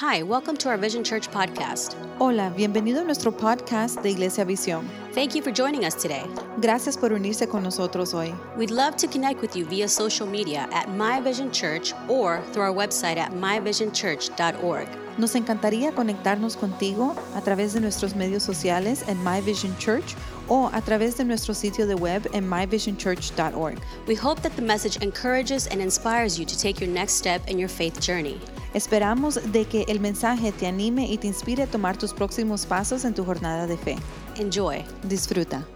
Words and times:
Hi, 0.00 0.22
welcome 0.22 0.56
to 0.58 0.68
our 0.68 0.76
Vision 0.76 1.02
Church 1.02 1.28
podcast. 1.28 1.96
Hola, 2.20 2.52
bienvenido 2.56 3.00
a 3.00 3.04
nuestro 3.04 3.32
podcast 3.32 4.00
de 4.00 4.10
Iglesia 4.10 4.44
Visión. 4.44 4.86
Thank 5.12 5.34
you 5.34 5.42
for 5.42 5.50
joining 5.50 5.84
us 5.84 5.96
today. 5.96 6.22
Gracias 6.60 6.96
por 6.96 7.10
unirse 7.10 7.48
con 7.48 7.64
nosotros 7.64 8.14
hoy. 8.14 8.32
We'd 8.56 8.70
love 8.70 8.94
to 8.98 9.08
connect 9.08 9.42
with 9.42 9.56
you 9.56 9.64
via 9.64 9.88
social 9.88 10.24
media 10.24 10.68
at 10.70 10.88
My 10.88 11.20
Vision 11.20 11.50
Church 11.50 11.92
or 12.08 12.40
through 12.52 12.62
our 12.62 12.72
website 12.72 13.16
at 13.16 13.32
myvisionchurch.org. 13.32 14.88
Nos 15.18 15.34
encantaría 15.34 15.90
conectarnos 15.90 16.56
contigo 16.56 17.16
a 17.34 17.40
través 17.40 17.72
de 17.72 17.80
nuestros 17.80 18.14
medios 18.14 18.44
sociales 18.44 19.02
en 19.08 19.20
My 19.24 19.40
Vision 19.40 19.76
Church 19.78 20.14
o 20.48 20.70
a 20.72 20.80
través 20.80 21.16
de 21.16 21.24
nuestro 21.24 21.54
sitio 21.54 21.88
de 21.88 21.96
web 21.96 22.24
en 22.34 22.48
myvisionchurch.org. 22.48 23.80
We 24.06 24.14
hope 24.14 24.42
that 24.42 24.54
the 24.54 24.62
message 24.62 25.02
encourages 25.02 25.66
and 25.66 25.82
inspires 25.82 26.38
you 26.38 26.46
to 26.46 26.56
take 26.56 26.80
your 26.80 26.88
next 26.88 27.14
step 27.14 27.42
in 27.48 27.58
your 27.58 27.68
faith 27.68 28.00
journey. 28.00 28.40
Esperamos 28.74 29.40
de 29.52 29.64
que 29.64 29.84
el 29.88 29.98
mensaje 30.00 30.52
te 30.52 30.66
anime 30.66 31.06
y 31.06 31.16
te 31.18 31.26
inspire 31.26 31.62
a 31.62 31.66
tomar 31.66 31.96
tus 31.96 32.12
próximos 32.12 32.66
pasos 32.66 33.04
en 33.04 33.14
tu 33.14 33.24
jornada 33.24 33.66
de 33.66 33.76
fe. 33.78 33.96
Enjoy. 34.36 34.84
Disfruta. 35.02 35.66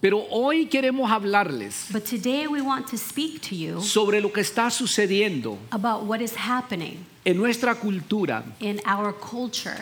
Pero 0.00 0.24
hoy 0.30 0.64
queremos 0.66 1.10
hablarles 1.10 1.88
But 1.92 2.04
today 2.06 2.46
we 2.46 2.62
want 2.62 2.86
to 2.88 2.96
speak 2.96 3.42
to 3.50 3.54
you 3.54 3.82
sobre 3.82 4.22
lo 4.22 4.32
que 4.32 4.40
está 4.40 4.70
sucediendo 4.70 5.58
about 5.72 6.04
what 6.04 6.22
is 6.22 6.32
happening 6.34 7.04
en 7.26 7.36
nuestra 7.36 7.74
cultura 7.74 8.42
in 8.60 8.80
our 8.86 9.12
culture 9.12 9.76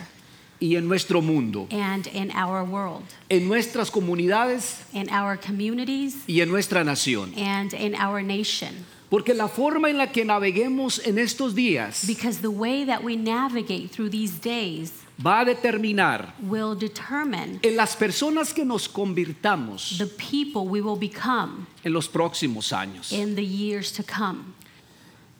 y 0.59 0.75
en 0.75 0.89
nuestro 0.89 1.21
mundo, 1.21 1.69
and 1.71 2.05
in 2.07 2.31
our 2.35 2.65
world, 2.65 3.05
en 3.29 3.47
nuestras 3.47 3.89
comunidades 3.89 4.81
in 4.91 5.09
our 5.09 5.37
communities 5.39 6.15
y 6.27 6.41
en 6.41 6.49
nuestra 6.51 6.83
nación. 6.83 7.33
and 7.37 7.73
in 7.73 7.95
our 7.95 8.21
nation. 8.21 8.85
Porque 9.09 9.33
la 9.33 9.47
forma 9.47 9.89
en 9.89 9.97
la 9.97 10.11
que 10.11 10.23
naveguemos 10.23 10.99
en 11.05 11.17
estos 11.17 11.55
días 11.55 12.05
Because 12.05 12.41
the 12.41 12.47
way 12.47 12.85
that 12.85 13.03
we 13.03 13.15
navigate 13.15 13.89
through 13.89 14.09
these 14.11 14.39
days 14.39 14.91
va 15.23 15.41
a 15.41 15.45
determinar 15.45 16.33
will 16.41 16.75
determine 16.75 17.59
en 17.61 17.75
las 17.75 17.95
personas 17.95 18.53
que 18.53 18.63
nos 18.63 18.87
convirtamos 18.87 19.97
the 19.97 20.05
people 20.05 20.67
we 20.67 20.81
will 20.81 20.97
become 20.97 21.67
en 21.83 21.91
los 21.91 22.07
próximos 22.07 22.71
años, 22.71 23.11
in 23.11 23.35
the 23.35 23.43
years 23.43 23.91
to 23.91 24.03
come, 24.03 24.53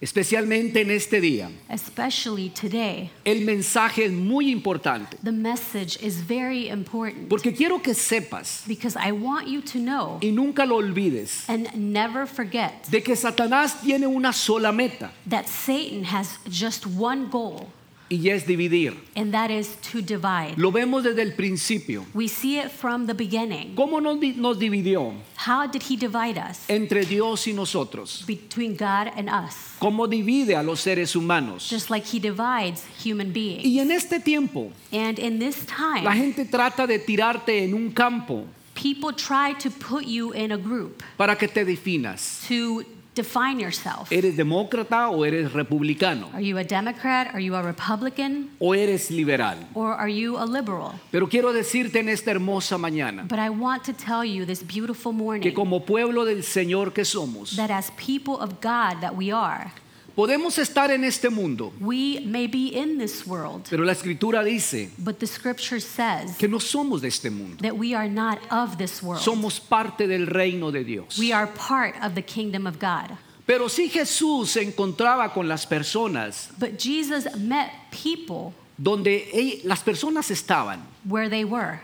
especialmente 0.02 0.82
en 0.82 0.92
este 0.92 1.20
día. 1.22 1.50
especially 1.70 2.50
today. 2.50 3.10
El 3.26 3.44
mensaje 3.46 4.06
es 4.06 4.12
muy 4.12 4.50
importante 4.52 5.18
The 5.24 5.32
message 5.32 5.98
is 6.02 6.22
very 6.26 6.70
important 6.70 7.28
porque 7.30 7.54
quiero 7.54 7.82
que 7.82 7.94
sepas 7.94 8.64
because 8.68 8.96
I 8.98 9.12
want 9.12 9.48
you 9.48 9.62
to 9.62 9.80
know 9.80 10.20
y 10.22 10.32
nunca 10.32 10.66
lo 10.66 10.78
olvides 10.78 11.44
and 11.50 11.68
never 11.76 12.26
forget 12.28 12.88
de 12.90 13.02
que 13.02 13.16
Satanás 13.16 13.82
tiene 13.82 14.08
una 14.08 14.32
sola 14.34 14.72
meta 14.72 15.12
that 15.30 15.48
Satan 15.48 16.04
has 16.06 16.40
just 16.50 16.86
one 16.86 17.30
goal, 17.30 17.68
y 18.10 18.30
es 18.30 18.46
dividir. 18.48 18.96
and 19.16 19.32
that 19.34 19.50
is 19.52 19.76
to 19.92 20.02
divide. 20.02 20.56
Lo 20.58 20.72
vemos 20.72 21.04
desde 21.04 21.22
el 21.22 21.34
principio. 21.34 22.06
We 22.14 22.28
see 22.28 22.58
it 22.60 22.70
from 22.72 23.06
the 23.08 23.14
beginning. 23.14 23.76
¿Cómo 23.76 24.02
nos, 24.02 24.20
di- 24.20 24.34
nos 24.34 24.58
dividió 24.58 25.14
How 25.46 25.68
did 25.68 25.84
he 25.84 25.96
divide 25.96 26.38
us 26.38 26.60
entre 26.70 27.06
Dios 27.06 27.48
y 27.48 27.54
nosotros? 27.54 28.24
between 28.26 28.76
God 28.76 29.12
and 29.16 29.30
us? 29.30 29.56
¿Cómo 29.80 30.08
divide 30.10 30.56
a 30.56 30.64
los 30.64 30.82
seres 30.82 31.16
humanos? 31.16 31.70
Just 31.70 31.90
like 31.90 32.06
he 32.06 32.20
divides 32.20 32.84
human 33.04 33.32
beings. 33.32 33.64
Y 33.66 33.80
en 33.80 33.92
este 33.92 34.20
tiempo, 34.20 34.72
And 34.92 35.20
in 35.20 35.40
this 35.40 35.66
la 35.70 36.02
time, 36.02 36.16
gente 36.18 36.46
trata 36.46 36.88
de 36.88 37.00
tirarte 37.00 37.64
en 37.64 37.74
un 37.74 37.92
campo 37.92 38.46
people 38.76 39.12
try 39.12 39.54
to 39.60 39.70
put 39.70 40.06
you 40.06 40.32
in 40.32 40.54
a 40.54 40.58
group 40.58 41.04
para 41.18 41.36
que 41.36 41.48
te 41.50 41.66
definas. 41.66 42.46
to 42.48 42.84
define 43.22 43.60
yourself. 43.60 44.12
¿Eres 44.12 44.38
demócrata 44.38 45.10
o 45.10 45.26
eres 45.26 45.52
republicano? 45.54 46.30
Are 46.34 46.44
you 46.44 46.58
a 46.58 46.64
Democrat? 46.64 47.28
Are 47.34 47.44
you 47.44 47.56
a 47.56 47.62
Republican? 47.62 48.50
¿O 48.60 48.74
eres 48.74 49.12
liberal? 49.12 49.58
Or 49.74 49.94
are 49.94 50.12
you 50.12 50.38
a 50.38 50.46
liberal? 50.46 50.94
Pero 51.12 51.28
quiero 51.28 51.52
decirte 51.54 52.00
en 52.00 52.10
esta 52.10 52.32
hermosa 52.32 52.78
mañana 52.78 53.26
But 53.28 53.40
I 53.40 53.50
want 53.50 53.84
to 53.84 53.94
tell 53.94 54.24
you 54.24 54.46
this 54.46 54.64
beautiful 54.64 55.12
que 55.12 55.18
morning 55.18 55.54
como 55.54 55.82
pueblo 55.86 56.26
del 56.26 56.44
Señor 56.44 56.94
que 56.94 57.06
somos, 57.06 57.56
that 57.56 57.72
as 57.72 57.92
people 57.92 58.36
of 58.36 58.62
God 58.62 59.02
that 59.02 59.16
we 59.16 59.32
are, 59.32 59.72
podemos 60.20 60.58
estar 60.58 60.92
en 60.92 61.06
este 61.06 61.30
mundo, 61.30 61.72
we 61.80 62.20
may 62.26 62.46
be 62.46 62.78
in 62.78 62.98
this 62.98 63.26
world, 63.26 63.66
pero 63.70 63.86
la 63.86 63.94
escritura 63.94 64.44
dice 64.44 64.90
but 64.98 65.18
the 65.20 65.26
scripture 65.26 65.80
says 65.80 66.36
que 66.38 66.50
no 66.50 66.60
somos 66.60 67.00
de 67.00 67.08
este 67.08 67.30
mundo. 67.32 67.56
that 67.62 67.78
we 67.78 67.94
are 67.96 68.10
not 68.10 68.38
of 68.52 68.78
this 68.78 69.02
world. 69.02 69.22
Somos 69.22 69.62
parte 69.62 70.08
del 70.08 70.26
reino 70.28 70.72
de 70.72 70.84
Dios. 70.84 71.18
We 71.18 71.32
are 71.32 71.48
part 71.48 71.96
of 72.04 72.16
the 72.16 72.22
kingdom 72.22 72.68
of 72.68 72.80
God. 72.80 73.18
Pero 73.48 73.70
si 73.70 73.88
Jesús 73.88 74.50
se 74.50 74.62
encontraba 74.62 75.34
con 75.34 75.48
las 75.48 75.66
personas 75.66 76.50
But 76.60 76.78
Jesus 76.78 77.26
met 77.38 77.70
people 77.90 78.54
donde 78.78 79.30
ell- 79.34 79.62
las 79.64 79.82
personas 79.84 80.30
estaban, 80.32 80.82
where 81.06 81.30
they 81.30 81.46
were. 81.46 81.80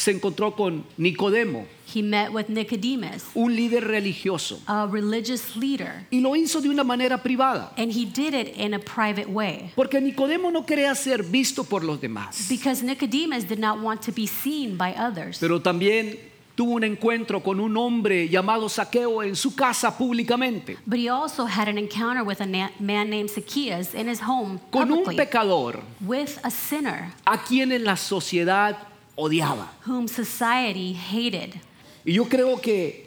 Se 0.00 0.12
encontró 0.12 0.54
con 0.56 0.84
Nicodemo, 0.96 1.66
He 1.92 2.02
met 2.02 2.32
with 2.32 2.48
Nicodemus, 2.48 3.24
un 3.34 3.54
líder 3.54 3.86
religioso, 3.86 4.60
a 4.66 4.86
religious 4.86 5.56
leader, 5.56 6.06
y 6.10 6.20
lo 6.20 6.34
hizo 6.36 6.62
de 6.62 6.70
una 6.70 6.82
manera 6.84 7.22
privada, 7.22 7.72
and 7.76 7.92
he 7.92 8.06
did 8.06 8.32
it 8.32 8.56
in 8.56 8.72
a 8.72 8.78
private 8.78 9.26
way. 9.28 9.72
Porque 9.76 10.00
Nicodemo 10.00 10.50
no 10.50 10.64
quería 10.64 10.94
ser 10.94 11.22
visto 11.22 11.64
por 11.64 11.84
los 11.84 12.00
demás, 12.00 12.48
because 12.48 12.82
Nicodemus 12.82 13.44
did 13.46 13.58
not 13.58 13.80
want 13.82 14.00
to 14.00 14.10
be 14.10 14.26
seen 14.26 14.78
by 14.78 14.94
others. 14.94 15.38
pero 15.38 15.60
también 15.60 16.18
tuvo 16.54 16.76
un 16.76 16.84
encuentro 16.84 17.42
con 17.42 17.60
un 17.60 17.76
hombre 17.76 18.26
llamado 18.28 18.70
Saqueo 18.70 19.22
en 19.22 19.36
su 19.36 19.54
casa 19.54 19.98
públicamente, 19.98 20.78
But 20.86 20.98
he 20.98 21.10
also 21.10 21.44
had 21.44 21.68
an 21.68 21.76
encounter 21.76 22.22
with 22.24 22.40
a 22.40 22.46
man 22.46 23.10
named 23.10 23.28
Zacchaeus 23.30 23.92
in 23.94 24.08
his 24.08 24.20
home 24.22 24.60
con 24.70 24.90
un 24.90 25.04
pecador 25.14 25.80
with 26.00 26.38
a 26.42 26.50
sinner 26.50 27.12
a 27.26 27.36
quien 27.44 27.70
en 27.72 27.84
la 27.84 27.96
sociedad 27.96 28.86
odiaba. 29.16 29.68
whom 29.86 30.06
society 30.08 30.92
hated. 30.92 31.60
Y 32.04 32.12
yo 32.14 32.24
creo 32.24 32.60
que 32.60 33.06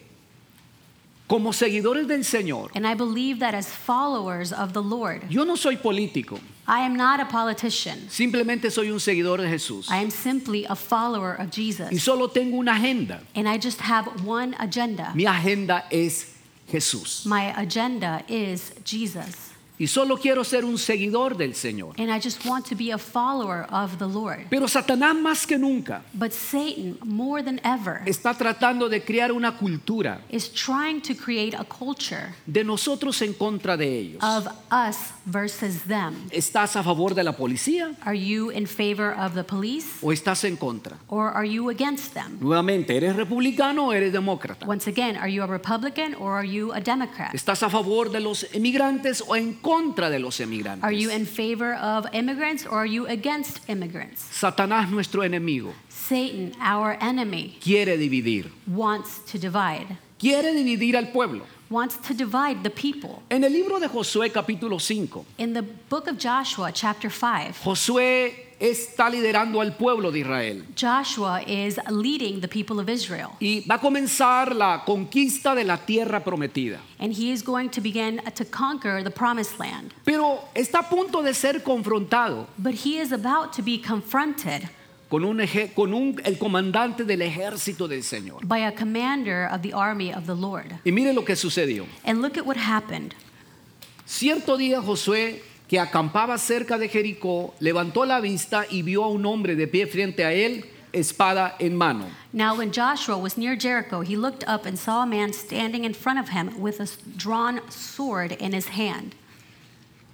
como 1.27 1.51
seguidores 1.51 2.07
del 2.07 2.23
Señor, 2.23 2.69
And 2.75 2.85
I 2.85 2.93
believe 2.93 3.39
that 3.39 3.55
as 3.55 3.67
followers 3.69 4.51
of 4.51 4.73
the 4.73 4.81
Lord, 4.81 5.23
yo 5.29 5.43
no 5.45 5.55
soy 5.55 5.77
político, 5.77 6.39
I 6.67 6.81
am 6.81 6.95
not 6.95 7.19
a 7.19 7.25
politician. 7.25 8.07
simplemente 8.09 8.69
soy 8.71 8.89
un 8.91 8.99
seguidor 8.99 9.37
de 9.39 9.47
Jesús. 9.47 9.89
I 9.89 9.97
am 9.97 10.09
simply 10.11 10.65
a 10.65 10.75
follower 10.75 11.33
of 11.33 11.47
Y 11.47 11.51
Jesus. 11.51 12.03
solo 12.03 12.27
tengo 12.27 12.57
una 12.57 12.73
agenda. 12.73 13.21
And 13.35 13.47
I 13.49 13.57
just 13.57 13.79
have 13.81 14.05
one 14.25 14.55
agenda. 14.59 15.11
Mi 15.15 15.25
agenda 15.25 15.85
es 15.91 16.35
Jesús. 16.69 17.25
My 17.25 17.51
agenda 17.59 18.23
is 18.27 18.71
Jesus. 18.83 19.52
Y 19.83 19.87
solo 19.87 20.15
quiero 20.15 20.45
ser 20.45 20.63
un 20.63 20.77
seguidor 20.77 21.35
del 21.35 21.55
Señor. 21.55 21.99
And 21.99 22.09
I 22.09 22.17
just 22.17 22.45
want 22.45 22.65
to 22.69 22.73
be 22.75 22.93
a 22.93 22.97
follower 22.97 23.67
of 23.69 23.97
the 23.97 24.07
Lord. 24.07 24.45
Pero 24.49 24.65
Satanás 24.69 25.13
más 25.13 25.45
que 25.45 25.57
nunca 25.57 26.03
But 26.13 26.31
Satan, 26.31 26.97
more 27.03 27.43
than 27.43 27.59
ever, 27.65 28.01
está 28.05 28.33
tratando 28.33 28.87
de 28.87 29.03
crear 29.03 29.33
una 29.33 29.57
cultura 29.57 30.21
is 30.29 30.49
trying 30.49 31.01
to 31.01 31.13
create 31.13 31.53
a 31.53 31.65
culture 31.65 32.33
de 32.45 32.63
nosotros 32.63 33.21
en 33.23 33.33
contra 33.33 33.75
de 33.75 33.99
ellos. 33.99 34.23
of 34.23 34.47
us 34.71 35.11
versus 35.25 35.81
them. 35.85 36.13
¿Estás 36.31 36.77
a 36.77 36.83
favor 36.83 37.13
de 37.13 37.25
la 37.25 37.33
policía 37.33 37.91
Are 38.05 38.17
you 38.17 38.51
in 38.51 38.65
favor 38.65 39.13
of 39.19 39.33
the 39.33 39.43
police 39.43 39.97
o 40.01 40.13
estás 40.13 40.45
en 40.45 40.55
contra? 40.55 40.95
or 41.09 41.27
are 41.35 41.45
you 41.45 41.69
against 41.69 42.13
them? 42.13 42.37
Nuevamente, 42.39 42.95
¿eres 42.95 43.17
republicano 43.17 43.87
o 43.87 43.91
eres 43.91 44.13
demócrata? 44.13 44.65
Once 44.65 44.89
again, 44.89 45.17
are 45.17 45.29
you 45.29 45.43
a 45.43 45.47
Republican 45.47 46.15
or 46.15 46.31
are 46.37 46.47
you 46.47 46.71
a 46.71 46.79
Democrat? 46.79 47.33
¿Estás 47.35 47.61
a 47.63 47.69
favor 47.69 48.09
de 48.09 48.21
los 48.21 48.45
emigrantes 48.53 49.21
o 49.27 49.35
en 49.35 49.51
contra 49.55 49.72
de 49.83 50.19
los 50.19 50.39
emigrantes? 50.39 50.83
Are 50.83 50.91
you 50.91 51.09
in 51.09 51.25
favor 51.25 51.73
of 51.75 52.05
immigrants 52.13 52.65
or 52.65 52.77
are 52.77 52.85
you 52.85 53.07
against 53.07 53.59
immigrants? 53.67 54.21
Satanás, 54.31 54.89
nuestro 54.89 55.23
enemigo, 55.23 55.73
Satan, 55.89 56.53
our 56.61 56.97
enemy, 57.01 57.57
quiere 57.59 57.97
dividir. 57.97 58.51
wants 58.67 59.19
to 59.31 59.39
divide, 59.39 59.97
Quiere 60.19 60.53
dividir 60.53 60.95
al 60.95 61.07
pueblo. 61.11 61.43
wants 61.69 61.97
to 61.97 62.13
divide 62.13 62.61
the 62.63 62.69
people. 62.69 63.23
En 63.31 63.43
el 63.43 63.51
libro 63.51 63.79
de 63.79 63.87
Josué 63.87 64.31
capítulo 64.31 64.79
5, 64.79 65.25
In 65.39 65.53
the 65.53 65.63
book 65.89 66.07
of 66.07 66.17
Joshua, 66.19 66.71
chapter 66.71 67.09
5, 67.09 67.59
Josué 67.63 68.52
está 68.63 69.09
liderando 69.09 69.59
al 69.59 69.75
pueblo 69.75 70.09
de 70.09 70.19
Israel 70.19 70.63
Joshua 70.75 71.41
is 71.45 71.77
leading 71.89 72.39
the 72.39 72.47
people 72.47 72.79
of 72.79 72.87
Israel, 72.87 73.29
y 73.41 73.61
va 73.69 73.75
a 73.75 73.79
comenzar 73.81 74.55
la 74.55 74.83
conquista 74.85 75.53
de 75.53 75.65
la 75.65 75.77
tierra 75.77 76.23
prometida. 76.23 76.79
and 76.99 77.11
he 77.13 77.31
is 77.31 77.43
going 77.43 77.67
to 77.69 77.81
begin 77.81 78.21
to 78.35 78.45
conquer 78.45 79.03
the 79.03 79.11
promised 79.11 79.59
land. 79.59 79.93
Pero 80.05 80.39
está 80.55 80.79
a 80.79 80.89
punto 80.89 81.21
de 81.21 81.33
ser 81.33 81.61
confrontado 81.61 82.47
But 82.57 82.73
he 82.85 82.99
is 83.01 83.11
about 83.11 83.51
to 83.57 83.61
be 83.61 83.77
confronted 83.81 84.69
con, 85.09 85.25
un 85.25 85.41
con 85.75 85.93
un- 85.93 86.21
el 86.23 86.37
comandante 86.37 87.03
del 87.03 87.21
ejército 87.21 87.87
del 87.89 88.01
Señor. 88.03 88.47
by 88.47 88.59
a 88.65 88.71
commander 88.73 89.45
of 89.51 89.61
the 89.61 89.73
army 89.73 90.13
of 90.13 90.25
the 90.25 90.33
Lord. 90.35 90.79
Y 90.85 90.91
mire 90.91 91.11
lo 91.13 91.23
que 91.25 91.35
sucedió. 91.35 91.85
And 92.05 92.21
look 92.21 92.37
at 92.37 92.45
what 92.45 92.55
happened. 92.57 93.13
Cierto 94.05 94.57
día 94.57 94.81
Josué, 94.81 95.41
que 95.73 95.79
acampaba 95.79 96.37
cerca 96.37 96.77
de 96.77 96.87
Jericó, 96.87 97.55
levantó 97.59 98.05
la 98.05 98.21
vista 98.21 98.67
y 98.69 98.83
vio 98.83 99.05
a 99.05 99.07
un 99.07 99.25
hombre 99.25 99.55
de 99.55 99.67
pie 99.67 99.87
frente 99.87 100.23
a 100.23 100.31
él, 100.31 100.65
espada 100.91 101.55
en 101.57 101.75
mano. 101.75 102.05
Now, 102.31 102.55
when 102.55 102.71
Joshua 102.71 103.17
was 103.17 103.39
near 103.39 103.55
Jericho, 103.55 104.01
he 104.01 104.15
looked 104.15 104.43
up 104.47 104.67
and 104.67 104.77
saw 104.77 105.01
a 105.01 105.07
man 105.07 105.33
standing 105.33 105.83
in 105.83 105.95
front 105.95 106.19
of 106.19 106.29
him 106.29 106.61
with 106.61 106.79
a 106.79 106.87
drawn 107.17 107.59
sword 107.71 108.33
in 108.33 108.53
his 108.53 108.67
hand. 108.67 109.15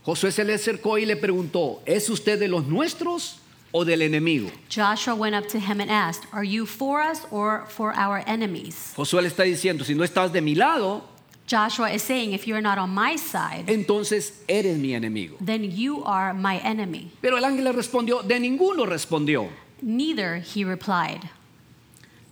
Josué 0.06 0.32
se 0.32 0.46
le 0.46 0.54
acercó 0.54 0.98
y 0.98 1.06
le 1.06 1.18
preguntó, 1.18 1.82
¿es 1.86 2.10
usted 2.10 2.40
de 2.40 2.48
los 2.48 2.66
nuestros 2.66 3.42
o 3.74 3.84
del 3.84 4.02
enemigo? 4.02 4.50
Joshua 4.70 5.14
went 5.14 5.36
up 5.36 5.50
to 5.50 5.60
him 5.60 5.82
and 5.82 5.92
asked, 5.92 6.26
Are 6.32 6.46
you 6.46 6.66
for 6.66 7.02
us 7.02 7.26
or 7.32 7.66
for 7.68 7.94
our 7.96 8.24
enemies? 8.26 8.94
Josué 8.96 9.24
le 9.24 9.28
está 9.28 9.44
diciendo, 9.44 9.84
si 9.84 9.94
no 9.94 10.06
estás 10.06 10.32
de 10.32 10.40
mi 10.40 10.56
lado, 10.56 11.04
Joshua 11.50 11.90
is 11.90 12.04
saying, 12.04 12.34
If 12.34 12.46
you're 12.48 12.62
not 12.62 12.78
on 12.78 12.92
my 12.92 13.16
side, 13.18 13.66
entonces 13.68 14.44
eres 14.48 14.78
mi 14.78 14.94
enemigo. 14.94 15.36
then 15.42 15.64
you 15.64 16.04
are 16.04 16.32
my 16.34 16.60
enemy. 16.60 17.12
Pero 17.22 17.38
el 17.38 17.44
ángel 17.44 17.74
respondió, 17.74 18.22
de 18.22 18.40
ninguno 18.40 18.86
respondió. 18.86 19.50
Neither, 19.82 20.42
he 20.42 20.64
replied. 20.64 21.28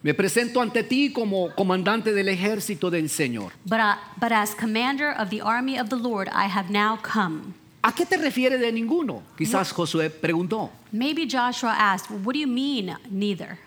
Me 0.03 0.13
presento 0.13 0.61
ante 0.61 0.83
ti 0.83 1.11
como 1.11 1.49
comandante 1.55 2.13
del 2.13 2.27
ejército 2.29 2.91
del 2.91 3.09
Señor. 3.09 3.51
But, 3.65 3.79
uh, 3.79 3.95
but 4.19 4.31
as 4.31 4.53
commander 4.53 5.09
of 5.11 5.31
the 5.31 5.41
army 5.41 5.79
of 5.79 5.89
the 5.89 5.95
Lord, 5.95 6.29
I 6.31 6.45
have 6.45 6.69
now 6.69 6.97
come. 6.97 7.55
¿A 7.83 7.91
qué 7.93 8.05
te 8.05 8.17
refieres 8.17 8.59
de 8.59 8.71
ninguno? 8.71 9.23
Quizás 9.35 9.71
Josué 9.71 10.11
preguntó. 10.11 10.69
Maybe 10.91 11.25
Joshua 11.25 11.73
asked, 11.75 12.11
What 12.11 12.33
do 12.33 12.39
you 12.39 12.47
mean, 12.47 12.95
neither? 13.09 13.57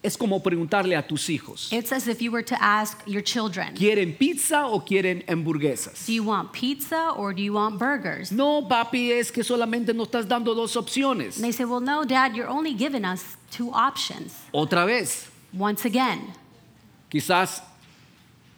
Es 0.00 0.16
como 0.16 0.40
preguntarle 0.40 0.94
a 0.96 1.02
tus 1.06 1.28
hijos, 1.28 1.72
It's 1.72 1.90
as 1.90 2.06
if 2.06 2.22
you 2.22 2.30
were 2.30 2.44
to 2.44 2.54
ask 2.62 3.02
your 3.06 3.20
children, 3.20 3.74
¿quieren 3.74 4.16
pizza 4.16 4.64
o 4.66 4.80
quieren 4.80 5.24
hamburguesas? 5.26 6.06
Do 6.06 6.12
you 6.12 6.22
want 6.22 6.52
pizza 6.52 7.10
or 7.16 7.34
do 7.34 7.42
you 7.42 7.54
want 7.54 7.78
burgers? 7.80 8.30
No, 8.30 8.62
papi, 8.68 9.10
es 9.10 9.32
que 9.32 9.42
solamente 9.42 9.92
nos 9.92 10.06
estás 10.08 10.28
dando 10.28 10.54
dos 10.54 10.76
opciones. 10.76 11.36
And 11.36 11.44
they 11.44 11.52
say, 11.52 11.64
Well, 11.64 11.80
no, 11.80 12.04
Dad, 12.04 12.36
you're 12.36 12.48
only 12.48 12.74
giving 12.74 13.04
us 13.04 13.36
two 13.50 13.72
options. 13.72 14.34
Otra 14.54 14.86
vez, 14.86 15.28
Once 15.52 15.84
again, 15.84 16.32
quizás 17.10 17.60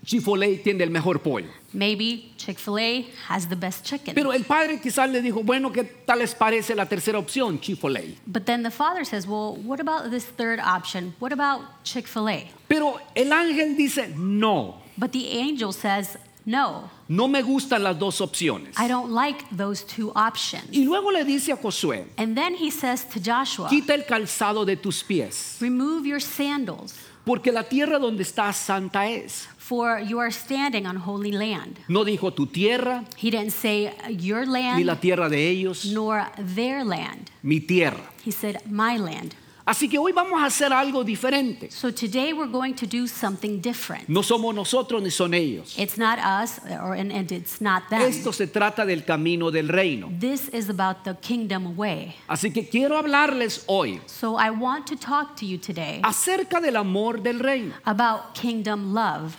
Chifoley 0.05 0.62
tiene 0.62 0.82
el 0.85 0.91
mejor 0.91 1.20
pollo. 1.20 1.49
maybe 1.73 2.32
Chick 2.37 2.58
fil 2.58 2.79
A 2.79 3.05
has 3.29 3.49
the 3.49 3.56
best 3.56 3.85
chicken. 3.85 4.14
Pero 4.14 4.32
el 4.32 4.44
padre 4.44 4.81
quizás 4.81 5.11
le 5.11 5.20
dijo, 5.20 5.43
bueno, 5.44 5.70
¿qué 5.70 5.85
tal 5.85 6.19
les 6.20 6.35
parece 6.35 6.75
la 6.75 6.87
tercera 6.87 7.19
opción, 7.19 7.61
Chifoley? 7.61 8.17
But 8.26 8.47
then 8.47 8.62
the 8.62 8.70
father 8.70 9.05
says, 9.05 9.26
Well, 9.26 9.56
what 9.56 9.79
about 9.81 10.11
this 10.11 10.25
third 10.25 10.58
option? 10.58 11.14
What 11.20 11.32
about 11.32 11.62
Chick 11.85 12.06
fil 12.06 12.29
A? 12.29 12.47
Pero 12.69 12.99
el 13.14 13.32
ángel 13.32 13.76
dice, 13.76 14.08
no, 14.17 14.76
But 14.97 15.12
the 15.12 15.38
angel 15.38 15.73
says, 15.73 16.19
No, 16.47 16.91
no 17.06 17.29
me 17.29 17.43
gustan 17.43 17.82
las 17.82 17.99
dos 17.99 18.20
opciones. 18.23 18.75
I 18.79 18.88
don't 18.88 19.12
like 19.12 19.44
those 19.55 19.85
two 19.85 20.11
options. 20.17 20.73
Y 20.73 20.85
luego 20.85 21.11
le 21.12 21.25
dice 21.25 21.52
a 21.52 21.56
Josué, 21.56 22.06
And 22.17 22.35
then 22.35 22.55
he 22.55 22.70
says 22.70 23.05
to 23.11 23.20
Joshua, 23.20 23.69
quita 23.69 23.94
el 23.94 24.05
calzado 24.06 24.64
de 24.64 24.76
tus 24.76 25.02
pies, 25.05 25.58
Remove 25.61 26.06
your 26.06 26.20
sandals, 26.20 26.94
porque 27.25 27.52
la 27.52 27.64
tierra 27.64 27.99
donde 27.99 28.23
estás 28.23 28.56
santa 28.56 29.06
es. 29.06 29.47
For 29.70 30.00
you 30.00 30.19
are 30.19 30.32
standing 30.32 30.84
on 30.84 30.96
holy 30.96 31.31
land. 31.31 31.78
No 31.88 32.05
dijo 32.05 32.34
tu 32.34 32.46
tierra, 32.46 33.05
He 33.17 33.31
didn't 33.31 33.52
say 33.52 33.93
your 34.08 34.44
land. 34.44 34.78
ni 34.78 34.84
la 34.84 34.96
tierra 34.96 35.28
de 35.28 35.38
ellos, 35.49 35.84
nor 35.87 36.26
their 36.56 36.84
land. 36.84 37.31
mi 37.44 37.61
tierra. 37.61 38.02
He 38.25 38.32
said, 38.32 38.56
My 38.69 38.96
land. 38.99 39.37
Así 39.64 39.88
que 39.88 39.99
hoy 39.99 40.11
vamos 40.11 40.40
a 40.43 40.46
hacer 40.46 40.72
algo 40.72 41.05
diferente. 41.05 41.70
So 41.70 41.93
today 41.93 42.32
we're 42.32 42.50
going 42.50 42.75
to 42.75 42.87
do 42.87 43.06
something 43.06 43.61
different. 43.61 44.08
No 44.08 44.22
somos 44.22 44.52
nosotros 44.52 45.00
ni 45.00 45.11
son 45.11 45.34
ellos. 45.34 45.78
It's 45.78 45.96
not 45.96 46.19
us, 46.19 46.58
or, 46.69 46.94
and, 46.94 47.12
and 47.12 47.31
it's 47.31 47.61
not 47.61 47.88
them. 47.90 48.00
Esto 48.02 48.32
se 48.32 48.49
trata 48.49 48.84
del 48.84 49.02
camino 49.05 49.52
del 49.52 49.69
reino. 49.69 50.11
This 50.19 50.49
is 50.49 50.69
about 50.69 51.05
the 51.05 51.14
kingdom 51.23 51.76
way. 51.76 52.16
Así 52.28 52.52
que 52.52 52.69
quiero 52.69 52.96
hablarles 52.96 53.62
hoy 53.69 54.00
So 54.06 54.34
I 54.37 54.50
want 54.50 54.88
to 54.88 54.96
talk 54.96 55.37
to 55.37 55.46
you 55.46 55.58
today 55.58 56.00
acerca 56.02 56.61
del 56.61 56.76
amor 56.76 57.19
del 57.23 57.38
reino. 57.38 57.75
about 57.87 58.34
kingdom 58.34 58.93
love. 58.93 59.37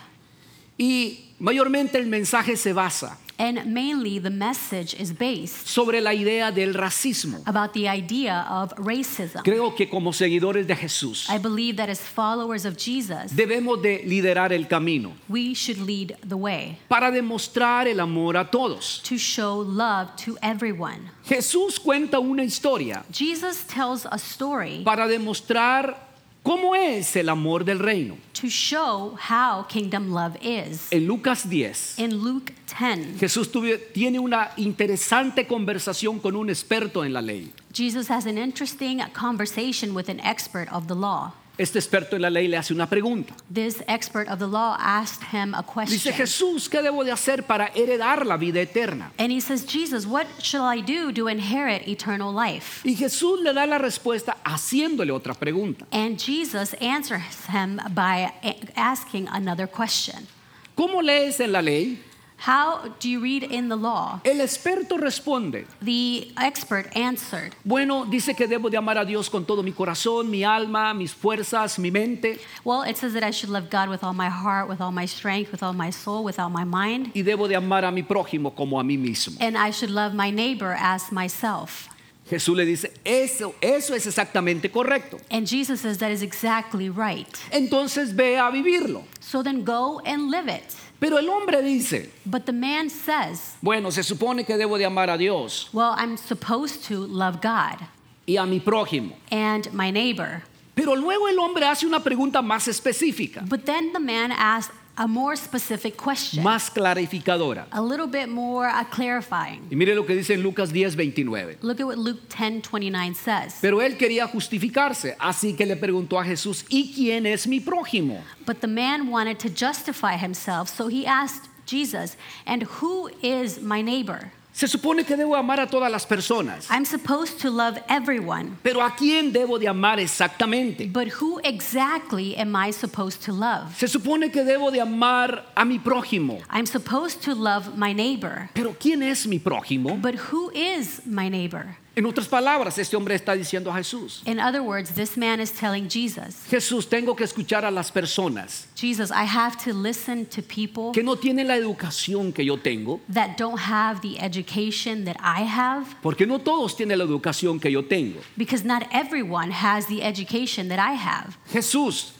Y 0.82 1.20
mayormente 1.38 1.96
el 1.98 2.06
mensaje 2.06 2.56
se 2.56 2.72
basa 2.72 3.16
And 3.38 3.64
mainly 3.66 4.20
the 4.20 4.30
message 4.30 4.94
is 5.00 5.10
based 5.12 5.66
sobre 5.66 6.00
la 6.00 6.12
idea 6.12 6.52
del 6.52 6.74
racismo. 6.74 7.40
about 7.46 7.72
the 7.72 7.88
idea 7.88 8.46
of 8.48 8.72
racism. 8.76 9.42
Creo 9.42 9.74
que 9.74 9.88
como 9.88 10.12
seguidores 10.12 10.66
de 10.66 10.76
Jesús 10.76 11.28
I 11.28 11.38
believe 11.38 11.76
that 11.76 11.88
as 11.88 12.00
followers 12.00 12.64
of 12.64 12.76
Jesus, 12.76 13.32
debemos 13.34 13.80
de 13.82 14.02
liderar 14.06 14.52
el 14.52 14.66
camino 14.68 15.12
we 15.28 15.54
should 15.54 15.78
lead 15.78 16.16
the 16.28 16.36
way 16.36 16.78
para 16.88 17.10
demostrar 17.10 17.88
el 17.88 18.00
amor 18.00 18.36
a 18.36 18.44
todos. 18.48 19.00
to 19.02 19.16
show 19.16 19.60
love 19.64 20.14
to 20.16 20.36
everyone. 20.42 21.10
Jesús 21.24 21.80
cuenta 21.80 22.18
una 22.20 22.42
historia 22.44 23.04
Jesus 23.12 23.64
tells 23.66 24.04
a 24.06 24.18
story 24.18 24.82
para 24.84 25.08
demostrar 25.08 26.11
cómo 26.42 26.74
es 26.74 27.14
el 27.16 27.28
amor 27.28 27.64
del 27.64 27.78
reino. 27.78 28.16
to 28.32 28.48
show 28.48 29.16
how 29.30 29.64
kingdom 29.68 30.12
love 30.12 30.36
is. 30.42 30.88
En 30.90 31.06
Lucas 31.06 31.48
10, 31.48 31.98
In 31.98 32.18
Luke 32.22 32.52
10, 32.78 33.18
Jesús 33.20 33.50
tuve- 33.52 33.78
tiene 33.92 34.18
una 34.18 34.50
interesante 34.56 35.46
conversación 35.46 36.18
con 36.18 36.34
un 36.34 36.50
experto 36.50 37.04
en 37.04 37.12
la 37.12 37.20
ley. 37.22 37.52
Jesus 37.72 38.10
has 38.10 38.26
an 38.26 38.36
interesting 38.38 39.00
conversation 39.12 39.94
with 39.94 40.08
an 40.08 40.18
expert 40.20 40.68
of 40.72 40.86
the 40.88 40.94
law. 40.94 41.32
Este 41.58 41.78
experto 41.78 42.16
en 42.16 42.22
la 42.22 42.30
ley 42.30 42.48
le 42.48 42.56
hace 42.56 42.72
una 42.72 42.88
pregunta. 42.88 43.34
This 43.52 43.82
expert 43.86 44.28
of 44.28 44.38
the 44.38 44.46
law 44.46 44.76
asked 44.78 45.22
him 45.32 45.54
a 45.54 45.62
Dice 45.62 46.10
question. 46.10 46.14
Jesús, 46.14 46.68
¿qué 46.68 46.80
debo 46.82 47.04
de 47.04 47.12
hacer 47.12 47.46
para 47.46 47.66
heredar 47.74 48.24
la 48.26 48.36
vida 48.36 48.60
eterna? 48.60 49.12
And 49.18 49.30
he 49.30 49.40
says, 49.40 49.66
Jesus, 49.66 50.06
what 50.06 50.26
shall 50.40 50.64
I 50.64 50.80
do 50.80 51.12
to 51.12 51.28
inherit 51.28 51.86
eternal 51.86 52.32
life? 52.32 52.82
Y 52.84 52.94
Jesús 52.94 53.42
le 53.42 53.52
da 53.52 53.66
la 53.66 53.78
respuesta 53.78 54.38
haciéndole 54.44 55.12
otra 55.12 55.34
pregunta. 55.34 55.86
And 55.92 56.18
Jesus 56.18 56.74
answers 56.80 57.46
him 57.46 57.80
by 57.94 58.32
asking 58.74 59.28
another 59.28 59.66
question 59.66 60.26
¿Cómo 60.74 61.02
lees 61.02 61.38
en 61.40 61.52
la 61.52 61.60
ley? 61.60 61.98
How 62.44 62.88
do 62.98 63.08
you 63.08 63.20
read 63.20 63.44
in 63.44 63.68
the 63.68 63.76
law? 63.76 64.20
El 64.24 64.40
experto 64.40 64.98
responde, 64.98 65.64
The 65.80 66.32
expert 66.38 66.90
answered, 66.96 67.54
bueno, 67.64 68.04
dice 68.04 68.34
que 68.34 68.48
debo 68.48 68.68
de 68.68 68.76
amar 68.76 68.98
a 68.98 69.04
Dios 69.04 69.30
con 69.30 69.44
todo 69.44 69.62
mi 69.62 69.70
corazón, 69.70 70.28
mi 70.28 70.42
alma, 70.42 70.92
mis 70.92 71.12
fuerzas, 71.14 71.78
mi 71.78 71.92
mente, 71.92 72.40
Well, 72.64 72.82
it 72.82 72.96
says 72.96 73.12
that 73.12 73.22
I 73.22 73.30
should 73.30 73.50
love 73.50 73.70
God 73.70 73.88
with 73.88 74.02
all 74.02 74.12
my 74.12 74.28
heart, 74.28 74.68
with 74.68 74.80
all 74.80 74.90
my 74.90 75.06
strength, 75.06 75.52
with 75.52 75.62
all 75.62 75.72
my 75.72 75.90
soul, 75.90 76.24
with 76.24 76.40
all 76.40 76.50
my 76.50 76.64
mind, 76.64 77.12
y 77.14 77.22
debo 77.22 77.46
de 77.46 77.54
amar 77.54 77.84
a 77.84 77.92
mi 77.92 78.02
prójimo 78.02 78.52
como 78.56 78.80
a 78.80 78.82
mí 78.82 78.98
mismo. 78.98 79.36
and 79.40 79.56
I 79.56 79.70
should 79.70 79.90
love 79.90 80.12
my 80.12 80.30
neighbor 80.32 80.76
as 80.76 81.12
myself. 81.12 81.88
Jesús 82.28 82.56
le 82.56 82.64
dice, 82.64 82.92
eso, 83.04 83.54
eso 83.60 83.94
es 83.94 84.06
exactamente 84.06 84.68
correcto. 84.70 85.20
And 85.30 85.46
Jesus 85.46 85.80
says 85.82 85.98
that 85.98 86.10
is 86.10 86.22
exactly 86.22 86.88
right. 86.88 87.28
Entonces 87.52 88.14
ve 88.16 88.36
a 88.36 88.50
vivirlo. 88.50 89.04
So 89.20 89.44
then 89.44 89.62
go 89.62 90.00
and 90.04 90.28
live 90.30 90.48
it. 90.48 90.74
Pero 91.02 91.18
el 91.18 91.28
hombre 91.28 91.60
dice, 91.62 92.10
But 92.24 92.46
the 92.46 92.52
man 92.52 92.88
says, 92.88 93.56
bueno, 93.60 93.90
se 93.90 94.02
supone 94.04 94.46
que 94.46 94.56
debo 94.56 94.78
de 94.78 94.84
amar 94.86 95.10
a 95.10 95.18
Dios 95.18 95.68
Well, 95.72 95.92
I'm 95.96 96.16
supposed 96.16 96.84
to 96.88 97.06
love 97.08 97.40
God 97.42 97.80
y 98.24 98.36
a 98.36 98.46
mi 98.46 98.60
prójimo. 98.60 99.16
and 99.32 99.72
my 99.72 99.90
neighbor. 99.90 100.42
Pero 100.76 100.94
luego 100.94 101.26
el 101.28 101.38
hombre 101.40 101.64
hace 101.66 101.84
una 101.86 101.98
pregunta 102.04 102.40
más 102.40 102.68
específica, 102.68 103.42
But 103.48 103.64
then 103.66 103.92
the 103.92 103.98
man 103.98 104.30
asks 104.30 104.72
a 104.96 105.06
more 105.06 105.36
specific 105.36 105.96
question, 105.96 106.42
más 106.44 106.70
clarificadora. 106.70 107.66
a 107.72 107.80
little 107.80 108.06
bit 108.06 108.28
more 108.28 108.66
uh, 108.68 108.84
clarifying. 108.84 109.66
Y 109.70 109.76
mire 109.76 109.94
lo 109.94 110.04
que 110.04 110.14
dice 110.14 110.34
en 110.34 110.42
Lucas 110.42 110.70
10, 110.72 110.96
29. 110.96 111.58
Look 111.62 111.80
at 111.80 111.86
what 111.86 111.98
Luke 111.98 112.28
10 112.28 112.60
29 112.62 113.14
says. 113.14 113.58
Pero 113.60 113.80
él 113.80 113.96
quería 113.96 114.26
justificarse, 114.26 115.16
así 115.18 115.54
que 115.56 115.64
le 115.64 115.76
preguntó 115.76 116.18
a 116.20 116.24
Jesús, 116.24 116.64
¿y 116.68 116.92
quién 116.94 117.26
es 117.26 117.46
mi 117.46 117.60
prójimo? 117.60 118.22
But 118.44 118.60
the 118.60 118.66
man 118.68 119.08
wanted 119.10 119.38
to 119.40 119.48
justify 119.48 120.16
himself, 120.16 120.68
so 120.68 120.88
he 120.88 121.06
asked 121.06 121.48
Jesus, 121.64 122.16
And 122.46 122.64
who 122.80 123.08
is 123.22 123.60
my 123.60 123.80
neighbor? 123.82 124.32
Se 124.54 124.68
supone 124.68 125.04
que 125.04 125.16
debo 125.16 125.34
amar 125.34 125.60
a 125.60 125.66
todas 125.66 125.90
las 125.90 126.04
personas, 126.06 126.68
I'm 126.70 126.84
supposed 126.84 127.40
to 127.40 127.50
love 127.50 127.78
everyone, 127.88 128.58
pero 128.62 128.82
¿a 128.82 128.94
quién 128.94 129.32
debo 129.32 129.58
de 129.58 129.66
amar 129.66 129.98
exactamente? 129.98 130.86
but 130.92 131.08
who 131.20 131.40
exactly 131.42 132.36
am 132.36 132.54
I 132.54 132.70
supposed 132.70 133.22
to 133.24 133.32
love? 133.32 133.74
Se 133.76 133.88
supone 133.88 134.30
que 134.30 134.44
debo 134.44 134.70
de 134.70 134.80
amar 134.82 135.46
a 135.56 135.64
mi 135.64 135.78
prójimo, 135.78 136.42
I'm 136.50 136.66
supposed 136.66 137.22
to 137.22 137.34
love 137.34 137.76
my 137.78 137.94
neighbor, 137.94 138.50
pero 138.52 138.74
¿quién 138.78 139.02
es 139.02 139.26
mi 139.26 139.38
prójimo? 139.38 139.96
but 140.00 140.16
who 140.30 140.50
is 140.54 141.00
my 141.06 141.30
neighbor? 141.30 141.76
En 141.94 142.06
otras 142.06 142.26
palabras, 142.26 142.78
este 142.78 142.96
hombre 142.96 143.14
está 143.14 143.34
diciendo 143.34 143.70
a 143.70 143.74
Jesús, 143.74 144.22
In 144.24 144.40
other 144.40 144.62
words, 144.62 144.94
this 144.94 145.16
man 145.16 145.40
is 145.40 145.52
telling 145.52 145.88
Jesus, 145.90 146.36
Jesús, 146.48 146.88
tengo 146.88 147.14
que 147.14 147.24
escuchar 147.24 147.66
a 147.66 147.70
las 147.70 147.90
personas 147.92 148.66
Jesus, 148.74 149.10
I 149.10 149.24
have 149.26 149.58
to 149.64 149.74
listen 149.74 150.24
to 150.26 150.42
people 150.42 150.92
que 150.94 151.02
no 151.02 151.16
tienen 151.16 151.48
la 151.48 151.56
educación 151.56 152.32
que 152.32 152.44
yo 152.46 152.56
tengo, 152.56 153.00
that 153.12 153.36
don't 153.36 153.58
have 153.58 154.00
the 154.00 154.18
education 154.20 155.04
that 155.04 155.16
I 155.20 155.42
have, 155.42 155.86
porque 156.02 156.26
no 156.26 156.38
todos 156.38 156.74
tienen 156.76 156.96
la 156.98 157.04
educación 157.04 157.60
que 157.60 157.70
yo 157.70 157.82
tengo. 157.82 158.20
because 158.38 158.64
not 158.64 158.84
everyone 158.90 159.50
has 159.50 159.86
the 159.86 160.02
education 160.02 160.68
that 160.68 160.78
I 160.78 160.94
have. 160.94 161.36
Jesús, 161.52 162.12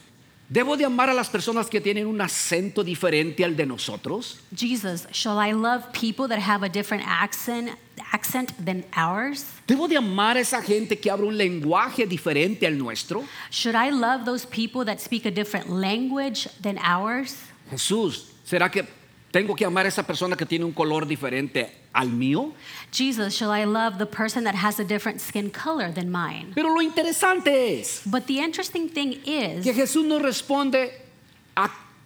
¿debo 0.49 0.77
de 0.77 0.85
amar 0.85 1.11
a 1.11 1.15
las 1.15 1.29
personas 1.29 1.69
que 1.69 1.81
tienen 1.81 2.07
un 2.07 2.21
acento 2.21 2.85
diferente 2.85 3.45
al 3.45 3.57
de 3.57 3.67
nosotros? 3.67 4.39
Jesus, 4.55 5.07
shall 5.13 5.39
I 5.39 5.53
love 5.53 5.93
people 5.93 6.29
that 6.29 6.41
have 6.41 6.65
a 6.65 6.69
different 6.69 7.05
accent 7.07 7.71
accent 8.13 8.53
than 8.65 8.85
ours? 8.97 9.45
¿Debo 9.67 9.89
de 9.89 9.97
amar 9.97 10.37
a 10.37 10.41
esa 10.41 10.63
gente 10.63 10.99
que 10.99 11.11
habla 11.11 11.27
un 11.27 11.37
lenguaje 11.37 12.07
diferente 12.07 12.67
al 12.67 12.77
nuestro? 12.77 13.25
Should 13.51 13.75
I 13.75 13.91
love 13.91 14.25
those 14.25 14.47
people 14.47 14.85
that 14.85 15.01
speak 15.01 15.27
a 15.27 15.31
different 15.31 15.69
language 15.71 16.49
than 16.61 16.79
ours? 16.79 17.37
Jesús, 17.71 18.27
¿será 18.45 18.71
que 18.71 18.87
¿Tengo 19.33 19.57
que 19.57 19.65
amar 19.65 19.87
a 19.87 19.89
esa 19.89 20.03
persona 20.03 20.37
que 20.37 20.45
tiene 20.45 20.67
un 20.67 20.73
color 20.73 21.07
diferente 21.07 21.73
al 21.95 22.11
mío? 22.11 22.53
Jesus, 22.93 23.35
shall 23.35 23.51
I 23.51 23.65
love 23.65 23.97
the 23.97 24.05
person 24.05 24.45
that 24.45 24.55
has 24.55 24.79
a 24.79 24.85
different 24.85 25.23
skin 25.23 25.51
color 25.51 25.91
than 25.91 26.11
mine? 26.11 26.53
Pero 26.55 26.69
lo 26.69 26.83
interesante 26.83 27.81
es 27.81 28.03
But 28.05 28.27
the 28.27 28.41
interesting 28.41 28.91
thing 28.91 29.23
is 29.25 29.65
que 29.65 29.73
Jesús 29.73 30.05
nos 30.05 30.21
responde 30.21 31.02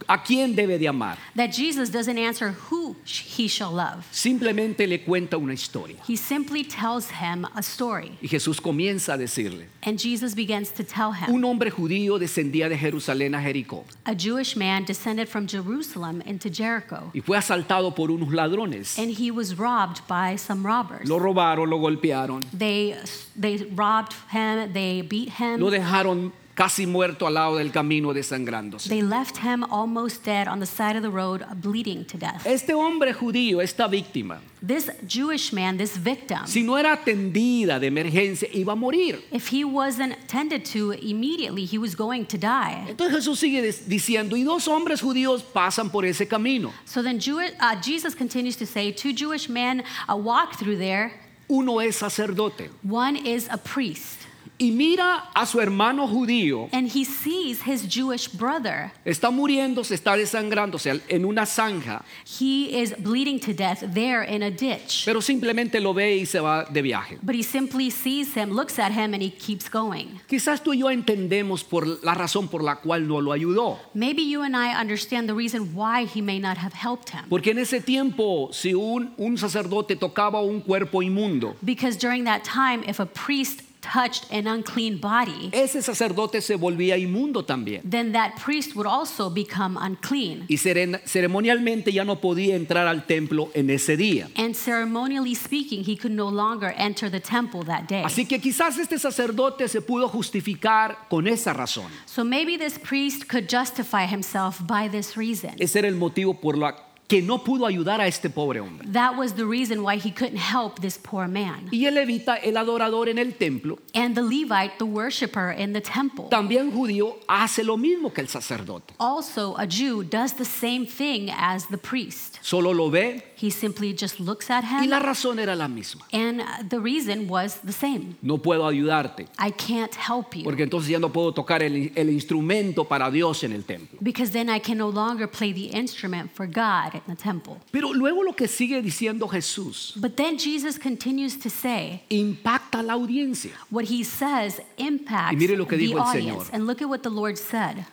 a, 0.09 0.23
quién 0.23 0.55
debe 0.55 0.79
de 0.79 0.87
amar. 0.89 1.17
that 1.35 1.53
Jesus 1.53 1.91
doesn't 1.91 2.19
answer 2.19 2.53
who 2.71 2.97
he 3.05 3.49
shall 3.49 3.73
love. 3.73 4.07
Simplemente 4.13 4.87
le 4.87 4.99
cuenta 5.05 5.37
una 5.37 5.53
historia. 5.55 5.97
He 6.07 6.17
simply 6.17 6.63
tells 6.65 7.11
him 7.11 7.47
a 7.55 7.63
story. 7.63 8.17
Y 8.23 8.29
Jesús 8.29 8.61
comienza 8.61 9.15
a 9.15 9.19
decirle, 9.19 9.67
And 9.83 9.99
Jesus 9.99 10.35
begins 10.35 10.71
to 10.73 10.85
tell 10.85 11.13
him 11.13 11.35
un 11.35 11.43
hombre 11.45 11.71
judío 11.71 12.19
descendía 12.19 12.69
de 12.69 12.77
Jerusalén 12.77 13.35
a 13.35 13.41
Jericó 13.41 13.85
a 14.05 14.15
Jewish 14.15 14.57
man 14.57 14.85
descended 14.85 15.29
from 15.29 15.47
Jerusalem 15.47 16.23
into 16.27 16.49
Jericho, 16.51 17.11
y 17.15 17.21
fue 17.21 17.37
asaltado 17.37 17.95
por 17.95 18.11
unos 18.11 18.33
ladrones. 18.33 18.99
and 18.99 19.11
he 19.13 19.31
was 19.31 19.57
robbed 19.59 20.01
by 20.09 20.37
some 20.37 20.65
robbers. 20.67 21.09
Lo 21.09 21.19
robaron, 21.19 21.69
lo 21.71 21.79
golpearon, 21.79 22.45
They, 22.53 22.97
they 23.37 23.57
robbed 23.75 24.15
him, 24.31 24.73
they 24.73 25.03
beat 25.03 25.31
him, 25.31 25.61
lo 25.61 25.71
dejaron 25.71 26.33
casi 26.57 26.87
muerto 26.87 27.27
al 27.27 27.35
lado 27.35 27.57
del 27.59 27.71
camino 27.71 28.13
desangrándose. 28.15 28.89
they 28.89 29.03
left 29.03 29.37
him 29.37 29.63
almost 29.71 30.25
dead 30.25 30.49
on 30.49 30.59
the 30.59 30.67
side 30.67 30.97
of 30.97 31.03
the 31.03 31.11
road, 31.11 31.45
bleeding 31.61 32.05
to 32.07 32.17
death. 32.17 32.45
Este 32.47 32.71
hombre 32.73 33.13
judío, 33.13 33.61
esta 33.61 33.87
víctima, 33.87 34.41
This 34.67 34.91
Jewish 35.07 35.53
man, 35.53 35.77
this 35.77 35.97
victim, 35.99 36.47
si 36.47 36.63
no 36.63 36.77
era 36.79 36.93
atendida 36.95 37.79
de 37.79 37.87
emergencia, 37.89 38.49
iba 38.53 38.73
a 38.73 38.75
morir. 38.75 39.23
if 39.31 39.49
he 39.53 39.65
wasn't 39.65 40.17
tended 40.29 40.65
to 40.65 40.93
immediately, 40.93 41.65
he 41.67 41.77
was 41.79 41.95
going 41.95 42.25
to 42.25 42.39
die. 42.39 42.87
Entonces 42.89 43.15
Jesús 43.17 43.39
sigue 43.39 43.63
diciendo, 43.87 44.35
y 44.35 44.43
dos 44.43 44.67
hombres 44.67 45.03
judíos 45.03 45.43
pasan 45.43 45.91
por 45.91 46.05
ese 46.07 46.27
camino. 46.27 46.73
So 46.87 47.03
then 47.03 47.21
Jew- 47.21 47.39
uh, 47.61 47.77
Jesus 47.83 48.15
continues 48.15 48.57
to 48.57 48.67
say, 48.67 48.91
Two 48.93 49.13
Jewish 49.13 49.49
men 49.51 49.85
uh, 50.09 50.17
walk 50.17 50.57
through 50.59 50.79
there. 50.79 51.13
Uno 51.49 51.79
es 51.81 51.97
sacerdote 51.97 52.71
One 52.83 53.15
is 53.15 53.47
a 53.53 53.59
priest, 53.59 54.27
y 54.59 54.71
mira 54.71 55.31
a 55.35 55.45
su 55.47 55.61
hermano 55.61 56.07
judío, 56.09 56.69
and 56.73 56.89
he 56.95 57.05
sees 57.05 57.61
his 57.67 57.87
Jewish 57.89 58.29
brother. 58.29 58.91
está 59.05 59.31
muriendo, 59.31 59.85
se 59.85 59.95
está 59.95 60.17
desangrándose 60.17 61.01
en 61.09 61.25
una 61.25 61.45
zanja, 61.47 62.03
He 62.41 62.81
is 62.83 62.95
bleeding 62.99 63.39
to 63.41 63.53
death 63.53 63.81
there 63.93 64.25
in 64.25 64.43
a 64.43 64.51
ditch. 64.51 65.05
pero 65.05 65.21
simplemente 65.21 65.81
lo 65.81 65.93
ve 65.93 66.17
y 66.17 66.27
se 66.27 66.41
va 66.41 66.65
de 66.65 66.81
viaje. 66.83 67.19
But 67.23 67.35
he 67.35 67.43
simply 67.43 67.91
sees 67.91 68.35
him, 68.35 68.51
looks 68.51 68.79
at 68.79 68.93
him, 68.93 69.13
and 69.15 69.23
he 69.23 69.31
keeps 69.31 69.69
going. 69.71 70.21
Quizás 70.29 70.63
tú 70.63 70.73
y 70.73 70.79
yo 70.79 70.91
entendemos 70.91 71.63
por 71.63 71.87
la 72.03 72.15
razón 72.15 72.49
por 72.49 72.63
la 72.63 72.77
cual 72.77 73.07
no 73.07 73.21
lo 73.21 73.33
ayudó. 73.33 73.79
Maybe 73.95 74.23
you 74.23 74.43
and 74.43 74.57
I 74.57 74.75
understand 74.81 75.29
the 75.29 75.35
reason 75.35 75.75
why 75.75 76.07
he 76.07 76.23
may 76.23 76.39
not 76.39 76.57
have 76.59 76.73
helped 76.75 77.11
him. 77.11 77.25
Porque 77.29 77.51
en 77.51 77.59
ese 77.59 77.81
tiempo, 77.83 78.49
si 78.53 78.73
un, 78.75 79.13
un 79.19 79.37
sacerdote 79.37 79.97
tocaba 79.97 80.41
un 80.41 80.61
cuerpo 80.63 81.03
inmundo, 81.03 81.57
Because 81.63 81.99
during 81.99 82.25
that 82.25 82.43
time, 82.43 82.83
if 82.89 83.01
a 83.01 83.07
priest 83.07 83.61
touched 83.93 84.31
an 84.33 84.47
unclean 84.47 84.99
body, 85.01 85.51
ese 85.53 85.83
sacerdote 85.83 86.41
se 86.41 86.57
volvía 86.57 86.97
inmundo 86.99 87.45
también. 87.45 87.83
then 87.89 88.13
that 88.13 88.33
priest 88.43 88.75
would 88.75 88.87
also 88.87 89.31
become 89.31 89.77
unclean. 89.81 90.45
Y 90.49 90.57
ceren- 90.57 91.01
ceremonialmente 91.05 91.93
ya 91.93 92.05
no 92.05 92.21
podía 92.21 92.57
entrar 92.57 92.87
al 92.87 93.07
templo 93.07 93.51
en 93.55 93.71
ese 93.71 93.97
día. 93.97 94.29
And 94.37 94.55
ceremonially 94.55 95.35
speaking, 95.35 95.85
he 95.85 95.97
could 95.97 96.13
no 96.15 96.29
longer 96.31 96.75
enter 96.77 97.11
the 97.11 97.21
temple 97.21 97.63
that 97.65 97.89
day. 97.89 98.03
Así 98.05 98.27
que 98.27 98.41
quizás 98.41 98.79
este 98.79 98.99
sacerdote 98.99 99.69
se 99.69 99.81
pudo 99.81 100.09
justificar 100.09 101.09
con 101.09 101.27
esa 101.27 101.53
razón. 101.53 101.91
So 102.07 102.25
maybe 102.25 102.57
this 102.59 102.79
priest 102.79 103.29
could 103.29 103.49
justify 103.49 104.07
himself 104.07 104.61
by 104.67 104.89
this 104.89 105.17
reason. 105.17 105.55
Ese 105.59 105.77
era 105.79 105.89
el 105.89 105.97
motivo 105.97 106.35
por 106.41 106.57
la 106.57 106.75
que 107.09 107.23
no 107.23 107.45
pudo 107.45 107.67
ayudar 107.67 108.01
a 108.01 108.07
este 108.09 108.29
pobre 108.31 108.59
hombre. 108.61 108.87
That 108.93 109.17
was 109.17 109.35
the 109.35 109.45
reason 109.45 109.83
why 109.85 109.97
he 109.97 110.11
couldn't 110.11 110.39
help 110.39 110.81
this 110.81 110.99
poor 110.99 111.29
man. 111.29 111.69
Y 111.71 111.87
el 111.87 111.95
levita, 111.95 112.37
el 112.37 112.57
adorador 112.57 113.09
en 113.09 113.19
el 113.19 113.35
templo, 113.35 113.79
And 113.95 114.15
the 114.17 114.23
Levite, 114.23 114.79
the 114.79 114.85
worshiper 114.87 115.53
in 115.57 115.73
the 115.73 115.81
temple, 115.81 116.27
también 116.31 116.73
judío, 116.73 117.17
hace 117.29 117.63
lo 117.63 117.77
mismo 117.77 118.13
que 118.13 118.23
el 118.23 118.29
sacerdote. 118.29 118.95
also 118.99 119.55
a 119.57 119.67
Jew, 119.67 120.03
does 120.03 120.33
the 120.35 120.45
same 120.45 120.85
thing 120.87 121.31
as 121.31 121.67
the 121.69 121.79
priest. 121.79 122.39
Solo 122.43 122.73
lo 122.73 122.91
ve 122.91 123.23
He 123.39 123.51
simply 123.51 123.93
just 123.93 124.19
looks 124.19 124.51
at 124.51 124.65
y 124.65 124.85
him, 124.85 124.91
la 124.91 124.99
razón 124.99 125.39
era 125.39 125.55
la 125.55 125.69
misma. 125.69 126.07
and 126.13 126.41
uh, 126.41 126.45
the 126.69 126.79
reason 126.81 127.29
was 127.29 127.61
the 127.63 127.73
same. 127.73 128.17
No 128.23 128.39
puedo 128.39 128.67
ayudarte 128.67 129.27
I 129.39 129.51
can't 129.51 129.95
help 129.95 130.35
you 130.35 130.45
porque 130.45 130.63
entonces 130.63 130.89
ya 130.91 130.99
no 130.99 131.13
puedo 131.13 131.33
tocar 131.33 131.63
el, 131.63 131.93
el 131.95 132.09
instrumento 132.11 132.85
para 132.85 133.11
Dios 133.11 133.45
en 133.45 133.53
el 133.53 133.65
templo. 133.65 133.99
because 134.01 134.31
then 134.33 134.49
I 134.49 134.59
can 134.59 134.79
no 134.79 134.89
longer 134.89 135.27
play 135.29 135.53
the 135.53 135.67
instrument 135.77 136.31
for 136.35 136.47
God 136.47 136.95
in 136.95 137.03
the 137.07 137.15
temple. 137.15 137.57
Pero 137.71 137.93
luego 137.93 138.23
lo 138.23 138.33
que 138.33 138.49
sigue 138.49 138.81
diciendo 138.81 139.29
Jesús 139.29 139.93
But 139.97 140.17
then 140.17 140.39
Jesus 140.39 140.79
continues 140.79 141.39
to 141.41 141.51
say, 141.51 142.03
impacta 142.09 142.83
la 142.83 142.95
audiencia. 142.95 143.53
what 143.71 143.85
he 143.91 144.03
says 144.03 144.61
impacts 144.79 145.33
Y 145.35 145.37
mire 145.37 145.57
lo 145.57 145.67
que 145.67 145.77
the 145.77 145.85
dijo 145.87 145.99
el 145.99 146.03
audience. 146.05 146.47
Señor. 146.47 146.55
And 146.55 146.67
look 146.67 146.81
at 146.81 146.89
what 146.89 147.01
the 147.03 147.11
Lord 147.11 147.37
said. 147.37 147.85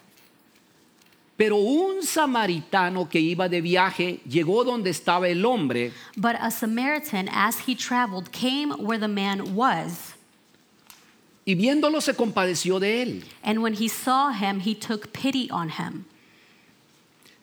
Pero 1.36 1.58
un 1.58 2.04
samaritano 2.04 3.10
que 3.10 3.20
iba 3.20 3.50
de 3.50 3.60
viaje 3.62 4.20
llegó 4.28 4.64
donde 4.64 4.92
estaba 4.92 5.28
el 5.28 5.44
hombre 5.46 5.92
But 6.16 6.36
a 6.40 6.52
Samaritan, 6.52 7.28
as 7.32 7.68
he 7.68 7.76
traveled, 7.76 8.32
came 8.32 8.72
where 8.78 9.00
the 9.00 9.08
man 9.08 9.56
was. 9.56 10.14
y 11.46 11.56
viéndolo 11.56 12.00
se 12.02 12.14
compadeció 12.14 12.80
de 12.80 13.02
él. 13.02 13.24
And 13.44 13.62
when 13.62 13.74
he 13.74 13.90
saw 13.90 14.32
him, 14.32 14.62
he 14.62 14.74
took 14.76 15.12
pity 15.12 15.50
on 15.52 15.70
him. 15.72 16.06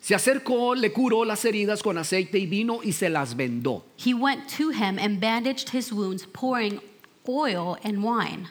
Se 0.00 0.14
acercó, 0.14 0.74
le 0.74 0.90
curó 0.92 1.26
las 1.26 1.44
heridas 1.44 1.82
con 1.82 1.98
aceite 1.98 2.38
y 2.38 2.46
vino 2.46 2.80
y 2.82 2.92
se 2.92 3.10
las 3.10 3.34
vendó. 3.34 3.82
He 3.98 4.14
went 4.14 4.48
to 4.56 4.70
him 4.70 4.98
and 4.98 5.20
bandaged 5.20 5.70
his 5.74 5.92
wounds, 5.92 6.24
pouring 6.32 6.80
oil 7.28 7.76
and 7.84 8.02
wine. 8.02 8.48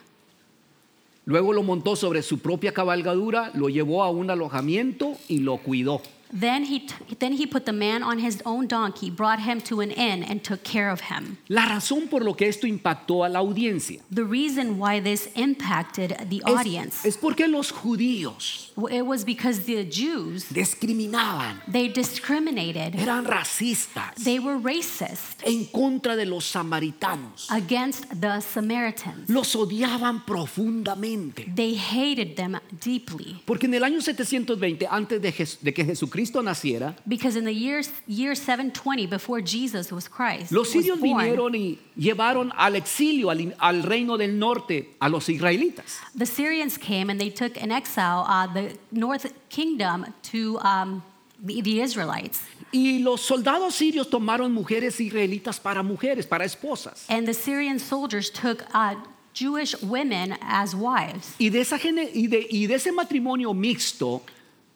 Luego 1.29 1.53
lo 1.53 1.61
montó 1.61 1.95
sobre 1.95 2.23
su 2.23 2.39
propia 2.39 2.73
cabalgadura, 2.73 3.51
lo 3.53 3.69
llevó 3.69 4.01
a 4.01 4.09
un 4.09 4.31
alojamiento 4.31 5.15
y 5.27 5.37
lo 5.37 5.57
cuidó. 5.57 6.01
Then 6.31 6.65
he, 6.65 6.87
then 7.19 7.33
he 7.33 7.45
put 7.45 7.65
the 7.65 7.71
man 7.71 8.01
on 8.01 8.17
his 8.17 8.41
own 8.45 8.67
donkey, 8.67 9.11
brought 9.11 9.39
him 9.39 9.61
to 9.61 9.81
an 9.81 9.91
inn, 9.91 10.23
and 10.23 10.43
took 10.43 10.63
care 10.63 10.89
of 10.91 11.01
him. 11.01 11.37
La 11.47 11.65
razón 11.65 12.07
por 12.07 12.23
lo 12.23 12.33
que 12.33 12.47
esto 12.47 12.65
impactó 12.65 13.23
a 13.23 13.29
la 13.29 13.39
audiencia 13.39 14.01
The 14.11 14.23
reason 14.23 14.79
why 14.79 14.99
this 15.01 15.29
impacted 15.35 16.17
the 16.29 16.41
es, 16.47 16.55
audience, 16.55 17.07
es 17.07 17.15
porque 17.15 17.47
los 17.47 17.71
judíos 17.71 18.68
it 18.87 19.01
was 19.05 19.23
because 19.25 19.65
the 19.65 19.83
Jews, 19.85 20.45
discriminaban, 20.51 21.61
they 21.71 21.87
discriminated, 21.89 22.95
eran 22.95 23.25
racistas 23.25 24.15
they 24.23 24.39
were 24.39 24.57
racist 24.57 25.41
en 25.45 25.65
contra 25.65 26.15
de 26.15 26.25
los 26.25 26.45
samaritanos. 26.45 27.47
against 27.51 28.05
the 28.21 28.39
Samaritans. 28.41 29.29
Los 29.29 29.55
odiaban 29.55 30.25
profundamente. 30.25 31.45
They 31.55 31.75
hated 31.75 32.35
them 32.35 32.59
deeply 32.83 33.41
Porque 33.45 33.65
en 33.65 33.73
el 33.73 33.83
año 33.83 34.01
720, 34.01 34.87
antes 34.89 35.21
de, 35.21 35.31
Jes- 35.31 35.59
de 35.61 35.73
que 35.73 35.83
Jesucristo 35.85 36.41
naciera, 36.41 36.95
because 37.07 37.35
in 37.37 37.45
the 37.45 37.53
year, 37.53 37.81
year 38.07 38.35
720 38.35 39.07
before 39.07 39.41
Jesus 39.41 39.91
was 39.91 40.07
Christ, 40.07 40.51
los 40.51 40.69
sirios 40.69 40.99
vinieron 41.01 41.55
y 41.55 41.79
llevaron 41.97 42.51
al 42.55 42.75
exilio, 42.75 43.29
al, 43.29 43.55
al 43.59 43.83
reino 43.83 44.17
del 44.17 44.37
norte, 44.37 44.95
a 44.99 45.09
los 45.09 45.27
israelitas. 45.29 45.99
the 46.15 46.25
Syrians 46.25 46.77
came 46.77 47.09
and 47.09 47.19
they 47.19 47.29
took 47.29 47.57
in 47.57 47.71
exile 47.71 48.25
uh, 48.27 48.47
the 48.53 48.68
north 48.91 49.31
kingdom 49.49 50.05
to 50.31 50.59
um, 50.59 51.01
the, 51.43 51.61
the 51.61 51.81
Israelites. 51.81 52.41
Y 52.71 52.99
los 52.99 53.21
soldados 53.21 53.73
sirios 53.75 54.09
tomaron 54.09 54.51
mujeres 54.53 54.99
israelitas 54.99 55.59
para 55.59 55.81
mujeres, 55.83 56.27
para 56.27 56.45
esposas. 56.45 57.05
And 57.09 57.25
the 57.27 57.33
Syrian 57.33 57.79
soldiers 57.79 58.29
took 58.29 58.63
uh, 58.73 58.95
Jewish 59.33 59.75
women 59.81 60.37
as 60.41 60.75
wives. 60.75 61.33
Y 61.39 61.49
de, 61.49 61.61
esa 61.61 61.77
y 61.77 62.27
de- 62.27 62.47
y 62.49 62.67
de 62.67 62.75
ese 62.75 62.91
matrimonio 62.91 63.53
mixto 63.53 64.21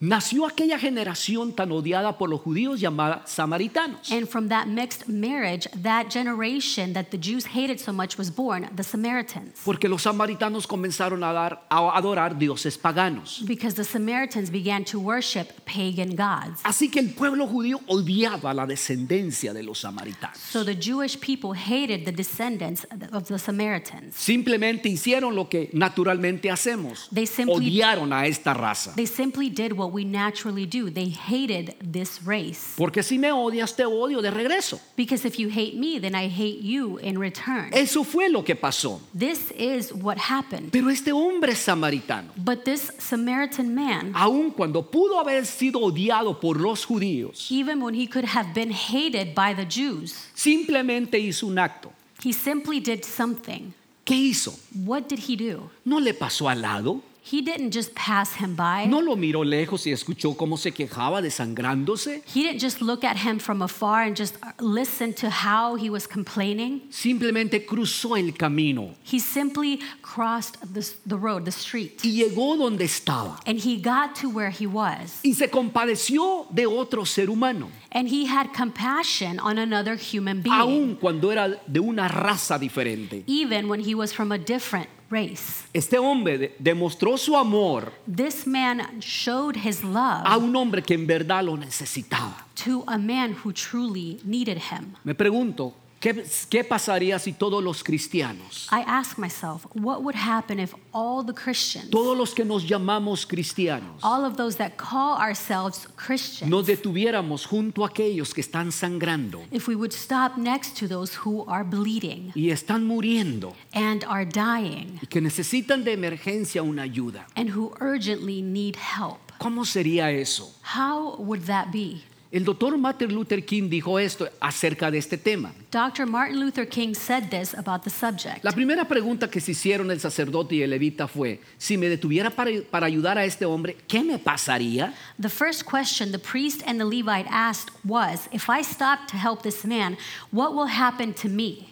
nació 0.03 0.45
aquella 0.45 0.77
generación 0.77 1.53
tan 1.53 1.71
odiada 1.71 2.17
por 2.17 2.29
los 2.29 2.41
judíos 2.41 2.81
llamada 2.81 3.23
samaritanos. 3.25 4.11
And 4.11 4.27
from 4.27 4.49
that 4.49 4.67
mixed 4.67 5.07
marriage, 5.07 5.67
that 5.81 6.09
generation 6.09 6.93
that 6.93 7.09
the 7.11 7.17
Jews 7.17 7.45
hated 7.45 7.79
so 7.79 7.93
much 7.93 8.17
was 8.17 8.29
born, 8.29 8.69
the 8.75 8.83
Samaritans. 8.83 9.61
Porque 9.63 9.87
los 9.87 10.01
samaritanos 10.03 10.67
comenzaron 10.67 11.23
a, 11.23 11.31
dar, 11.31 11.65
a 11.69 11.97
adorar 11.97 12.37
dioses 12.37 12.77
paganos. 12.77 13.45
Because 13.47 13.75
the 13.75 13.85
Samaritans 13.85 14.49
began 14.49 14.83
to 14.83 14.99
worship 14.99 15.63
pagan 15.65 16.15
gods. 16.15 16.61
Así 16.63 16.91
que 16.91 16.99
el 16.99 17.13
pueblo 17.13 17.47
judío 17.47 17.79
odiaba 17.87 18.53
la 18.53 18.65
descendencia 18.65 19.53
de 19.53 19.63
los 19.63 19.79
samaritanos. 19.79 20.37
So 20.37 20.65
the 20.65 20.75
Jewish 20.75 21.17
people 21.19 21.53
hated 21.53 22.03
the 22.03 22.11
descendants 22.11 22.85
of 23.13 23.27
the 23.27 23.39
Samaritans. 23.39 24.15
Simplemente 24.15 24.89
hicieron 24.89 25.33
lo 25.33 25.47
que 25.47 25.69
naturalmente 25.71 26.51
hacemos. 26.51 27.07
They 27.13 27.25
simply- 27.25 27.53
Odiaron 27.53 28.11
a 28.11 28.25
esta 28.27 28.53
raza. 28.53 28.93
They 28.95 29.07
simply 29.07 29.49
did 29.49 29.71
what 29.71 29.92
we 29.93 30.03
naturally 30.03 30.65
do. 30.65 30.89
They 30.89 31.09
hated 31.09 31.75
this 31.81 32.21
race. 32.25 32.73
Porque 32.75 33.03
si 33.03 33.17
me 33.17 33.31
odias, 33.31 33.75
te 33.75 33.83
odio 33.85 34.21
de 34.21 34.31
regreso. 34.31 34.79
Because 34.95 35.25
if 35.25 35.37
you 35.39 35.49
hate 35.49 35.75
me, 35.77 35.99
then 35.99 36.15
I 36.15 36.27
hate 36.27 36.59
you 36.61 36.97
in 36.97 37.17
return. 37.19 37.69
Eso 37.73 38.03
fue 38.03 38.29
lo 38.29 38.43
que 38.43 38.55
pasó. 38.55 38.99
This 39.13 39.51
is 39.51 39.93
what 39.93 40.17
happened. 40.17 40.71
Pero 40.71 40.89
este 40.89 41.11
hombre 41.11 41.55
samaritano, 41.55 42.31
But 42.35 42.65
this 42.65 42.91
Samaritan 42.97 43.73
man, 43.73 44.11
aun 44.15 44.51
cuando 44.51 44.81
pudo 44.81 45.19
haber 45.19 45.45
sido 45.45 45.79
odiado 45.79 46.39
por 46.39 46.59
los 46.59 46.85
judíos, 46.85 47.49
even 47.51 47.81
when 47.81 47.93
he 47.93 48.07
could 48.07 48.25
have 48.25 48.53
been 48.53 48.71
hated 48.71 49.35
by 49.35 49.53
the 49.53 49.65
Jews, 49.65 50.29
simplemente 50.33 51.19
hizo 51.19 51.47
un 51.47 51.57
acto. 51.57 51.91
he 52.23 52.31
simply 52.31 52.79
did 52.79 53.03
something. 53.03 53.73
¿Qué 54.05 54.15
hizo? 54.15 54.53
What 54.85 55.07
did 55.07 55.19
he 55.19 55.35
do? 55.37 55.69
¿No 55.85 55.99
le 55.99 56.13
pasó 56.13 56.49
al 56.49 56.61
lado? 56.61 57.01
He 57.25 57.41
didn't 57.41 57.71
just 57.71 57.95
pass 57.95 58.35
him 58.35 58.55
by. 58.55 58.85
¿No 58.85 58.99
lo 58.99 59.15
miró 59.15 59.45
lejos 59.45 59.87
y 59.87 59.91
escuchó 59.91 60.35
cómo 60.35 60.57
se 60.57 60.71
quejaba 60.73 61.21
desangrándose? 61.21 62.21
He 62.25 62.43
didn't 62.43 62.59
just 62.59 62.81
look 62.81 63.05
at 63.05 63.15
him 63.17 63.39
from 63.39 63.61
afar 63.61 64.03
and 64.03 64.15
just 64.15 64.35
uh, 64.43 64.51
listen 64.59 65.13
to 65.13 65.29
how 65.29 65.75
he 65.75 65.89
was 65.89 66.05
complaining. 66.05 66.81
Simplemente 66.91 67.65
cruzó 67.65 68.17
el 68.17 68.33
camino 68.33 68.95
He 69.03 69.19
simply 69.19 69.79
crossed 70.01 70.57
the, 70.73 70.85
the 71.05 71.15
road, 71.17 71.45
the 71.45 71.51
street, 71.51 72.01
y 72.03 72.11
llegó 72.11 72.57
donde 72.57 72.83
estaba. 72.83 73.39
and 73.45 73.57
he 73.59 73.77
got 73.77 74.15
to 74.15 74.29
where 74.29 74.49
he 74.51 74.67
was. 74.67 75.21
Y 75.23 75.31
se 75.33 75.47
compadeció 75.49 76.45
de 76.53 76.65
otro 76.65 77.05
ser 77.05 77.27
humano, 77.29 77.69
And 77.91 78.09
he 78.09 78.25
had 78.25 78.53
compassion 78.53 79.39
on 79.39 79.57
another 79.59 79.95
human 79.95 80.41
being, 80.41 80.53
aun 80.55 80.95
cuando 80.99 81.29
era 81.31 81.57
de 81.71 81.79
una 81.79 82.09
raza 82.09 82.59
diferente. 82.59 83.23
even 83.27 83.69
when 83.69 83.79
he 83.79 83.95
was 83.95 84.11
from 84.11 84.31
a 84.31 84.37
different 84.37 84.87
race. 85.09 85.63
Este 85.73 85.97
hombre 85.99 86.37
de- 86.37 86.55
demostró 86.59 87.17
su 87.17 87.35
amor 87.37 87.91
This 88.13 88.45
man 88.47 88.99
showed 89.01 89.55
his 89.55 89.83
love 89.83 90.21
a 90.25 90.37
un 90.37 90.55
hombre 90.55 90.81
que 90.81 90.93
en 90.93 91.05
verdad 91.07 91.43
lo 91.43 91.55
necesitaba. 91.57 92.45
to 92.63 92.83
a 92.87 92.97
man 92.97 93.35
who 93.43 93.51
truly 93.51 94.19
needed 94.23 94.57
him. 94.71 94.93
Me 95.03 95.13
pregunto, 95.13 95.73
¿qué, 96.03 96.25
qué 96.49 96.63
pasaría 96.65 97.17
si 97.17 97.31
todos 97.31 97.63
los 97.63 97.81
cristianos, 97.81 98.67
I 98.71 98.83
ask 98.85 99.17
myself, 99.17 99.65
what 99.73 100.01
would 100.01 100.15
happen 100.15 100.59
if 100.59 100.73
all 100.93 101.25
the 101.25 101.33
Christians, 101.33 101.89
todos 101.89 102.17
los 102.17 102.33
que 102.33 102.43
nos 102.43 102.67
llamamos 102.67 103.25
cristianos, 103.25 104.03
all 104.03 104.25
of 104.25 104.35
those 104.35 104.57
that 104.57 104.71
call 104.75 105.17
ourselves 105.17 105.87
Christians, 105.95 106.51
nos 106.51 106.67
detuviéramos 106.67 107.45
junto 107.45 107.85
a 107.85 107.87
aquellos 107.87 108.33
que 108.33 108.41
están 108.41 108.71
sangrando 108.73 109.41
if 109.51 109.67
we 109.69 109.75
would 109.75 109.93
stop 109.93 110.35
next 110.37 110.77
to 110.77 110.87
those 110.89 111.15
who 111.23 111.45
are 111.47 111.63
bleeding 111.63 112.33
y 112.35 112.49
están 112.49 112.85
muriendo 112.85 113.53
and 113.73 114.03
are 114.09 114.25
dying 114.25 114.99
y 115.01 115.07
que 115.07 115.21
necesitan 115.21 115.85
de 115.85 115.93
emergencia 115.93 116.61
una 116.61 116.83
ayuda? 116.83 117.25
and 117.37 117.49
who 117.55 117.73
urgently 117.79 118.41
need 118.41 118.75
help? 118.75 119.19
¿Cómo 119.39 119.65
sería 119.65 120.11
eso? 120.11 120.53
How 120.75 121.15
would 121.17 121.45
that 121.45 121.71
be? 121.71 122.03
El 122.33 122.45
doctor 122.45 122.75
Martin 122.79 123.13
Luther 123.13 123.45
King 123.45 123.69
dijo 123.69 123.99
esto 123.99 124.27
acerca 124.39 124.89
de 124.89 124.97
este 124.97 125.19
tema. 125.19 125.53
Dr. 125.71 126.07
Martin 126.07 126.39
Luther 126.39 126.67
King 126.67 126.95
said 126.95 127.29
this 127.29 127.53
about 127.53 127.83
the 127.83 127.91
subject. 127.91 128.43
La 128.43 128.51
primera 128.51 128.87
pregunta 128.87 129.29
que 129.29 129.39
se 129.39 129.51
hicieron 129.51 129.91
el 129.91 129.99
sacerdote 129.99 130.55
y 130.55 130.63
el 130.63 130.71
levita 130.71 131.07
fue, 131.07 131.39
si 131.59 131.77
me 131.77 131.87
detuviera 131.87 132.31
para, 132.31 132.49
para 132.71 132.87
ayudar 132.87 133.19
a 133.19 133.23
este 133.23 133.45
hombre, 133.45 133.77
¿qué 133.87 134.03
me 134.03 134.17
pasaría? 134.17 134.95
The 135.21 135.29
first 135.29 135.63
question 135.69 136.11
the 136.11 136.17
priest 136.17 136.63
and 136.65 136.79
the 136.79 136.85
Levite 136.85 137.27
asked 137.29 137.71
was 137.83 138.27
If 138.31 138.49
I 138.49 138.63
stop 138.63 139.05
to 139.09 139.15
help 139.15 139.43
this 139.43 139.63
man, 139.63 139.95
what 140.31 140.55
will 140.55 140.69
happen 140.69 141.13
to 141.21 141.29
me? 141.29 141.67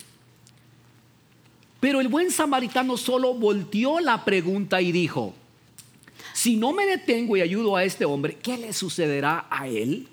Pero 1.80 2.02
el 2.02 2.08
buen 2.08 2.30
samaritano 2.30 2.98
solo 2.98 3.34
volteó 3.34 4.00
la 4.00 4.24
pregunta 4.24 4.80
y 4.80 4.92
dijo, 4.92 5.34
si 6.34 6.56
no 6.56 6.72
me 6.72 6.86
detengo 6.86 7.36
y 7.36 7.42
ayudo 7.42 7.76
a 7.76 7.84
este 7.84 8.06
hombre, 8.06 8.38
¿qué 8.40 8.60
le 8.60 8.74
sucederá 8.74 9.48
a 9.50 9.68
él? 9.68 10.08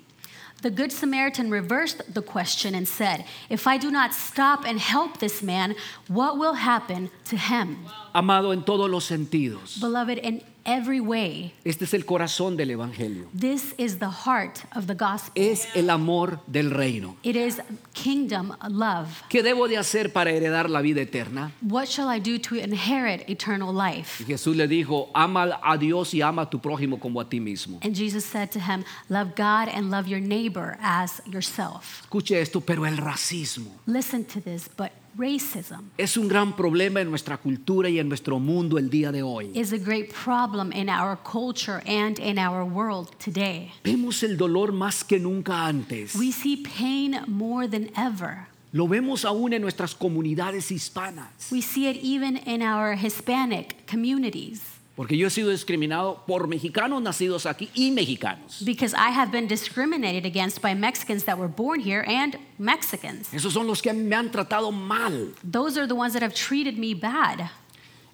The 0.61 0.69
Good 0.69 0.91
Samaritan 0.91 1.49
reversed 1.49 2.13
the 2.13 2.21
question 2.21 2.75
and 2.75 2.85
said, 2.85 3.23
If 3.49 3.65
I 3.65 3.77
do 3.77 3.89
not 3.89 4.13
stop 4.13 4.65
and 4.65 4.77
help 4.77 5.19
this 5.19 5.41
man, 5.41 5.75
what 6.07 6.37
will 6.37 6.55
happen 6.55 7.09
to 7.25 7.37
him? 7.37 7.85
Amado 8.13 8.51
en 8.51 8.63
todos 8.63 8.89
los 8.89 9.05
sentidos. 9.07 9.79
Beloved, 9.79 10.17
in 10.17 10.41
every 10.69 10.99
way, 10.99 11.53
Este 11.65 11.85
es 11.85 11.93
el 11.93 12.05
corazón 12.05 12.55
del 12.55 12.69
Evangelio. 12.71 13.27
this 13.33 13.73
is 13.77 13.97
the 13.99 14.09
heart 14.09 14.63
of 14.75 14.87
the 14.87 14.93
gospel. 14.95 15.31
Es 15.35 15.67
el 15.75 15.89
amor 15.89 16.39
del 16.47 16.69
reino. 16.71 17.17
It 17.23 17.35
is 17.35 17.59
kingdom 17.93 18.55
love. 18.69 19.07
¿Qué 19.29 19.41
debo 19.43 19.67
de 19.67 19.77
hacer 19.77 20.13
para 20.13 20.31
heredar 20.31 20.69
la 20.69 20.81
vida 20.81 21.01
eterna? 21.01 21.51
What 21.61 21.87
shall 21.87 22.07
I 22.09 22.19
do 22.19 22.37
to 22.39 22.55
inherit 22.55 23.29
eternal 23.29 23.73
Y 23.73 23.95
life? 23.97 24.23
Jesús 24.25 24.55
le 24.55 24.67
dijo, 24.67 25.09
ama 25.13 25.59
a 25.63 25.77
Dios 25.77 26.13
y 26.13 26.21
ama 26.21 26.43
a 26.43 26.49
tu 26.49 26.59
prójimo 26.59 26.99
como 26.99 27.19
a 27.19 27.25
ti 27.29 27.39
mismo. 27.39 27.79
And 27.81 27.95
Jesus 27.95 28.23
said 28.25 28.51
to 28.51 28.59
him, 28.59 28.83
Love 29.09 29.35
God 29.35 29.67
and 29.73 29.89
love 29.89 30.07
your 30.07 30.19
neighbor 30.19 30.77
as 30.81 31.21
yourself. 31.25 32.01
Escuche 32.03 32.39
esto, 32.39 32.61
pero 32.61 32.85
el 32.85 32.97
racismo 32.97 33.71
Listen 33.87 34.23
to 34.25 34.39
this, 34.41 34.67
but 34.77 34.91
racism 35.19 35.89
es 35.97 36.17
un 36.17 36.27
gran 36.27 36.55
problema 36.55 37.01
en 37.01 37.09
nuestra 37.09 37.37
cultura 37.37 37.89
y 37.89 37.99
en 37.99 38.07
nuestro 38.07 38.39
mundo 38.39 38.77
el 38.77 38.89
día 38.89 39.11
de 39.11 39.21
hoy. 39.21 39.51
is 39.53 39.73
a 39.73 39.77
great 39.77 40.13
problem 40.13 40.71
in 40.71 40.89
our 40.89 41.17
culture 41.17 41.81
and 41.85 42.17
in 42.19 42.39
our 42.39 42.63
world 42.63 43.09
today. 43.23 43.71
Vemos 43.83 44.23
el 44.23 44.37
dolor 44.37 44.71
más 44.71 45.03
que 45.03 45.19
nunca 45.19 45.65
antes. 45.67 46.15
We 46.15 46.31
see 46.31 46.57
pain 46.57 47.19
more 47.27 47.67
than 47.67 47.89
ever. 47.95 48.47
Lo 48.71 48.87
vemos 48.87 49.25
aún 49.25 49.53
en 49.53 49.61
nuestras 49.61 49.95
comunidades 49.95 50.71
hispanas. 50.71 51.51
We 51.51 51.61
see 51.61 51.87
it 51.87 51.97
even 52.03 52.37
in 52.45 52.61
our 52.61 52.95
Hispanic 52.95 53.85
communities 53.87 54.78
Porque 54.99 55.15
yo 55.15 55.27
he 55.27 55.29
sido 55.29 55.49
discriminado 55.49 56.25
por 56.27 56.49
mexicanos 56.49 57.01
nacidos 57.01 57.45
aquí 57.45 57.69
y 57.73 57.89
mexicanos. 57.89 58.61
because 58.65 58.93
I 58.93 59.11
have 59.11 59.31
been 59.31 59.47
discriminated 59.47 60.25
against 60.25 60.61
by 60.61 60.73
Mexicans 60.75 61.23
that 61.23 61.37
were 61.37 61.47
born 61.47 61.79
here 61.79 62.03
and 62.05 62.37
Mexicans. 62.57 63.29
Esos 63.31 63.53
son 63.53 63.65
los 63.65 63.81
que 63.81 63.93
me 63.93 64.13
han 64.13 64.29
tratado 64.29 64.73
mal. 64.73 65.33
Those 65.41 65.77
are 65.77 65.87
the 65.87 65.95
ones 65.95 66.11
that 66.11 66.21
have 66.21 66.33
treated 66.33 66.77
me 66.77 66.93
bad. 66.93 67.49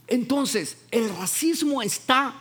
Entonces, 0.07 0.75
el 0.91 1.09
racismo 1.09 1.81
está 1.81 2.35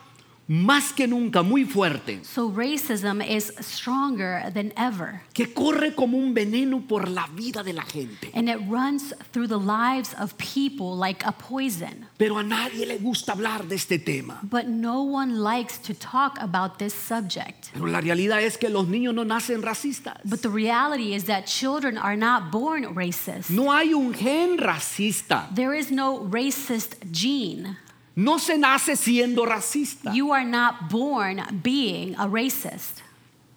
más 0.47 0.93
que 0.93 1.07
nunca 1.07 1.43
muy 1.43 1.65
fuerte, 1.65 2.21
So 2.25 2.51
racism 2.51 3.23
is 3.23 3.53
stronger 3.61 4.51
than 4.53 4.73
ever. 4.77 5.23
que 5.33 5.53
corre 5.55 5.95
como 5.95 6.19
un 6.19 6.35
veneno 6.35 6.81
por 6.87 7.09
la 7.09 7.27
vida 7.35 7.63
de 7.63 7.73
la 7.73 7.83
gente. 7.83 8.31
And 8.35 8.49
it 8.49 8.59
runs 8.69 9.15
through 9.33 9.49
the 9.49 9.59
lives 9.59 10.15
of 10.21 10.35
people 10.37 10.97
like 10.97 11.25
a 11.25 11.33
poison. 11.33 12.07
Pero 12.19 12.39
a 12.39 12.43
nadie 12.43 12.87
le 12.87 12.99
gusta 12.99 13.33
hablar 13.33 13.67
de 13.69 13.77
este 13.77 13.99
tema. 13.99 14.41
But 14.43 14.67
no 14.67 15.03
one 15.03 15.39
likes 15.43 15.79
to 15.87 15.95
talk 15.95 16.39
about 16.41 16.79
this 16.79 16.93
subject. 16.95 17.71
Pero 17.73 17.87
la 17.87 18.01
realidad 18.01 18.43
es 18.43 18.59
que 18.59 18.69
los 18.69 18.87
niños 18.87 19.15
no 19.15 19.25
nacen 19.25 19.63
racistas. 19.63 20.21
But 20.25 20.43
the 20.43 20.51
reality 20.51 21.15
is 21.15 21.25
that 21.25 21.47
children 21.47 21.97
are 21.97 22.17
not 22.17 22.51
born 22.53 22.95
racist. 22.95 23.51
No 23.51 23.73
hay 23.73 23.95
un 23.95 24.13
gen 24.13 24.59
racista. 24.59 25.49
There 25.55 25.75
is 25.75 25.91
no 25.91 26.21
racist 26.21 26.97
gene. 27.11 27.79
No 28.17 28.39
se 28.39 28.57
nace 28.59 28.95
siendo 28.97 29.45
racista, 29.45 30.13
You 30.15 30.33
are 30.33 30.45
not 30.45 30.89
born 30.91 31.43
being 31.63 32.15
a 32.17 32.27
racist. 32.29 33.01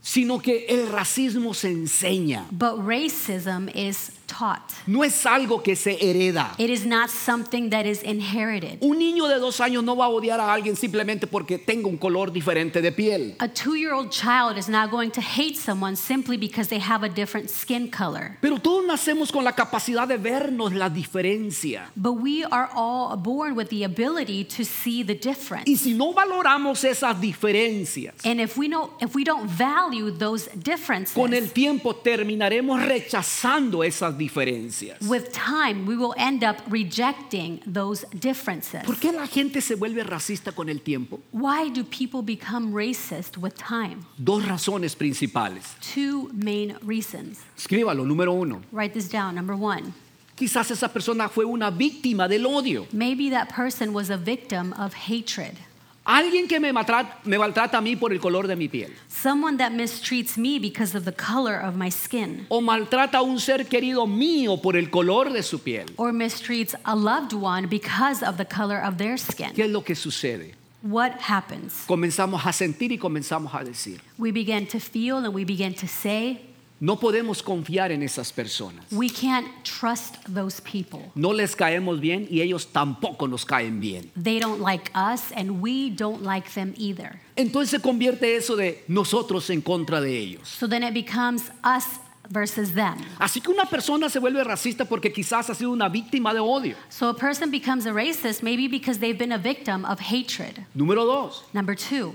sino 0.01 0.39
que 0.39 0.65
el 0.69 0.87
racismo 0.87 1.53
se 1.53 1.69
enseña. 1.71 2.45
But 2.51 2.79
racism 2.79 3.69
is 3.75 4.11
taught. 4.27 4.61
No 4.85 5.03
es 5.03 5.25
algo 5.25 5.63
que 5.63 5.75
se 5.75 5.97
hereda. 5.99 6.53
It 6.57 6.69
is 6.69 6.85
not 6.85 7.09
something 7.09 7.69
that 7.69 7.85
is 7.85 8.03
inherited. 8.03 8.79
Un 8.81 8.99
niño 8.99 9.27
de 9.27 9.39
dos 9.39 9.59
años 9.59 9.83
no 9.83 9.95
va 9.95 10.05
a 10.05 10.09
odiar 10.09 10.39
a 10.39 10.53
alguien 10.53 10.75
simplemente 10.75 11.27
porque 11.27 11.57
tenga 11.57 11.87
un 11.87 11.97
color 11.97 12.31
diferente 12.31 12.81
de 12.81 12.91
piel. 12.91 13.35
A 13.39 13.47
two 13.47 13.75
year 13.75 13.93
old 13.93 14.11
child 14.11 14.57
is 14.57 14.67
not 14.69 14.91
going 14.91 15.09
to 15.11 15.21
hate 15.21 15.55
someone 15.55 15.95
simply 15.95 16.37
because 16.37 16.69
they 16.69 16.79
have 16.79 17.03
a 17.03 17.09
different 17.09 17.49
skin 17.49 17.89
color. 17.89 18.37
Pero 18.41 18.59
todos 18.59 18.85
nacemos 18.85 19.31
con 19.31 19.43
la 19.43 19.53
capacidad 19.53 20.07
de 20.07 20.17
vernos 20.17 20.73
la 20.73 20.89
diferencia. 20.89 21.89
But 21.95 22.13
we 22.21 22.43
are 22.43 22.69
all 22.73 23.15
born 23.17 23.55
with 23.55 23.69
the 23.69 23.83
ability 23.83 24.43
to 24.57 24.63
see 24.65 25.03
the 25.03 25.15
difference. 25.15 25.69
Y 25.69 25.77
si 25.77 25.93
no 25.93 26.13
valoramos 26.13 26.83
esas 26.83 27.19
diferencias, 27.19 28.25
And 28.25 28.41
if 28.41 28.57
we 28.57 28.67
know 28.67 28.91
if 28.99 29.15
we 29.15 29.23
don't 29.23 29.47
value 29.47 30.11
those 30.11 30.49
differences, 30.55 31.13
con 31.13 31.33
el 31.33 31.51
tiempo 31.51 31.95
terminaremos 31.95 32.81
rechazando 32.83 33.83
esas 33.83 34.16
diferencias. 34.17 35.01
with 35.07 35.31
time 35.31 35.85
we 35.85 35.95
will 35.95 36.13
end 36.17 36.43
up 36.43 36.57
rejecting 36.69 37.61
those 37.65 38.05
differences. 38.19 38.83
¿Por 38.85 38.95
qué 38.97 39.11
la 39.11 39.27
gente 39.27 39.61
se 39.61 39.75
vuelve 39.75 40.03
racista 40.03 40.51
con 40.51 40.69
el 40.69 40.81
tiempo? 40.81 41.19
Why 41.31 41.69
do 41.69 41.83
people 41.83 42.21
become 42.21 42.73
racist 42.73 43.37
with 43.37 43.53
time? 43.55 44.05
Dos 44.17 44.43
razones 44.45 44.95
principales. 44.95 45.75
Two 45.93 46.29
main 46.33 46.77
reasons. 46.81 47.39
Escríbalo, 47.57 48.05
número 48.05 48.33
uno. 48.33 48.61
Write 48.71 48.93
this 48.93 49.09
down. 49.09 49.35
Number 49.35 49.55
one, 49.55 49.93
Quizás 50.35 50.69
esa 50.69 50.87
persona 50.93 51.29
fue 51.29 51.45
una 51.45 51.71
víctima 51.71 52.27
del 52.27 52.45
odio. 52.45 52.85
maybe 52.93 53.29
that 53.31 53.49
person 53.49 53.91
was 53.93 54.09
a 54.11 54.17
victim 54.17 54.71
of 54.73 54.93
hatred. 54.93 55.55
Alguien 56.07 56.47
que 56.47 56.57
me 56.57 56.71
maltrata, 56.71 57.19
me 57.25 57.37
maltrata 57.37 57.79
a 57.79 57.81
mí 57.81 57.97
por 57.97 58.13
el 58.13 58.21
color 58.21 58.47
de 58.47 58.55
mi 58.55 58.69
piel. 58.69 58.93
Someone 59.09 59.57
that 59.57 59.73
mistreats 59.73 60.37
me 60.37 60.57
because 60.57 60.95
of 60.95 61.03
the 61.03 61.11
color 61.11 61.59
of 61.59 61.75
my 61.75 61.89
skin. 61.91 62.45
O 62.49 62.61
maltrata 62.61 63.17
a 63.17 63.21
un 63.21 63.39
ser 63.39 63.65
querido 63.65 64.07
mío 64.07 64.61
por 64.61 64.77
el 64.77 64.89
color 64.89 65.33
de 65.33 65.43
su 65.43 65.59
piel. 65.59 65.85
Or 65.97 66.13
mistreats 66.13 66.75
a 66.85 66.95
loved 66.95 67.33
one 67.33 67.67
because 67.67 68.23
of 68.23 68.37
the 68.37 68.45
color 68.45 68.81
of 68.81 68.97
their 68.97 69.17
skin. 69.17 69.51
¿Qué 69.53 69.65
es 69.65 69.69
lo 69.69 69.81
que 69.81 69.95
sucede? 69.95 70.55
what 70.81 71.19
happens? 71.19 71.85
Comenzamos 71.87 72.45
a 72.45 72.53
sentir 72.53 72.91
y 72.91 72.97
comenzamos 72.97 73.53
a 73.53 73.63
decir. 73.63 73.99
We 74.17 74.31
begin 74.31 74.67
to 74.67 74.79
feel 74.79 75.17
and 75.17 75.33
we 75.33 75.43
begin 75.43 75.73
to 75.75 75.87
say, 75.87 76.41
No 76.79 76.99
podemos 76.99 77.41
confiar 77.41 77.91
en 77.91 78.03
esas 78.03 78.31
personas. 78.31 78.85
we 78.91 79.09
can't 79.09 79.47
trust 79.63 80.15
those 80.31 80.61
people. 80.61 80.99
No 81.15 81.33
les 81.33 81.55
caemos 81.55 81.99
bien 81.99 82.27
y 82.29 82.41
ellos 82.41 82.67
tampoco 82.67 83.27
nos 83.27 83.45
caen 83.45 83.79
bien. 83.79 84.11
They 84.15 84.39
don't 84.39 84.61
like 84.61 84.91
us 84.93 85.31
and 85.35 85.61
we 85.61 85.89
don't 85.89 86.21
like 86.23 86.49
them 86.53 86.73
either. 86.77 87.19
Entonces 87.35 87.71
se 87.71 87.79
convierte 87.79 88.35
eso 88.35 88.55
de 88.55 88.83
nosotros 88.87 89.49
en 89.49 89.61
contra 89.61 90.01
de 90.01 90.17
ellos. 90.17 90.47
So 90.47 90.67
then 90.67 90.83
it 90.83 90.93
becomes 90.93 91.49
us 91.63 91.99
versus 92.29 92.73
them. 92.73 92.97
Así 93.19 93.41
que 93.41 93.49
una 93.51 93.65
persona 93.65 94.09
se 94.09 94.19
vuelve 94.19 94.43
racista 94.43 94.85
porque 94.85 95.11
quizás 95.11 95.49
ha 95.49 95.55
sido 95.55 95.71
una 95.71 95.89
víctima 95.89 96.33
de 96.33 96.39
odio. 96.41 96.75
So 96.89 97.09
a 97.09 97.15
person 97.15 97.49
becomes 97.49 97.85
a 97.87 97.93
racist 97.93 98.43
maybe 98.43 98.67
because 98.67 98.99
they've 98.99 99.17
been 99.17 99.31
a 99.31 99.37
victim 99.39 99.83
of 99.85 99.99
hatred. 99.99 100.65
Número 100.75 101.05
dos, 101.05 101.43
Number 101.53 101.75
two, 101.75 102.13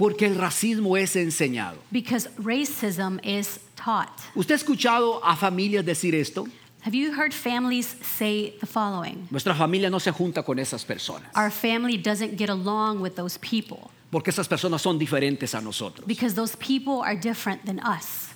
porque 0.00 0.24
el 0.26 0.34
racismo 0.36 0.96
es 0.96 1.14
enseñado. 1.14 1.76
because 1.92 2.26
racism 2.38 3.20
is 3.22 3.60
taught. 3.76 4.08
¿Usted 4.34 4.54
ha 4.54 4.56
escuchado 4.56 5.20
a 5.22 5.36
familias 5.36 5.84
decir 5.84 6.14
esto? 6.14 6.46
Have 6.82 6.94
you 6.96 7.12
heard 7.12 7.34
families 7.34 7.94
say 8.02 8.54
the 8.60 8.66
following? 8.66 9.28
Nuestra 9.30 9.54
familia 9.54 9.90
no 9.90 9.98
se 10.00 10.10
junta 10.12 10.42
con 10.42 10.58
esas 10.58 10.82
personas 10.86 11.28
Our 11.36 11.50
family 11.50 11.98
doesn't 11.98 12.38
get 12.38 12.48
along 12.48 13.00
with 13.02 13.14
those 13.16 13.38
people 13.38 13.90
porque 14.10 14.30
esas 14.30 14.48
personas 14.48 14.80
son 14.80 14.98
diferentes 14.98 15.54
a 15.54 15.60
nosotros. 15.60 16.06
because 16.06 16.34
those 16.34 16.56
people 16.56 17.02
are 17.02 17.14
different 17.14 17.64
than 17.66 17.78
us. 17.80 18.28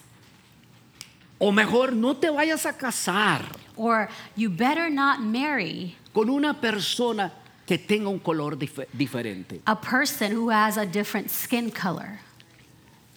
O 1.40 1.50
mejor, 1.50 1.92
no 1.92 2.14
te 2.14 2.28
vayas 2.28 2.64
a 2.66 2.72
casar 2.74 3.42
Or 3.76 4.08
you 4.36 4.50
better 4.50 4.88
not 4.90 5.20
marry 5.20 5.96
con 6.12 6.28
una 6.30 6.54
persona 6.60 7.32
que 7.66 7.78
tenga 7.78 8.08
un 8.08 8.18
color 8.18 8.56
dif- 8.56 8.86
diferente. 8.96 9.60
a 9.66 9.74
person 9.76 10.32
who 10.32 10.50
has 10.50 10.76
a 10.76 10.84
different 10.86 11.30
skin 11.30 11.70
color. 11.70 12.20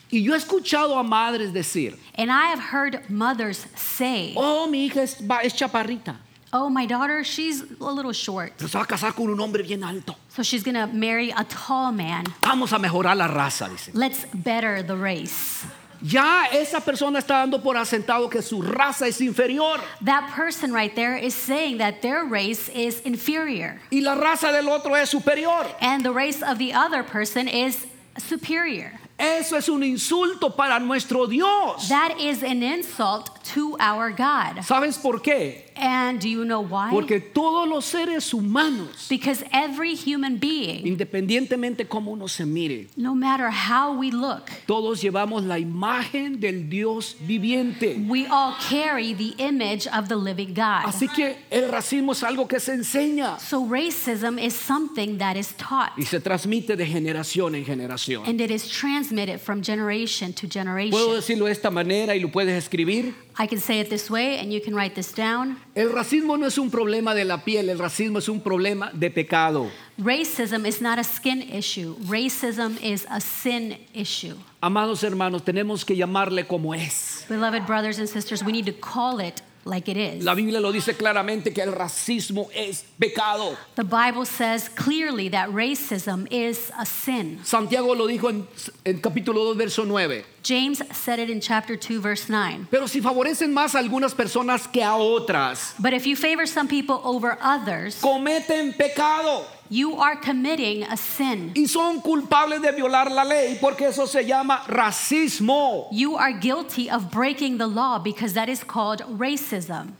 Y 0.09 0.21
yo 0.23 0.33
he 0.33 0.37
escuchado 0.37 0.97
a 0.97 1.03
madres 1.03 1.51
decir, 1.51 1.97
And 2.15 2.31
I 2.31 2.45
have 2.47 2.59
heard 2.59 3.09
mothers 3.09 3.65
say, 3.75 4.33
oh, 4.37 4.65
mi 4.67 4.87
hija 4.89 5.01
es, 5.03 5.19
es 5.43 5.53
chaparrita, 5.53 6.15
Oh, 6.53 6.69
my 6.69 6.85
daughter, 6.85 7.25
she's 7.25 7.61
a 7.81 7.91
little 7.91 8.13
short. 8.13 8.53
pero 8.57 8.69
se 8.69 8.77
va 8.77 8.85
a 8.85 8.87
casar 8.87 9.13
con 9.13 9.29
un 9.29 9.37
hombre 9.41 9.63
bien 9.63 9.83
alto. 9.83 10.15
So 10.29 10.43
she's 10.43 10.63
gonna 10.63 10.87
marry 10.87 11.29
a 11.31 11.43
tall 11.43 11.91
man. 11.91 12.23
Vamos 12.41 12.71
a 12.71 12.77
mejorar 12.79 13.17
la 13.17 13.27
raza, 13.27 13.67
dice. 13.69 13.91
Let's 13.93 14.23
better 14.33 14.81
the 14.81 14.95
race. 14.95 15.65
Ya 16.01 16.45
esa 16.51 16.79
persona 16.79 17.19
está 17.19 17.39
dando 17.39 17.61
por 17.61 17.75
asentado 17.75 18.29
que 18.29 18.41
su 18.41 18.61
raza 18.61 19.07
es 19.07 19.19
inferior 19.21 19.79
That 20.03 20.29
person 20.35 20.71
right 20.73 20.93
there 20.95 21.17
is 21.17 21.33
saying 21.33 21.79
that 21.79 22.01
their 22.01 22.23
race 22.25 22.69
is 22.69 23.01
inferior 23.05 23.79
y 23.91 23.99
la 24.01 24.15
raza 24.15 24.51
del 24.51 24.69
otro 24.69 24.93
es 24.95 25.09
superior. 25.09 25.65
and 25.81 26.03
the 26.03 26.11
race 26.11 26.41
of 26.43 26.57
the 26.59 26.73
other 26.73 27.03
person 27.03 27.47
is 27.47 27.85
superior. 28.17 28.91
Eso 29.19 29.55
es 29.57 29.67
un 29.67 29.81
insulto 29.81 30.55
para 30.55 30.79
nuestro 30.79 31.25
Dios. 31.25 31.89
That 31.89 32.19
is 32.19 32.43
an 32.43 32.61
insult 32.61 33.36
to 33.53 33.75
our 33.79 34.11
God. 34.11 34.63
¿Sabes 34.63 34.97
por 34.97 35.21
qué? 35.21 35.65
And 35.79 36.19
do 36.19 36.27
you 36.27 36.43
know 36.43 36.61
why? 36.61 36.89
Porque 36.89 37.19
todos 37.19 37.67
los 37.67 37.85
seres 37.85 38.33
humanos, 38.33 39.07
Because 39.09 39.43
every 39.53 39.95
human 39.95 40.37
being, 40.39 40.87
independientemente 40.87 41.87
cómo 41.87 42.11
uno 42.13 42.27
se 42.27 42.45
mire, 42.45 42.87
no 42.95 43.13
matter 43.13 43.49
how 43.51 43.93
we 43.93 44.09
look, 44.11 44.49
todos 44.65 45.01
llevamos 45.03 45.43
la 45.43 45.59
imagen 45.59 46.39
del 46.39 46.67
Dios 46.67 47.15
viviente. 47.21 48.03
we 48.09 48.25
all 48.27 48.55
carry 48.69 49.13
the 49.13 49.35
image 49.37 49.87
of 49.87 50.07
the 50.09 50.15
living 50.15 50.53
God. 50.55 50.85
Así 50.85 51.07
que 51.07 51.35
el 51.51 51.69
racismo 51.69 52.13
es 52.13 52.23
algo 52.23 52.47
que 52.47 52.59
se 52.59 52.73
enseña 52.73 53.37
So 53.39 53.63
racism 53.63 54.39
is 54.39 54.53
something 54.55 55.19
that 55.19 55.35
is 55.35 55.53
taught 55.57 55.91
y 55.97 56.03
se 56.05 56.19
transmite 56.19 56.75
de 56.75 56.85
generación 56.87 57.53
en 57.55 57.63
generación. 57.65 58.23
and 58.25 58.41
it 58.41 58.49
is 58.49 58.67
transmitted 58.67 59.39
from 59.39 59.61
generation 59.61 60.33
to 60.33 60.47
Puedo 60.47 60.53
generation. 60.53 61.15
decirlo 61.15 61.45
de 61.45 61.51
esta 61.51 61.69
manera 61.69 62.15
y 62.15 62.19
lo 62.19 62.29
puedes 62.31 62.57
escribir. 62.57 63.13
I 63.39 63.45
can 63.45 63.59
say 63.59 63.79
it 63.79 63.89
this 63.89 64.09
way 64.09 64.39
and 64.39 64.51
you 64.51 64.59
can 64.59 64.73
write 64.73 64.95
this 64.95 65.13
down. 65.13 65.57
El 65.75 65.91
racismo 65.91 66.37
no 66.39 66.47
es 66.47 66.57
un 66.57 66.71
problema 66.71 67.13
de 67.13 67.23
la 67.23 67.37
piel, 67.37 67.69
el 67.69 67.77
racismo 67.77 68.17
es 68.17 68.27
un 68.27 68.41
problema 68.41 68.91
de 68.93 69.11
pecado. 69.11 69.69
Racism 69.99 70.65
is 70.65 70.81
not 70.81 70.97
a 70.97 71.03
skin 71.03 71.43
issue. 71.43 71.95
Racism 72.05 72.81
is 72.81 73.05
a 73.09 73.21
sin 73.21 73.77
issue. 73.93 74.35
Amados 74.61 75.03
hermanos, 75.03 75.43
tenemos 75.43 75.85
que 75.85 75.95
llamarle 75.95 76.47
como 76.47 76.73
es. 76.73 77.25
Beloved 77.29 77.67
brothers 77.67 77.99
and 77.99 78.09
sisters, 78.09 78.43
we 78.43 78.51
need 78.51 78.65
to 78.65 78.73
call 78.73 79.19
it 79.19 79.41
like 79.67 79.89
it 79.89 79.97
is. 79.97 80.23
La 80.23 80.33
Biblia 80.33 80.59
lo 80.59 80.71
dice 80.71 80.95
claramente 80.95 81.53
que 81.53 81.61
el 81.61 81.73
racismo 81.73 82.49
es 82.53 82.83
pecado. 82.99 83.57
The 83.75 83.83
Bible 83.83 84.25
says 84.25 84.69
clearly 84.69 85.29
that 85.29 85.49
racism 85.49 86.27
is 86.31 86.71
a 86.77 86.85
sin. 86.85 87.39
Santiago 87.43 87.93
lo 87.93 88.07
dijo 88.07 88.29
en, 88.29 88.47
en 88.85 88.99
capítulo 88.99 89.43
2, 89.53 89.57
verso 89.57 89.83
9. 89.83 90.25
James 90.43 90.81
said 90.93 91.19
it 91.19 91.29
in 91.29 91.41
chapter 91.41 91.75
2, 91.75 91.99
verse 91.99 92.29
9. 92.29 92.67
Pero 92.71 92.87
si 92.87 93.01
favorecen 93.01 93.53
más 93.53 93.75
a 93.75 93.79
algunas 93.79 94.13
personas 94.15 94.71
que 94.71 94.81
a 94.81 94.95
otras, 94.95 95.75
But 95.77 95.93
if 95.93 96.05
you 96.07 96.15
favor 96.15 96.45
some 96.45 96.67
people 96.67 97.01
over 97.03 97.37
others, 97.41 98.01
cometen 98.01 98.73
pecado 98.77 99.45
you 99.69 99.95
are 99.99 100.15
committing 100.15 100.83
a 100.83 100.95
sin. 100.97 101.51
y 101.55 101.65
son 101.67 102.01
culpables 102.01 102.61
de 102.61 102.71
violar 102.71 103.11
la 103.11 103.23
ley 103.23 103.57
porque 103.59 103.81
eso 103.87 104.05
se 104.05 104.23
llama 104.23 104.63
racismo. 104.67 105.87
You 105.91 106.15
are 106.17 106.33
guilty 106.33 106.89
of 106.89 107.11
breaking 107.11 107.57
the 107.57 107.67
law 107.67 107.99
because 107.99 108.33
that 108.33 108.49
is 108.49 108.63
called 108.63 109.01
racism. 109.17 109.93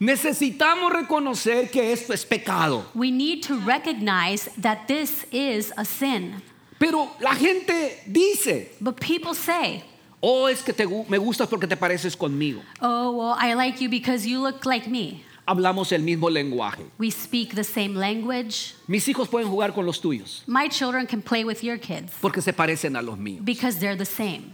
Necesitamos 0.00 0.92
reconocer 0.92 1.70
que 1.70 1.92
esto 1.92 2.12
es 2.12 2.24
pecado. 2.24 2.84
We 2.94 3.10
need 3.10 3.42
to 3.44 3.58
recognize 3.60 4.48
that 4.58 4.86
this 4.88 5.24
is 5.32 5.72
a 5.76 5.84
sin. 5.86 6.42
Pero 6.78 7.08
la 7.20 7.34
gente 7.34 8.02
dice, 8.06 8.68
But 8.78 9.00
people 9.00 9.32
say, 9.34 9.82
oh, 10.22 10.46
es 10.46 10.60
que 10.62 10.74
te 10.74 10.84
me 10.84 11.16
gustas 11.16 11.48
porque 11.48 11.66
te 11.66 11.76
pareces 11.76 12.14
conmigo. 12.14 12.60
oh, 12.82 13.12
well, 13.16 13.34
I 13.38 13.54
like 13.54 13.80
you 13.80 13.88
because 13.88 14.26
you 14.26 14.40
look 14.42 14.66
like 14.66 14.86
me. 14.86 15.24
Hablamos 15.46 15.92
el 15.92 16.02
mismo 16.02 16.28
lenguaje. 16.28 16.84
We 16.98 17.10
speak 17.10 17.54
the 17.54 17.62
same 17.62 17.94
language. 17.94 18.74
Mis 18.88 19.06
hijos 19.08 19.28
pueden 19.28 19.48
jugar 19.48 19.72
con 19.72 19.86
los 19.86 20.00
tuyos 20.00 20.42
My 20.46 20.68
children 20.68 21.06
can 21.06 21.22
play 21.22 21.44
with 21.44 21.62
your 21.62 21.78
kids 21.78 22.12
porque 22.20 22.42
se 22.42 22.52
parecen 22.52 22.96
a 22.96 23.02
los 23.02 23.16
míos. 23.16 23.44
because 23.44 23.78
they're 23.78 23.96
the 23.96 24.04
same. 24.04 24.50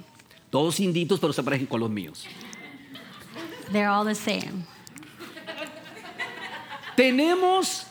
Todos 0.51 0.79
inditos, 0.81 1.19
pero 1.19 1.33
se 1.33 1.43
parecen 1.43 1.67
con 1.67 1.81
los 1.81 1.89
míos. 1.91 2.27
They're 3.73 3.89
all 3.89 4.05
the 4.05 4.15
same. 4.15 4.67
Tenemos 6.97 7.87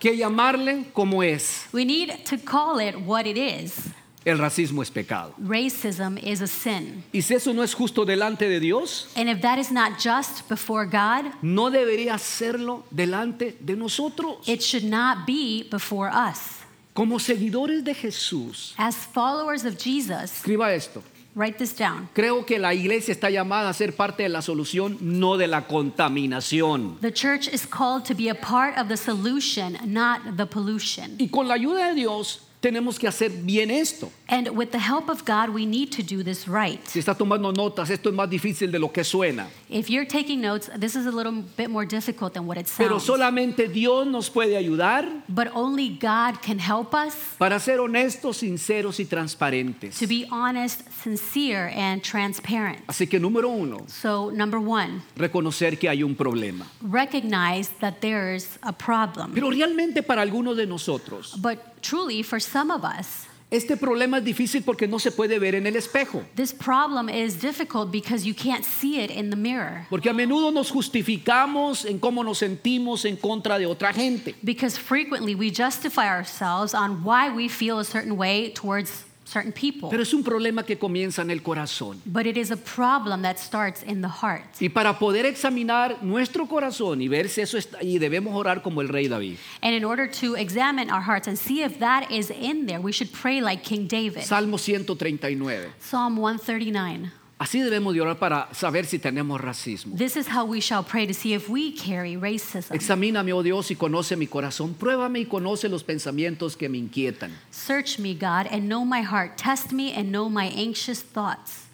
que 0.00 0.16
llamarle 0.16 0.86
como 0.94 1.22
es. 1.22 1.66
We 1.72 1.84
need 1.84 2.24
to 2.30 2.38
call 2.38 2.80
it 2.80 2.96
what 3.06 3.26
it 3.26 3.36
is. 3.36 3.90
El 4.24 4.38
racismo 4.38 4.82
es 4.82 4.90
pecado. 4.90 5.34
Racism 5.38 6.16
is 6.22 6.40
a 6.42 6.46
sin. 6.46 7.02
Y 7.12 7.22
si 7.22 7.34
eso 7.34 7.52
no 7.52 7.62
es 7.62 7.74
justo 7.74 8.04
delante 8.04 8.48
de 8.48 8.60
Dios, 8.60 9.08
And 9.16 9.28
if 9.28 9.40
that 9.40 9.58
is 9.58 9.70
not 9.72 9.98
just 9.98 10.48
before 10.48 10.86
God, 10.86 11.32
no 11.42 11.70
debería 11.70 12.14
hacerlo 12.14 12.84
delante 12.90 13.56
de 13.60 13.74
nosotros. 13.76 14.46
it 14.46 14.62
should 14.62 14.84
not 14.84 15.26
be 15.26 15.66
before 15.70 16.08
us. 16.08 16.60
Como 16.94 17.18
seguidores 17.18 17.82
de 17.84 17.94
Jesús, 17.94 18.74
As 18.76 18.94
followers 18.94 19.64
of 19.64 19.76
Jesus, 19.78 20.30
escriba 20.42 20.72
esto. 20.74 21.02
write 21.34 21.56
this 21.58 21.72
down. 21.74 22.08
Creo 22.14 22.44
que 22.44 22.58
la 22.58 22.74
iglesia 22.74 23.12
está 23.14 23.30
llamada 23.30 23.70
a 23.70 23.72
ser 23.74 23.92
parte 23.96 24.22
de 24.22 24.28
la 24.28 24.42
solución, 24.42 24.98
no 25.00 25.36
de 25.38 25.46
la 25.48 25.62
contaminación. 25.66 26.98
The 27.00 27.10
church 27.10 27.48
is 27.48 27.66
called 27.66 28.04
to 28.04 28.14
be 28.14 28.28
a 28.28 28.34
part 28.34 28.76
of 28.78 28.88
the 28.88 28.96
solution, 28.96 29.78
not 29.84 30.36
the 30.36 30.46
pollution. 30.46 31.16
Y 31.18 31.28
con 31.28 31.48
la 31.48 31.54
ayuda 31.54 31.88
de 31.88 31.94
Dios 31.94 32.40
tenemos 32.62 32.98
que 32.98 33.06
hacer 33.08 33.28
bien 33.42 33.70
esto. 33.70 34.10
And 34.28 34.48
with 34.56 34.70
the 34.70 34.78
help 34.78 35.10
of 35.10 35.24
God, 35.26 35.50
we 35.50 35.66
need 35.66 35.90
to 35.96 36.02
do 36.02 36.22
this 36.22 36.46
right. 36.48 36.80
Si 36.88 36.98
está 37.00 37.14
tomando 37.14 37.52
notas, 37.52 37.90
esto 37.90 38.08
es 38.08 38.14
más 38.14 38.30
difícil 38.30 38.70
de 38.70 38.78
lo 38.78 38.88
que 38.92 39.02
suena. 39.04 39.48
If 39.68 39.90
you're 39.90 40.06
taking 40.06 40.40
notes, 40.40 40.70
this 40.78 40.94
is 40.94 41.04
a 41.06 41.10
little 41.10 41.32
bit 41.56 41.68
more 41.68 41.84
difficult 41.84 42.32
than 42.34 42.46
what 42.46 42.56
it 42.56 42.66
Pero 42.78 42.98
sounds. 43.00 43.02
solamente 43.04 43.68
Dios 43.68 44.06
nos 44.06 44.30
puede 44.30 44.56
ayudar 44.56 45.24
But 45.28 45.48
only 45.54 45.88
God 45.90 46.40
can 46.40 46.58
help 46.60 46.94
us 46.94 47.14
para 47.36 47.58
ser 47.58 47.80
honestos, 47.80 48.38
sinceros 48.38 49.00
y 49.00 49.04
transparentes. 49.06 49.98
to 49.98 50.06
be 50.06 50.26
honest, 50.30 50.82
sincere, 51.02 51.68
and 51.74 52.00
transparent. 52.02 52.78
Así 52.86 53.08
que 53.08 53.18
número 53.18 53.48
uno, 53.50 53.78
So, 53.88 54.30
number 54.30 54.60
one, 54.60 55.02
reconocer 55.16 55.78
que 55.78 55.88
hay 55.88 56.02
un 56.04 56.14
problema. 56.14 56.64
recognize 56.80 57.68
that 57.80 58.00
there's 58.00 58.58
a 58.62 58.72
problem. 58.72 59.32
Pero 59.34 59.50
realmente 59.50 60.02
para 60.02 60.22
algunos 60.22 60.56
de 60.56 60.66
nosotros, 60.66 61.34
But 61.40 61.58
truly, 61.82 62.22
for 62.22 62.40
some 62.40 62.70
of 62.70 62.84
us, 62.84 63.26
este 63.52 63.76
problema 63.76 64.16
es 64.16 64.24
difícil 64.24 64.64
porque 64.64 64.88
no 64.88 64.98
se 64.98 65.10
puede 65.10 65.38
ver 65.38 65.54
en 65.54 65.66
el 65.66 65.76
espejo. 65.76 66.24
this 66.36 66.54
problem 66.54 67.10
is 67.10 67.34
difficult 67.38 67.92
because 67.92 68.24
you 68.24 68.32
can't 68.32 68.64
see 68.64 69.00
it 69.00 69.10
in 69.10 69.28
the 69.28 69.36
mirror. 69.36 69.86
Porque 69.90 70.06
a 70.08 70.14
menudo 70.14 70.50
nos 70.50 70.70
justificamos 70.70 71.84
en 71.84 71.98
cómo 71.98 72.24
nos 72.24 72.38
sentimos 72.38 73.04
en 73.04 73.16
contra 73.16 73.58
de 73.58 73.66
otra 73.66 73.92
gente. 73.92 74.34
Because 74.42 74.78
frequently 74.78 75.34
we 75.34 75.50
justify 75.50 76.08
ourselves 76.08 76.72
on 76.72 77.04
why 77.04 77.28
we 77.28 77.46
feel 77.46 77.78
a 77.78 77.84
certain 77.84 78.16
way 78.16 78.50
towards 78.54 79.04
certain 79.24 79.52
people. 79.52 79.88
Pero 79.90 80.02
es 80.02 80.12
un 80.12 80.22
problema 80.22 80.64
que 80.64 80.78
comienza 80.78 81.22
en 81.22 81.30
el 81.30 81.42
corazón. 81.42 82.00
But 82.04 82.26
it 82.26 82.36
is 82.36 82.50
a 82.50 82.56
problem 82.56 83.22
that 83.22 83.38
starts 83.38 83.82
in 83.82 84.02
the 84.02 84.08
heart. 84.08 84.44
Y 84.60 84.68
para 84.68 84.98
poder 84.98 85.26
examinar 85.26 86.02
nuestro 86.02 86.46
corazón 86.46 87.00
y 87.02 87.08
ver 87.08 87.28
si 87.28 87.40
eso 87.40 87.58
está 87.58 87.78
ahí, 87.78 87.98
debemos 87.98 88.34
orar 88.34 88.62
como 88.62 88.80
el 88.80 88.88
rey 88.88 89.08
David. 89.08 89.38
And 89.62 89.74
in 89.74 89.84
order 89.84 90.10
to 90.20 90.36
examine 90.36 90.90
our 90.90 91.02
hearts 91.02 91.28
and 91.28 91.38
see 91.38 91.62
if 91.62 91.78
that 91.78 92.10
is 92.10 92.30
in 92.30 92.66
there, 92.66 92.80
we 92.80 92.92
should 92.92 93.12
pray 93.12 93.40
like 93.40 93.62
King 93.62 93.86
David. 93.86 94.24
Salmo 94.24 94.56
139. 94.56 95.72
Psalm 95.78 96.16
139. 96.16 97.12
Así 97.42 97.60
debemos 97.60 97.92
de 97.92 98.00
orar 98.00 98.20
para 98.20 98.48
saber 98.54 98.86
si 98.86 99.00
tenemos 99.00 99.40
racismo. 99.40 99.96
This 99.96 100.16
is 100.16 100.28
how 100.28 100.44
we 100.44 100.60
shall 100.60 100.84
pray 100.84 101.08
to 101.08 101.12
see 101.12 101.34
if 101.34 101.48
we 101.48 101.72
carry 101.72 102.16
racism. 102.16 102.72
Examíname, 102.72 103.32
oh 103.32 103.42
Dios, 103.42 103.68
y 103.72 103.74
conoce 103.74 104.16
mi 104.16 104.28
corazón. 104.28 104.74
Pruébame 104.74 105.18
y 105.18 105.24
conoce 105.24 105.68
los 105.68 105.82
pensamientos 105.82 106.56
que 106.56 106.68
me 106.68 106.78
inquietan. 106.78 107.32
Search 107.50 107.98
me, 107.98 108.14
God, 108.14 108.46
and 108.48 108.68
know 108.68 108.84
my 108.84 109.02
heart. 109.02 109.36
Test 109.36 109.72
me 109.72 109.92
and 109.92 110.12
know 110.12 110.28
my 110.28 110.52
anxious 110.54 111.02
thoughts. 111.02 111.66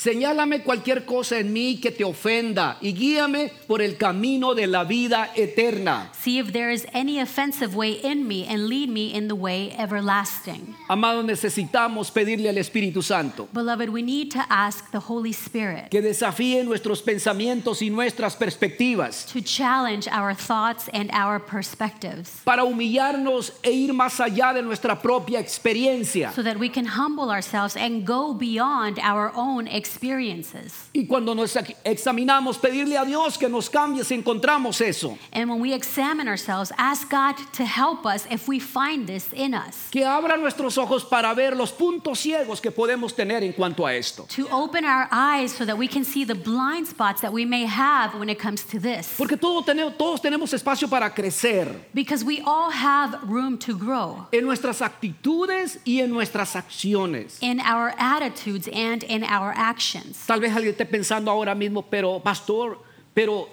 Señálame 0.00 0.62
cualquier 0.62 1.04
cosa 1.04 1.38
en 1.38 1.52
mí 1.52 1.78
que 1.78 1.90
te 1.90 2.04
ofenda 2.04 2.78
y 2.80 2.94
guíame 2.94 3.52
por 3.66 3.82
el 3.82 3.98
camino 3.98 4.54
de 4.54 4.66
la 4.66 4.84
vida 4.84 5.30
eterna. 5.36 6.10
See 6.18 6.38
if 6.38 6.52
there 6.52 6.72
is 6.72 6.86
any 6.94 7.20
offensive 7.20 7.76
way 7.76 8.00
in 8.02 8.26
me 8.26 8.46
and 8.48 8.66
lead 8.66 8.88
me 8.88 9.14
in 9.14 9.28
the 9.28 9.34
way 9.34 9.74
everlasting. 9.76 10.74
Amados, 10.88 11.26
necesitamos 11.26 12.10
pedirle 12.10 12.48
al 12.48 12.56
Espíritu 12.56 13.02
Santo 13.02 13.46
Beloved, 13.52 13.90
we 13.90 14.00
need 14.00 14.30
to 14.30 14.40
ask 14.48 14.90
the 14.90 15.00
Holy 15.00 15.34
Spirit 15.34 15.90
que 15.90 16.00
desafíe 16.00 16.64
nuestros 16.64 17.02
pensamientos 17.02 17.82
y 17.82 17.90
nuestras 17.90 18.36
perspectivas 18.36 19.26
to 19.30 19.42
challenge 19.42 20.08
our 20.08 20.32
thoughts 20.32 20.88
and 20.94 21.10
our 21.12 21.38
perspectives 21.38 22.40
para 22.44 22.64
humillarnos 22.64 23.52
e 23.62 23.70
ir 23.70 23.92
más 23.92 24.18
allá 24.18 24.54
de 24.54 24.62
nuestra 24.62 25.02
propia 25.02 25.40
experiencia. 25.40 26.32
so 26.32 26.42
that 26.42 26.58
we 26.58 26.70
can 26.70 26.86
humble 26.86 27.30
ourselves 27.30 27.76
and 27.76 28.06
go 28.06 28.32
beyond 28.32 28.98
our 29.00 29.30
own 29.34 29.68
experiences. 29.90 30.88
Y 30.92 31.06
cuando 31.06 31.34
nos 31.34 31.54
ex- 31.56 31.74
examinamos, 31.84 32.58
pedirle 32.58 32.96
a 32.98 33.04
Dios 33.04 33.36
que 33.38 33.48
nos 33.48 33.68
cambie 33.70 34.04
si 34.04 34.14
encontramos 34.14 34.80
eso. 34.80 35.16
And 35.32 35.48
when 35.50 35.60
we 35.60 35.72
examine 35.72 36.28
ourselves, 36.28 36.72
ask 36.78 37.08
God 37.10 37.36
to 37.54 37.64
help 37.64 38.04
us 38.06 38.26
if 38.30 38.48
we 38.48 38.58
find 38.58 39.06
this 39.06 39.32
in 39.32 39.54
us. 39.54 39.88
Que 39.90 40.04
abra 40.04 40.36
nuestros 40.36 40.76
ojos 40.78 41.04
para 41.04 41.34
ver 41.34 41.56
los 41.56 41.72
puntos 41.72 42.18
ciegos 42.18 42.60
que 42.60 42.70
podemos 42.70 43.14
tener 43.14 43.42
en 43.42 43.52
cuanto 43.52 43.86
a 43.86 43.94
esto. 43.94 44.26
To 44.36 44.48
open 44.50 44.84
our 44.84 45.08
eyes 45.10 45.52
so 45.52 45.64
that 45.64 45.76
we 45.78 45.88
can 45.88 46.04
see 46.04 46.24
the 46.24 46.34
blind 46.34 46.86
spots 46.86 47.20
that 47.22 47.32
we 47.32 47.44
may 47.44 47.64
have 47.66 48.14
when 48.18 48.28
it 48.28 48.38
comes 48.38 48.62
to 48.64 48.78
this. 48.78 49.14
Porque 49.16 49.36
todo 49.36 49.62
tenemos, 49.62 49.96
todos 49.96 50.20
tenemos 50.20 50.52
espacio 50.52 50.88
para 50.88 51.10
crecer 51.10 51.68
Because 51.94 52.24
we 52.24 52.40
all 52.44 52.70
have 52.70 53.18
room 53.28 53.58
to 53.58 53.74
grow 53.76 54.26
en 54.32 54.44
nuestras 54.44 54.80
actitudes 54.82 55.78
y 55.84 56.00
en 56.00 56.10
nuestras 56.12 56.54
acciones. 56.56 57.38
in 57.42 57.60
our 57.60 57.92
attitudes 57.98 58.68
and 58.72 59.02
in 59.04 59.22
our 59.24 59.52
actions. 59.56 59.79
Tal 60.26 60.40
vez 60.40 60.54
alguien 60.54 60.72
esté 60.72 60.84
pensando 60.84 61.30
ahora 61.30 61.54
mismo, 61.54 61.82
pero 61.82 62.20
pastor, 62.20 62.78
pero 63.14 63.48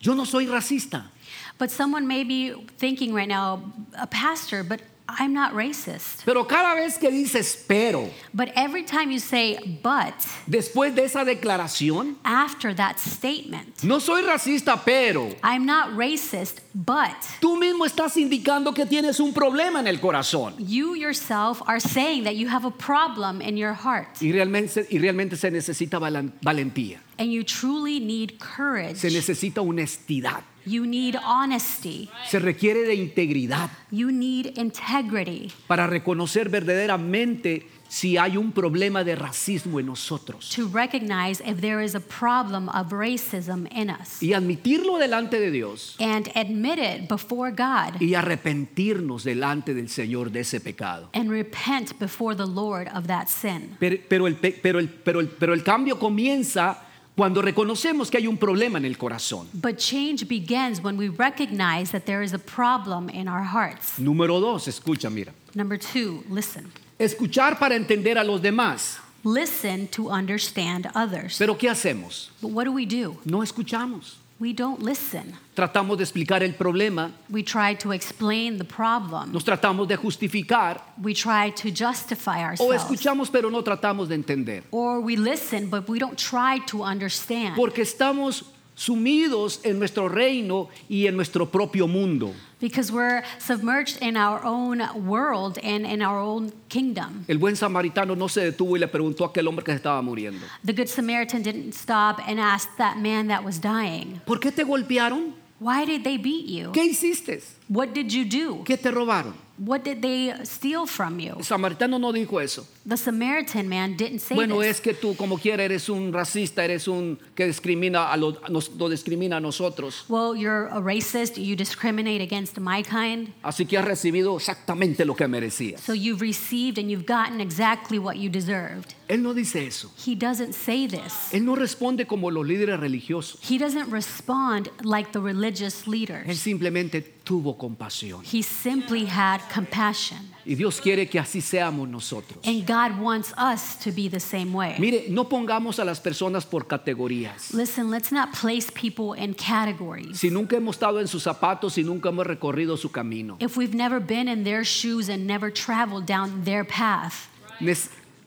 yo 0.00 0.14
no 0.14 0.24
soy 0.24 0.46
racista. 0.46 1.10
But 1.58 1.70
someone 1.70 2.06
may 2.06 2.22
be 2.22 2.54
thinking 2.78 3.14
right 3.14 3.28
now, 3.28 3.62
a 3.98 4.06
pastor, 4.06 4.62
but 4.62 4.80
I'm 5.08 5.32
not 5.32 5.52
racist. 5.52 6.24
Pero 6.24 6.44
cada 6.46 6.74
vez 6.74 6.98
que 6.98 7.10
dices 7.10 7.64
pero, 7.68 8.10
But 8.34 8.50
every 8.56 8.82
time 8.84 9.10
you 9.12 9.20
say 9.20 9.56
but, 9.82 10.14
después 10.48 10.94
de 10.94 11.04
esa 11.04 11.24
declaración, 11.24 12.16
after 12.24 12.74
that 12.74 12.98
statement, 12.98 13.82
no 13.84 13.98
soy 14.00 14.22
racista, 14.22 14.82
pero 14.84 15.28
I'm 15.44 15.64
not 15.64 15.96
racist, 15.96 16.60
but 16.74 17.14
tú 17.40 17.56
mismo 17.56 17.86
estás 17.86 18.16
indicando 18.16 18.74
que 18.74 18.84
tienes 18.84 19.20
un 19.20 19.32
problema 19.32 19.78
en 19.80 19.86
el 19.86 20.00
corazón. 20.00 20.54
you 20.58 20.94
yourself 20.96 21.62
are 21.66 21.78
saying 21.80 22.24
that 22.24 22.34
you 22.34 22.48
have 22.48 22.64
a 22.66 22.70
problem 22.72 23.40
in 23.40 23.56
your 23.56 23.74
heart 23.74 24.08
Y 24.20 24.32
realmente, 24.32 24.86
y 24.90 24.98
realmente 24.98 25.36
se 25.36 25.50
necesita 25.50 25.98
valentía, 26.00 26.98
and 27.18 27.30
you 27.32 27.44
truly 27.44 28.00
need 28.00 28.38
courage. 28.38 28.96
se 28.96 29.10
necesita 29.10 29.60
honestidad, 29.62 30.42
You 30.66 30.84
need 30.84 31.14
honesty. 31.24 32.08
se 32.28 32.38
requiere 32.40 32.80
de 32.82 32.94
integridad 32.94 33.70
You 33.90 34.10
need 34.10 34.58
integrity 34.58 35.52
para 35.68 35.86
reconocer 35.86 36.48
verdaderamente 36.50 37.68
si 37.88 38.16
hay 38.16 38.36
un 38.36 38.50
problema 38.50 39.04
de 39.04 39.14
racismo 39.14 39.78
en 39.78 39.86
nosotros 39.86 40.50
to 40.56 40.68
recognize 40.72 41.40
if 41.46 41.60
there 41.60 41.80
is 41.84 41.94
a 41.94 42.00
problem 42.00 42.68
of 42.70 42.92
racism 42.92 43.68
in 43.70 43.90
us 43.90 44.20
y 44.20 44.32
admitirlo 44.32 44.98
delante 44.98 45.38
de 45.38 45.52
Dios 45.52 45.94
and 46.00 46.28
admit 46.34 46.78
it 46.80 47.08
before 47.08 47.52
God 47.52 48.00
y 48.00 48.14
arrepentirnos 48.14 49.22
delante 49.22 49.72
del 49.72 49.88
Señor 49.88 50.32
de 50.32 50.40
ese 50.40 50.60
pecado. 50.60 51.10
and 51.14 51.30
repent 51.30 51.96
before 52.00 52.34
the 52.34 52.46
Lord 52.46 52.88
of 52.92 53.06
that 53.06 53.28
sin. 53.28 53.76
Pero, 53.78 53.98
pero 54.08 54.26
el, 54.26 54.34
pe- 54.34 54.58
pero, 54.60 54.80
el, 54.80 54.88
pero, 54.88 55.20
el, 55.20 55.28
pero 55.28 55.54
el 55.54 55.62
cambio 55.62 55.96
comienza 55.98 56.82
cuando 57.16 57.40
reconocemos 57.40 58.10
que 58.10 58.18
hay 58.18 58.26
un 58.26 58.36
problema 58.36 58.78
en 58.78 58.84
el 58.84 58.96
corazón. 58.98 59.48
But 59.54 59.78
change 59.78 60.28
begins 60.28 60.82
when 60.82 60.98
we 60.98 61.08
recognize 61.08 61.90
that 61.92 62.04
there 62.04 62.22
is 62.22 62.34
a 62.34 62.38
problem 62.38 63.08
in 63.08 63.26
our 63.26 63.42
hearts. 63.42 63.98
Número 63.98 64.38
dos, 64.40 64.68
escucha, 64.68 65.10
mira. 65.10 65.32
Number 65.54 65.78
two, 65.78 66.22
listen. 66.28 66.70
Escuchar 66.98 67.58
para 67.58 67.74
entender 67.74 68.18
a 68.18 68.24
los 68.24 68.40
demás. 68.42 68.98
Listen 69.24 69.88
to 69.88 70.08
understand 70.10 70.88
others. 70.94 71.38
Pero 71.38 71.56
¿qué 71.56 71.68
hacemos? 71.68 72.28
But 72.40 72.50
what 72.52 72.64
do 72.64 72.72
we 72.72 72.86
do? 72.86 73.16
No 73.24 73.42
escuchamos. 73.42 74.16
We 74.38 74.52
don't 74.52 74.82
listen. 74.82 75.32
Tratamos 75.54 75.96
de 75.96 76.04
explicar 76.04 76.42
el 76.42 76.52
problema, 76.54 77.10
We 77.30 77.42
try 77.42 77.74
to 77.76 77.92
explain 77.92 78.58
the 78.58 78.64
problem. 78.64 79.32
nos 79.32 79.44
tratamos 79.44 79.88
de 79.88 79.96
justificar 79.96 80.82
We 81.02 81.14
try 81.14 81.50
to 81.52 81.70
justify 81.70 82.42
o 82.42 82.48
ourselves. 82.50 82.82
escuchamos 82.82 83.30
pero 83.30 83.50
no 83.50 83.62
tratamos 83.62 84.08
de 84.08 84.14
entender. 84.16 84.64
Or 84.70 85.00
we 85.00 85.16
listen, 85.16 85.70
but 85.70 85.88
we 85.88 85.98
don't 85.98 86.18
try 86.18 86.60
to 86.66 86.82
understand. 86.84 87.56
Porque 87.56 87.80
estamos 87.82 88.44
sumidos 88.76 89.60
en 89.64 89.78
nuestro 89.78 90.08
reino 90.08 90.68
y 90.88 91.06
en 91.06 91.16
nuestro 91.16 91.46
propio 91.50 91.88
mundo. 91.88 92.32
Because 92.60 92.92
we're 92.92 93.22
submerged 93.38 94.00
in 94.00 94.16
our 94.16 94.40
own 94.44 94.80
world 95.06 95.58
and 95.62 95.84
in 95.84 96.00
our 96.00 96.18
own 96.18 96.52
kingdom. 96.68 97.24
El 97.26 97.38
buen 97.38 97.56
samaritano 97.56 98.14
no 98.14 98.28
se 98.28 98.52
detuvo 98.52 98.76
y 98.76 98.78
le 98.78 98.86
preguntó 98.86 99.24
a 99.24 99.28
aquel 99.28 99.48
hombre 99.48 99.64
que 99.64 99.72
estaba 99.72 100.00
muriendo. 100.00 100.46
The 100.64 100.72
Good 100.72 100.88
Samaritan 100.88 101.42
didn't 101.42 101.74
stop 101.74 102.20
and 102.26 102.38
ask 102.38 102.68
that 102.76 102.96
man 102.98 103.28
that 103.28 103.44
was 103.44 103.60
dying, 103.60 104.20
¿Por 104.24 104.38
qué 104.38 104.52
te 104.52 104.62
golpearon? 104.62 105.34
Why 105.58 105.86
did 105.86 106.04
they 106.04 106.18
beat 106.18 106.46
you? 106.46 106.70
¿Qué 106.72 106.84
hiciste? 106.84 107.42
What 107.68 107.94
did 107.94 108.10
you 108.12 108.24
do? 108.24 108.62
¿Qué 108.64 108.76
te 108.76 108.90
robaron? 108.90 109.34
What 109.58 109.84
did 109.84 110.02
they 110.02 110.34
steal 110.44 110.86
from 110.86 111.18
you? 111.18 111.34
El 111.38 111.44
samaritano 111.44 111.98
no 111.98 112.12
dijo 112.12 112.40
eso. 112.42 112.66
The 112.84 112.96
Samaritan 112.96 113.68
man 113.68 113.96
didn't 113.96 114.20
say 114.20 114.34
Bueno, 114.34 114.60
this. 114.60 114.72
es 114.76 114.80
que 114.80 114.92
tú 114.94 115.16
como 115.16 115.38
quiera 115.38 115.62
eres 115.64 115.88
un 115.88 116.12
racista, 116.12 116.64
eres 116.64 116.88
un 116.88 117.18
que 117.34 117.46
discrimina 117.46 118.12
a 118.12 118.16
los, 118.16 118.36
nos, 118.50 118.70
nos 118.72 118.90
discrimina 118.90 119.38
a 119.38 119.40
nosotros. 119.40 120.04
Well, 120.08 120.36
you're 120.36 120.66
a 120.68 120.80
racist, 120.80 121.36
you 121.38 121.56
discriminate 121.56 122.20
against 122.20 122.58
my 122.58 122.82
kind. 122.82 123.32
Así 123.42 123.64
que 123.66 123.78
has 123.78 123.84
recibido 123.84 124.36
exactamente 124.36 125.04
lo 125.04 125.14
que 125.14 125.26
merecías. 125.26 125.80
So 125.80 125.94
you've 125.94 126.20
received 126.20 126.78
and 126.78 126.90
you've 126.90 127.06
gotten 127.06 127.40
exactly 127.40 127.98
what 127.98 128.16
you 128.16 128.28
deserved. 128.28 128.94
Él 129.08 129.22
no 129.22 129.34
dice 129.34 129.66
eso. 129.66 129.90
He 130.04 130.14
doesn't 130.16 130.52
say 130.52 130.86
this. 130.88 131.32
Él 131.32 131.44
no 131.44 131.54
responde 131.54 132.06
como 132.06 132.30
los 132.30 132.44
líderes 132.46 132.80
religiosos. 132.80 133.38
He 133.48 133.58
doesn't 133.58 133.90
respond 133.90 134.68
like 134.82 135.12
the 135.12 135.20
religious 135.20 135.84
Él 135.86 135.92
leaders. 135.92 136.38
simplemente 136.38 137.02
tuvo 137.02 137.56
compasión. 137.56 138.22
He 138.24 138.42
simply 138.42 139.04
had 139.06 139.40
compassion. 139.52 140.18
Y 140.44 140.54
Dios 140.54 140.80
quiere 140.80 141.08
que 141.08 141.18
así 141.18 141.40
seamos 141.40 141.88
nosotros. 141.88 142.38
And 142.44 142.66
God 142.66 143.00
wants 143.00 143.32
us 143.36 143.76
to 143.82 143.90
be 143.90 144.08
the 144.08 144.20
same 144.20 144.52
way. 144.52 144.76
Mire, 144.78 145.06
no 145.08 145.28
pongamos 145.28 145.78
a 145.78 145.84
las 145.84 146.00
personas 146.00 146.44
por 146.44 146.66
categorías. 146.66 147.52
Listen, 147.52 147.90
let's 147.90 148.12
not 148.12 148.32
place 148.32 148.70
people 148.72 149.14
in 149.14 149.34
categories. 149.34 150.18
Si 150.20 150.30
nunca 150.30 150.56
hemos 150.56 150.76
estado 150.76 151.00
en 151.00 151.08
sus 151.08 151.24
zapatos 151.24 151.78
y 151.78 151.82
nunca 151.84 152.08
hemos 152.08 152.26
recorrido 152.26 152.76
su 152.76 152.90
camino. 152.90 153.36
If 153.40 153.56
we've 153.56 153.74
never 153.74 154.00
been 154.00 154.28
in 154.28 154.44
their 154.44 154.64
shoes 154.64 155.08
and 155.08 155.26
never 155.26 155.50
traveled 155.52 156.06
down 156.06 156.44
their 156.44 156.64
path, 156.64 157.28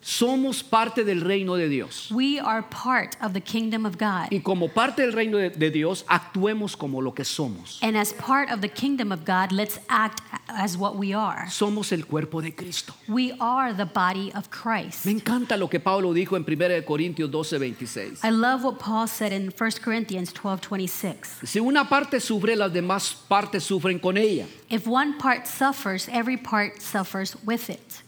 Somos 0.02 0.62
parte 0.62 1.04
del 1.04 1.20
reino 1.20 1.56
de 1.56 1.68
Dios. 1.68 2.10
we 2.10 2.40
are 2.40 2.62
part 2.62 3.16
of 3.20 3.34
the 3.34 3.40
kingdom 3.40 3.84
of 3.84 3.98
God. 3.98 4.28
Y 4.30 4.40
como 4.40 4.68
parte 4.68 5.02
del 5.02 5.12
reino 5.12 5.36
de, 5.36 5.50
de 5.50 5.70
Dios, 5.70 6.04
actuemos 6.08 6.76
como 6.76 7.00
lo 7.02 7.12
que 7.12 7.24
somos. 7.24 7.78
And 7.82 7.96
as 7.96 8.12
part 8.14 8.50
of 8.50 8.60
the 8.62 8.68
kingdom 8.68 9.12
of 9.12 9.24
God, 9.26 9.52
let's 9.52 9.78
act 9.88 10.22
as 10.48 10.76
what 10.76 10.96
we 10.96 11.12
are. 11.12 11.46
Somos 11.50 11.92
el 11.92 12.04
cuerpo 12.06 12.40
de 12.40 12.52
Cristo. 12.52 12.94
We 13.08 13.32
are 13.40 13.74
the 13.74 13.84
body 13.84 14.32
of 14.34 14.50
Christ. 14.50 15.04
Me 15.04 15.12
encanta 15.12 15.58
lo 15.58 15.68
que 15.68 15.80
Pablo 15.80 16.14
dijo 16.14 16.36
en 16.36 16.44
1 16.44 16.68
de 16.68 16.82
Corintios 16.82 17.30
12, 17.30 17.58
26. 17.58 18.24
I 18.24 18.30
love 18.30 18.64
what 18.64 18.78
Paul 18.78 19.06
said 19.06 19.32
in 19.32 19.52
1 19.56 19.70
Corinthians 19.82 20.32
12 20.32 20.62
26. 20.62 21.40
Si 21.44 21.60
una 21.60 21.88
parte 21.88 22.20
sufre, 22.20 22.56
las 22.56 22.72
demás 22.72 23.14
partes 23.28 23.64
sufren 23.64 23.98
con 24.00 24.16
ella. 24.16 24.46
If 24.70 24.86
one 24.86 25.18
part 25.18 25.46
suffers, 25.46 26.08
every 26.08 26.38
part 26.38 26.80
suffers 26.80 27.36
with 27.44 27.68
it. 27.68 28.02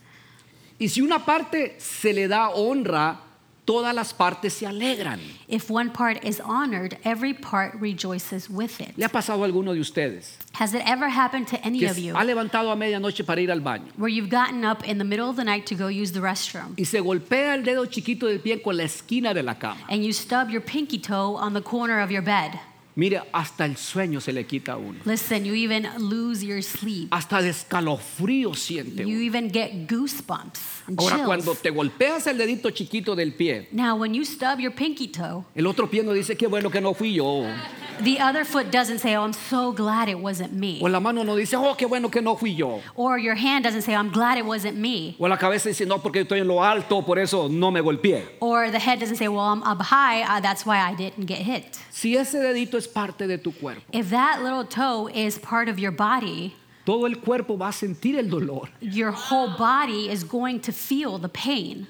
Y 0.82 0.88
si 0.88 1.00
una 1.00 1.24
parte 1.24 1.76
se 1.78 2.12
le 2.12 2.26
da 2.26 2.50
honra, 2.50 3.20
todas 3.64 3.94
las 3.94 4.12
partes 4.12 4.52
se 4.52 4.66
alegran. 4.66 5.20
If 5.46 5.70
one 5.70 5.90
part 5.90 6.24
is 6.24 6.40
honored, 6.40 6.98
every 7.04 7.32
part 7.32 7.74
rejoices 7.80 8.50
with 8.50 8.80
it. 8.80 8.96
¿Le 8.96 9.04
ha 9.04 9.08
pasado 9.08 9.44
a 9.44 9.46
alguno 9.46 9.74
de 9.74 9.80
ustedes 9.80 10.38
Has 10.54 10.74
it 10.74 10.82
ever 10.84 11.08
happened 11.08 11.46
to 11.46 11.56
any 11.64 11.78
que 11.78 11.88
of 11.88 11.98
you 11.98 12.16
ha 12.16 12.24
levantado 12.24 12.72
a 12.72 12.74
medianoche 12.74 13.24
para 13.24 13.40
ir 13.40 13.52
al 13.52 13.60
baño 13.60 13.92
where 13.96 14.12
you've 14.12 14.28
gotten 14.28 14.64
up 14.64 14.82
in 14.84 14.98
the 14.98 15.04
middle 15.04 15.30
of 15.30 15.36
the 15.36 15.44
night 15.44 15.66
to 15.66 15.76
go 15.76 15.86
use 15.86 16.10
the 16.10 16.20
restroom 16.20 16.74
y 16.76 16.82
se 16.82 16.98
golpea 16.98 17.54
el 17.54 17.62
dedo 17.62 17.86
chiquito 17.86 18.26
del 18.26 18.40
pie 18.40 18.60
con 18.60 18.76
la 18.76 18.82
esquina 18.82 19.32
de 19.32 19.44
la 19.44 19.54
cama? 19.54 19.80
and 19.88 20.04
you 20.04 20.12
stub 20.12 20.50
your 20.50 20.60
pinky 20.60 20.98
toe 20.98 21.36
on 21.36 21.54
the 21.54 21.62
corner 21.62 22.00
of 22.00 22.10
your 22.10 22.22
bed? 22.22 22.58
Mire, 22.94 23.22
hasta 23.32 23.64
el 23.64 23.76
sueño 23.76 24.20
se 24.20 24.32
le 24.32 24.44
quita 24.46 24.72
a 24.72 24.76
uno. 24.76 24.98
Listen, 25.04 25.44
you 25.44 25.54
even 25.54 25.88
lose 25.98 26.44
your 26.44 26.62
sleep. 26.62 27.08
Hasta 27.10 27.40
de 27.40 27.50
escalofrío 27.50 28.54
siente 28.54 29.02
You 29.02 29.16
uno. 29.16 29.20
even 29.26 29.50
get 29.50 29.88
goosebumps 29.88 30.60
and 30.88 30.98
Ahora, 31.00 31.24
cuando 31.24 31.52
chills. 31.52 31.62
te 31.62 31.70
golpeas 31.70 32.26
el 32.26 32.36
dedito 32.38 32.70
chiquito 32.70 33.14
del 33.16 33.32
pie, 33.34 33.68
Now, 33.72 33.96
when 33.96 34.12
you 34.14 34.24
stub 34.24 34.58
your 34.60 34.72
pinky 34.74 35.08
toe, 35.08 35.44
el 35.54 35.66
otro 35.66 35.88
pie 35.88 36.02
no 36.02 36.12
dice 36.12 36.36
qué 36.36 36.46
bueno 36.48 36.70
que 36.70 36.80
no 36.80 36.92
fui 36.94 37.14
yo. 37.14 37.46
the 38.02 38.18
other 38.20 38.44
foot 38.44 38.70
doesn't 38.70 38.98
say, 38.98 39.14
Oh, 39.16 39.22
I'm 39.24 39.32
so 39.32 39.72
glad 39.72 40.08
it 40.08 40.18
wasn't 40.18 40.52
me. 40.52 40.78
O 40.82 40.88
la 40.88 40.98
mano 41.00 41.22
no 41.24 41.36
dice, 41.36 41.54
oh, 41.56 41.74
qué 41.76 41.86
bueno 41.86 42.10
que 42.10 42.20
no 42.20 42.36
fui 42.36 42.54
yo. 42.54 42.80
Or 42.96 43.18
your 43.18 43.34
hand 43.36 43.64
doesn't 43.64 43.82
say, 43.82 43.94
I'm 43.94 44.10
glad 44.10 44.38
it 44.38 44.44
wasn't 44.44 44.76
me. 44.76 45.14
O 45.18 45.28
la 45.28 45.36
cabeza 45.38 45.68
dice, 45.68 45.86
no, 45.86 45.98
porque 46.02 46.20
estoy 46.22 46.40
en 46.40 46.48
lo 46.48 46.62
alto, 46.62 47.02
por 47.04 47.18
eso 47.18 47.48
no 47.48 47.70
me 47.70 47.80
golpeé. 47.80 48.24
Or 48.40 48.70
the 48.70 48.78
head 48.78 48.98
doesn't 48.98 49.16
say, 49.16 49.28
Well, 49.28 49.46
I'm 49.46 49.62
up 49.62 49.80
high, 49.82 50.22
uh, 50.22 50.40
that's 50.40 50.66
why 50.66 50.78
I 50.80 50.94
didn't 50.94 51.26
get 51.26 51.38
hit. 51.38 51.78
Si 52.02 52.16
ese 52.16 52.40
dedito 52.40 52.76
es 52.76 52.88
parte 52.88 53.28
de 53.28 53.38
tu 53.38 53.52
cuerpo, 53.52 53.84
If 53.92 54.10
that 54.10 54.42
little 54.42 54.64
toe 54.64 55.06
is 55.06 55.38
part 55.38 55.68
of 55.68 55.78
your 55.78 55.92
body, 55.92 56.52
todo 56.84 57.06
el 57.06 57.20
cuerpo 57.20 57.56
va 57.56 57.68
a 57.68 57.72
sentir 57.72 58.18
el 58.18 58.28
dolor. 58.28 58.70
your 58.80 59.12
whole 59.12 59.56
body 59.56 60.08
is 60.10 60.24
going 60.24 60.58
to 60.58 60.72
feel 60.72 61.16
the 61.16 61.28
pain. 61.28 61.86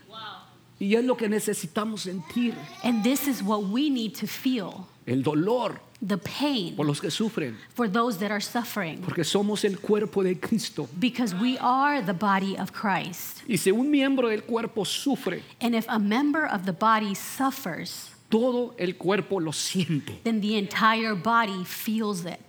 Y 0.78 0.96
es 0.96 1.04
lo 1.06 1.14
que 1.16 1.30
necesitamos 1.30 2.02
sentir, 2.02 2.54
And 2.84 3.02
this 3.02 3.26
is 3.26 3.42
what 3.42 3.64
we 3.70 3.88
need 3.88 4.14
to 4.16 4.26
feel 4.26 4.86
el 5.06 5.22
dolor 5.22 5.80
the 6.06 6.18
pain 6.18 6.76
por 6.76 6.84
los 6.84 7.00
que 7.00 7.08
sufren, 7.10 7.56
for 7.74 7.88
those 7.88 8.18
that 8.18 8.30
are 8.30 8.40
suffering. 8.40 9.00
porque 9.00 9.24
somos 9.24 9.64
el 9.64 9.78
cuerpo 9.78 10.22
de 10.22 10.34
Cristo. 10.34 10.90
Because 11.00 11.34
we 11.34 11.56
are 11.56 12.02
the 12.02 12.12
body 12.12 12.54
of 12.58 12.70
Christ. 12.74 13.42
Y 13.48 13.56
si 13.56 13.70
un 13.70 13.90
miembro 13.90 14.28
del 14.28 14.42
cuerpo 14.42 14.84
sufre, 14.84 15.40
And 15.62 15.74
if 15.74 15.86
a 15.88 15.98
member 15.98 16.44
of 16.44 16.66
the 16.66 16.74
body 16.74 17.14
suffers, 17.14 18.10
todo 18.32 18.74
el 18.78 18.96
cuerpo 18.96 19.38
lo 19.40 19.52
siente. 19.52 20.18
then 20.24 20.40
the 20.40 20.56
entire 20.56 21.14
body 21.14 21.64
feels 21.64 22.24
it. 22.24 22.40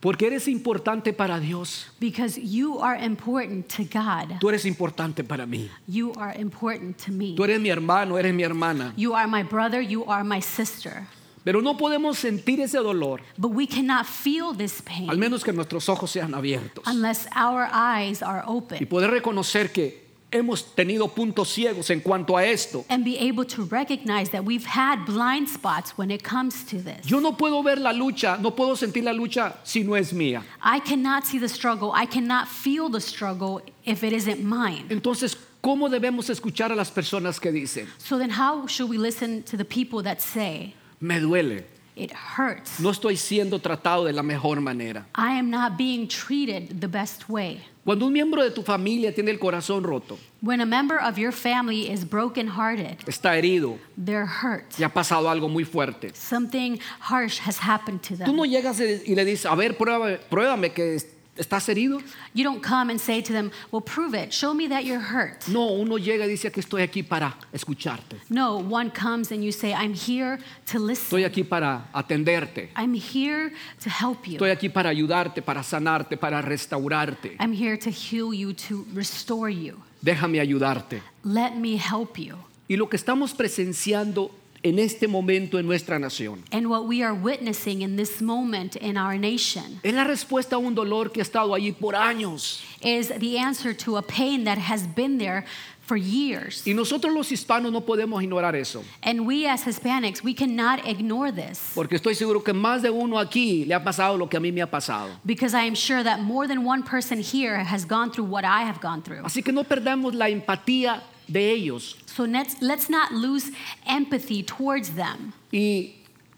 Porque 0.00 0.26
eres 0.26 0.48
importante 0.48 1.14
para 1.14 1.40
Dios. 1.40 1.86
Because 1.98 2.38
you 2.38 2.78
are 2.78 3.02
important 3.02 3.66
to 3.74 3.84
God. 3.84 4.38
Tú 4.38 4.50
eres 4.50 4.66
importante 4.66 5.24
para 5.24 5.46
mí. 5.46 5.70
You 5.88 6.12
are 6.18 6.38
important 6.38 6.98
to 7.06 7.10
me. 7.10 7.34
Tú 7.34 7.42
eres 7.42 7.58
mi 7.58 7.70
hermano, 7.70 8.18
eres 8.18 8.34
mi 8.34 8.42
hermana. 8.42 8.92
You 8.96 9.14
are 9.14 9.26
my 9.26 9.42
brother, 9.42 9.80
you 9.80 10.04
are 10.06 10.22
my 10.22 10.40
sister. 10.42 11.06
Pero 11.42 11.62
no 11.62 11.76
podemos 11.76 12.18
sentir 12.18 12.60
ese 12.60 12.78
dolor, 12.78 13.22
But 13.38 13.52
we 13.52 13.66
cannot 13.66 14.06
feel 14.06 14.54
this 14.54 14.80
al 14.80 15.08
pain 15.08 15.18
menos 15.18 15.42
que 15.42 15.52
nuestros 15.52 15.88
ojos 15.88 16.10
sean 16.10 16.34
abiertos. 16.34 16.84
unless 16.86 17.26
our 17.34 17.68
eyes 17.72 18.22
are 18.22 18.42
Y 18.46 18.50
open 18.50 18.86
poder 18.86 19.10
reconocer 19.10 19.72
que 19.72 20.03
hemos 20.34 20.74
tenido 20.74 21.08
puntos 21.08 21.48
ciegos 21.48 21.88
en 21.90 22.00
cuanto 22.00 22.36
a 22.36 22.44
esto. 22.44 22.84
and 22.90 23.04
be 23.04 23.16
able 23.18 23.44
to 23.44 23.62
recognize 23.64 24.30
that 24.30 24.44
we've 24.44 24.66
had 24.66 25.04
blind 25.06 25.48
spots 25.48 25.96
when 25.96 26.10
it 26.10 26.22
comes 26.22 26.64
to 26.64 26.78
this. 26.82 27.06
Yo 27.06 27.20
no 27.20 27.32
puedo 27.32 27.62
ver 27.62 27.76
la 27.78 27.92
lucha, 27.92 28.38
no 28.40 28.50
puedo 28.50 28.76
sentir 28.76 29.04
la 29.04 29.12
lucha 29.12 29.54
si 29.64 29.82
no 29.84 29.94
es 29.94 30.12
mía. 30.12 30.42
I 30.62 30.80
cannot 30.80 31.24
see 31.24 31.38
the 31.38 31.48
struggle, 31.48 31.92
I 31.94 32.06
cannot 32.06 32.48
feel 32.48 32.88
the 32.88 33.00
struggle 33.00 33.62
if 33.84 34.02
it 34.02 34.12
isn't 34.12 34.42
mine. 34.42 34.86
Entonces, 34.90 35.36
¿cómo 35.62 35.88
debemos 35.88 36.28
escuchar 36.28 36.72
a 36.72 36.74
las 36.74 36.90
personas 36.90 37.40
que 37.40 37.52
dicen, 37.52 37.86
So 37.98 38.18
then, 38.18 38.30
how 38.30 38.66
should 38.66 38.90
we 38.90 38.98
listen 38.98 39.42
to 39.44 39.56
the 39.56 39.64
people 39.64 40.02
that 40.02 40.20
say, 40.20 40.74
me 41.00 41.20
duele, 41.20 41.64
it 41.96 42.12
hurts? 42.12 42.80
no 42.80 42.90
estoy 42.90 43.16
siendo 43.16 43.58
tratado 43.60 44.04
de 44.04 44.12
la 44.12 44.22
mejor 44.22 44.60
manera? 44.60 45.06
I 45.14 45.38
am 45.38 45.50
not 45.50 45.76
being 45.76 46.06
treated 46.08 46.80
the 46.80 46.88
best 46.88 47.28
way. 47.28 47.60
Cuando 47.84 48.06
un 48.06 48.12
miembro 48.14 48.42
de 48.42 48.50
tu 48.50 48.62
familia 48.62 49.14
tiene 49.14 49.30
el 49.30 49.38
corazón 49.38 49.82
roto, 49.84 50.18
When 50.40 50.60
a 50.62 50.66
member 50.66 50.98
of 50.98 51.18
your 51.18 51.32
family 51.32 51.90
is 51.90 52.04
brokenhearted, 52.08 52.98
está 53.06 53.36
herido, 53.36 53.78
they're 54.02 54.26
hurt. 54.26 54.64
y 54.78 54.84
ha 54.84 54.88
pasado 54.88 55.28
algo 55.28 55.48
muy 55.50 55.64
fuerte. 55.64 56.10
Something 56.14 56.78
harsh 57.00 57.40
has 57.40 57.58
happened 57.58 58.00
to 58.02 58.14
Tú 58.16 58.24
them. 58.24 58.36
no 58.36 58.44
llegas 58.46 58.80
y 58.80 59.14
le 59.14 59.24
dices, 59.24 59.44
a 59.46 59.54
ver, 59.54 59.76
pruébame, 59.76 60.18
pruébame 60.30 60.72
que 60.72 60.98
estás 61.36 61.68
herido. 61.68 62.00
You 62.34 62.44
don't 62.44 62.62
come 62.62 62.90
and 62.90 63.00
say 63.00 63.22
to 63.22 63.32
them, 63.32 63.50
Well, 63.70 63.82
prove 63.82 64.14
it. 64.14 64.32
Show 64.32 64.54
me 64.54 64.68
that 64.68 64.84
you're 64.84 65.00
hurt. 65.00 65.48
No, 65.48 65.66
uno 65.72 65.96
llega 65.98 66.24
y 66.26 66.28
dice 66.28 66.50
que 66.50 66.60
estoy 66.60 66.82
aquí 66.82 67.02
para 67.02 67.36
escucharte. 67.52 68.16
No, 68.30 68.56
one 68.56 68.90
comes 68.90 69.30
and 69.32 69.42
you 69.42 69.52
say, 69.52 69.72
I'm 69.72 69.94
here 69.94 70.38
to 70.66 70.78
listen. 70.78 71.04
Estoy 71.04 71.24
aquí 71.24 71.44
para 71.48 71.88
atenderte. 71.92 72.70
I'm 72.76 72.94
here 72.94 73.52
to 73.82 73.90
help 73.90 74.26
you. 74.26 74.34
Estoy 74.34 74.50
aquí 74.50 74.68
para 74.68 74.90
ayudarte, 74.90 75.42
para 75.42 75.62
sanarte, 75.62 76.16
para 76.16 76.40
restaurarte. 76.42 77.36
I'm 77.40 77.52
here 77.52 77.76
to 77.76 77.90
heal 77.90 78.32
you, 78.32 78.52
to 78.68 78.86
restore 78.94 79.50
you. 79.50 79.80
Déjame 80.02 80.40
ayudarte. 80.40 81.02
Let 81.24 81.56
me 81.56 81.76
help 81.76 82.18
you. 82.18 82.36
Y 82.68 82.76
lo 82.76 82.88
que 82.88 82.96
estamos 82.96 83.34
presenciando 83.34 84.30
en 84.64 84.78
este 84.78 85.06
momento 85.06 85.58
en 85.58 85.66
nuestra 85.66 85.98
nación 85.98 86.42
And 86.50 86.66
what 86.68 86.86
we 86.88 87.02
are 87.04 87.12
witnessing 87.14 87.82
in 87.82 87.96
this 87.96 88.20
moment 88.22 88.76
in 88.76 88.96
our 88.96 89.16
nation 89.18 89.78
es 89.82 89.92
la 89.94 90.04
respuesta 90.04 90.56
a 90.56 90.58
un 90.58 90.74
dolor 90.74 91.12
que 91.12 91.20
ha 91.20 91.22
estado 91.24 91.54
allí 91.54 91.70
por 91.72 91.94
años. 91.94 92.62
is 92.82 93.08
the 93.20 93.38
answer 93.38 93.74
to 93.76 93.96
a 93.98 94.02
pain 94.02 94.44
that 94.44 94.58
has 94.58 94.86
been 94.96 95.18
there 95.18 95.44
for 95.82 95.98
years. 95.98 96.62
Y 96.66 96.72
nosotros 96.72 97.12
los 97.12 97.30
hispanos 97.30 97.70
no 97.70 97.82
podemos 97.82 98.22
ignorar 98.22 98.56
eso. 98.56 98.82
And 99.02 99.26
we 99.26 99.46
as 99.46 99.64
Hispanics, 99.66 100.22
we 100.24 100.32
cannot 100.32 100.80
ignore 100.88 101.30
this 101.30 101.72
Porque 101.74 101.96
estoy 101.96 102.14
seguro 102.14 102.42
que 102.42 102.54
más 102.54 102.80
de 102.80 102.88
uno 102.90 103.18
aquí 103.18 103.66
le 103.66 103.74
ha 103.74 103.84
pasado 103.84 104.16
lo 104.16 104.26
que 104.26 104.38
a 104.38 104.40
mí 104.40 104.50
me 104.50 104.62
ha 104.62 104.70
pasado. 104.70 105.10
because 105.26 105.52
I 105.52 105.64
am 105.66 105.74
sure 105.74 106.02
that 106.02 106.20
more 106.22 106.48
than 106.48 106.64
one 106.64 106.82
person 106.82 107.20
here 107.20 107.58
has 107.58 107.84
gone 107.84 108.10
through 108.10 108.24
what 108.30 108.44
I 108.46 108.62
have 108.62 108.80
gone 108.80 109.02
through. 109.02 109.24
Así 109.24 109.42
que 109.44 109.52
no 109.52 109.62
perdamos 109.64 110.14
la 110.14 110.30
empatía 110.30 111.02
de 111.28 111.50
ellos 111.52 111.96
So 112.06 112.24
let's, 112.24 112.60
let's 112.62 112.88
not 112.88 113.12
lose 113.12 113.50
empathy 113.86 114.42
towards 114.42 114.90
them. 114.94 115.32
y 115.52 115.94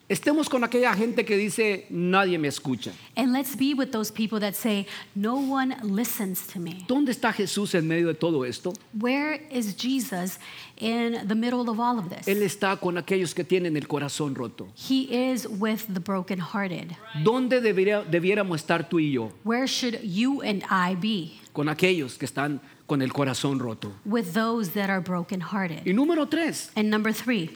estemos 0.09 0.49
con 0.49 0.63
aquella 0.63 0.95
gente 0.95 1.25
que 1.25 1.37
dice, 1.37 1.85
nadie 1.91 2.39
me 2.39 2.47
escucha. 2.49 2.93
And 3.17 3.33
let's 3.33 3.57
be 3.57 3.75
with 3.75 3.91
those 3.91 4.11
people 4.13 4.39
that 4.41 4.55
say, 4.55 4.87
No 5.15 5.35
one 5.37 5.75
listens 5.83 6.47
to 6.53 6.61
me. 6.61 6.85
¿Dónde 6.87 7.11
está 7.11 7.33
Jesús 7.33 7.75
en 7.75 7.89
medio 7.89 8.07
de 8.07 8.15
todo 8.15 8.45
esto? 8.45 8.73
Where 8.99 9.35
is 9.51 9.75
Jesus 9.77 10.39
in 10.79 11.27
the 11.27 11.35
middle 11.35 11.69
of 11.69 11.81
all 11.81 11.99
of 11.99 12.09
this? 12.09 12.27
Él 12.29 12.43
está 12.43 12.79
con 12.79 12.97
aquellos 12.99 13.35
que 13.35 13.43
tienen 13.45 13.77
el 13.77 13.89
corazón 13.89 14.35
roto. 14.37 14.69
He 14.77 15.09
is 15.33 15.47
with 15.49 15.87
the 15.93 16.01
brokenhearted. 16.01 16.93
¿Dónde 17.25 17.61
debería- 17.61 18.05
debiéramos 18.05 18.61
estar 18.61 18.89
tú 18.89 18.99
y 19.01 19.11
yo? 19.13 19.33
Where 19.45 19.67
should 19.67 19.99
you 20.05 20.41
and 20.43 20.63
I 20.71 20.95
be? 20.95 21.41
Con 21.53 21.69
aquellos 21.69 22.17
que 22.17 22.27
están 22.27 22.61
con 22.87 23.03
el 23.03 23.13
corazón 23.13 23.59
roto. 23.59 23.93
With 24.05 24.33
those 24.35 24.71
that 24.75 24.89
are 24.91 25.01
brokenhearted. 25.01 25.85
Y 25.87 25.93
número 25.93 26.29
tres, 26.29 26.71
And 26.77 26.89
number 26.91 27.13
three, 27.13 27.51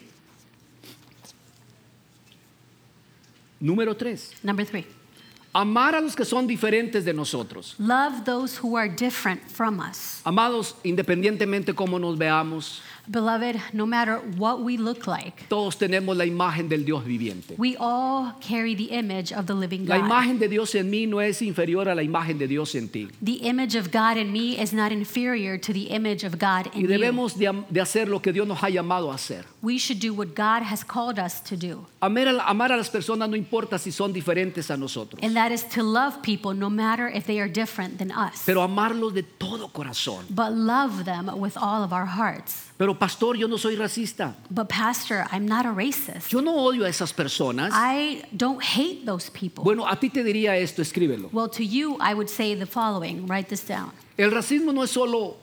número 3.60 3.94
tres, 3.96 4.32
number 4.42 4.64
three, 4.64 4.86
amar 5.54 5.94
a 5.94 6.00
los 6.00 6.14
que 6.14 6.24
son 6.24 6.46
diferentes 6.46 7.04
de 7.04 7.12
nosotros. 7.12 7.74
love 7.78 8.24
those 8.24 8.56
who 8.56 8.76
are 8.76 8.88
different 8.88 9.40
from 9.50 9.80
us. 9.80 10.20
Amados, 10.24 10.74
independientemente 10.84 11.74
cómo 11.74 11.98
nos 12.00 12.16
veamos, 12.18 12.80
Beloved, 13.08 13.60
no 13.72 13.86
matter 13.86 14.18
what 14.36 14.60
we 14.62 14.76
look 14.76 15.06
like, 15.06 15.48
todos 15.48 15.76
tenemos 15.76 16.16
la 16.16 16.24
imagen 16.24 16.68
del 16.68 16.84
Dios 16.84 17.04
viviente. 17.04 17.54
we 17.58 17.76
all 17.78 18.32
carry 18.40 18.74
the 18.74 18.90
image 18.92 19.32
of 19.32 19.46
the 19.46 19.54
living 19.54 19.86
La 19.86 19.98
God. 19.98 20.06
imagen 20.06 20.38
de 20.38 20.48
Dios 20.48 20.74
en 20.74 20.90
mí 20.90 21.06
no 21.08 21.18
es 21.20 21.42
inferior 21.42 21.88
a 21.88 21.94
la 21.94 22.02
imagen 22.02 22.38
de 22.38 22.46
Dios 22.46 22.74
en 22.74 22.88
ti. 22.88 23.08
The 23.22 23.48
image 23.48 23.74
of 23.74 23.90
God 23.90 24.16
in 24.16 24.32
me 24.32 24.60
is 24.60 24.72
not 24.72 24.92
inferior 24.92 25.58
to 25.58 25.72
the 25.72 25.90
image 25.90 26.24
of 26.24 26.38
God 26.38 26.68
in 26.74 26.82
you. 26.82 26.86
debemos 26.88 27.36
de, 27.36 27.50
de 27.70 27.80
hacer 27.80 28.08
lo 28.08 28.20
que 28.20 28.32
Dios 28.32 28.46
nos 28.46 28.58
ha 28.62 28.68
llamado 28.68 29.10
a 29.10 29.14
hacer. 29.14 29.44
We 29.62 29.78
should 29.78 30.00
do 30.00 30.12
what 30.14 30.34
God 30.34 30.62
has 30.62 30.84
called 30.84 31.18
us 31.18 31.40
to 31.42 31.56
do. 31.56 31.86
Amar 32.02 32.26
a, 32.28 32.48
amar 32.48 32.72
a 32.72 32.76
las 32.76 32.88
personas 32.90 33.28
no 33.28 33.36
importa 33.36 33.78
si 33.78 33.90
son 33.90 34.12
diferentes 34.12 34.70
a 34.70 34.76
nosotros, 34.76 35.20
And 35.22 35.34
that 35.36 35.52
is 35.52 35.64
to 35.74 35.82
love 35.82 36.22
people 36.22 36.54
no 36.54 36.70
matter 36.70 37.08
if 37.08 37.26
they 37.26 37.40
are 37.40 37.48
different 37.48 37.98
than 37.98 38.10
us. 38.10 38.42
pero 38.46 38.62
amarlos 38.62 39.12
de 39.14 39.22
todo 39.22 39.68
corazón. 39.68 40.24
but 40.30 40.52
love 40.52 41.04
them 41.04 41.26
with 41.38 41.56
all 41.56 41.82
of 41.82 41.92
our 41.92 42.06
hearts. 42.06 42.69
Pero 42.80 42.98
pastor, 42.98 43.36
yo 43.36 43.46
no 43.46 43.58
soy 43.58 43.76
racista. 43.76 44.34
But 44.48 44.70
pastor, 44.70 45.26
I'm 45.30 45.44
not 45.44 45.66
a 45.66 45.70
racist. 45.70 46.30
Yo 46.30 46.40
no 46.40 46.54
odio 46.54 46.86
a 46.86 46.88
esas 46.88 47.12
personas. 47.12 47.74
I 47.74 48.24
don't 48.34 48.62
hate 48.62 49.04
those 49.04 49.30
people. 49.30 49.62
Bueno, 49.62 49.86
a 49.86 50.00
ti 50.00 50.08
te 50.08 50.24
diría 50.24 50.56
esto, 50.56 50.80
escríbelo. 50.80 51.28
Well, 51.30 51.50
to 51.50 51.62
you, 51.62 51.98
I 52.00 52.14
would 52.14 52.30
say 52.30 52.54
the 52.54 52.64
following. 52.64 53.26
Write 53.26 53.50
this 53.50 53.66
down. 53.68 53.92
El 54.16 54.30
racismo 54.30 54.72
no 54.72 54.82
es 54.82 54.90
solo 54.92 55.36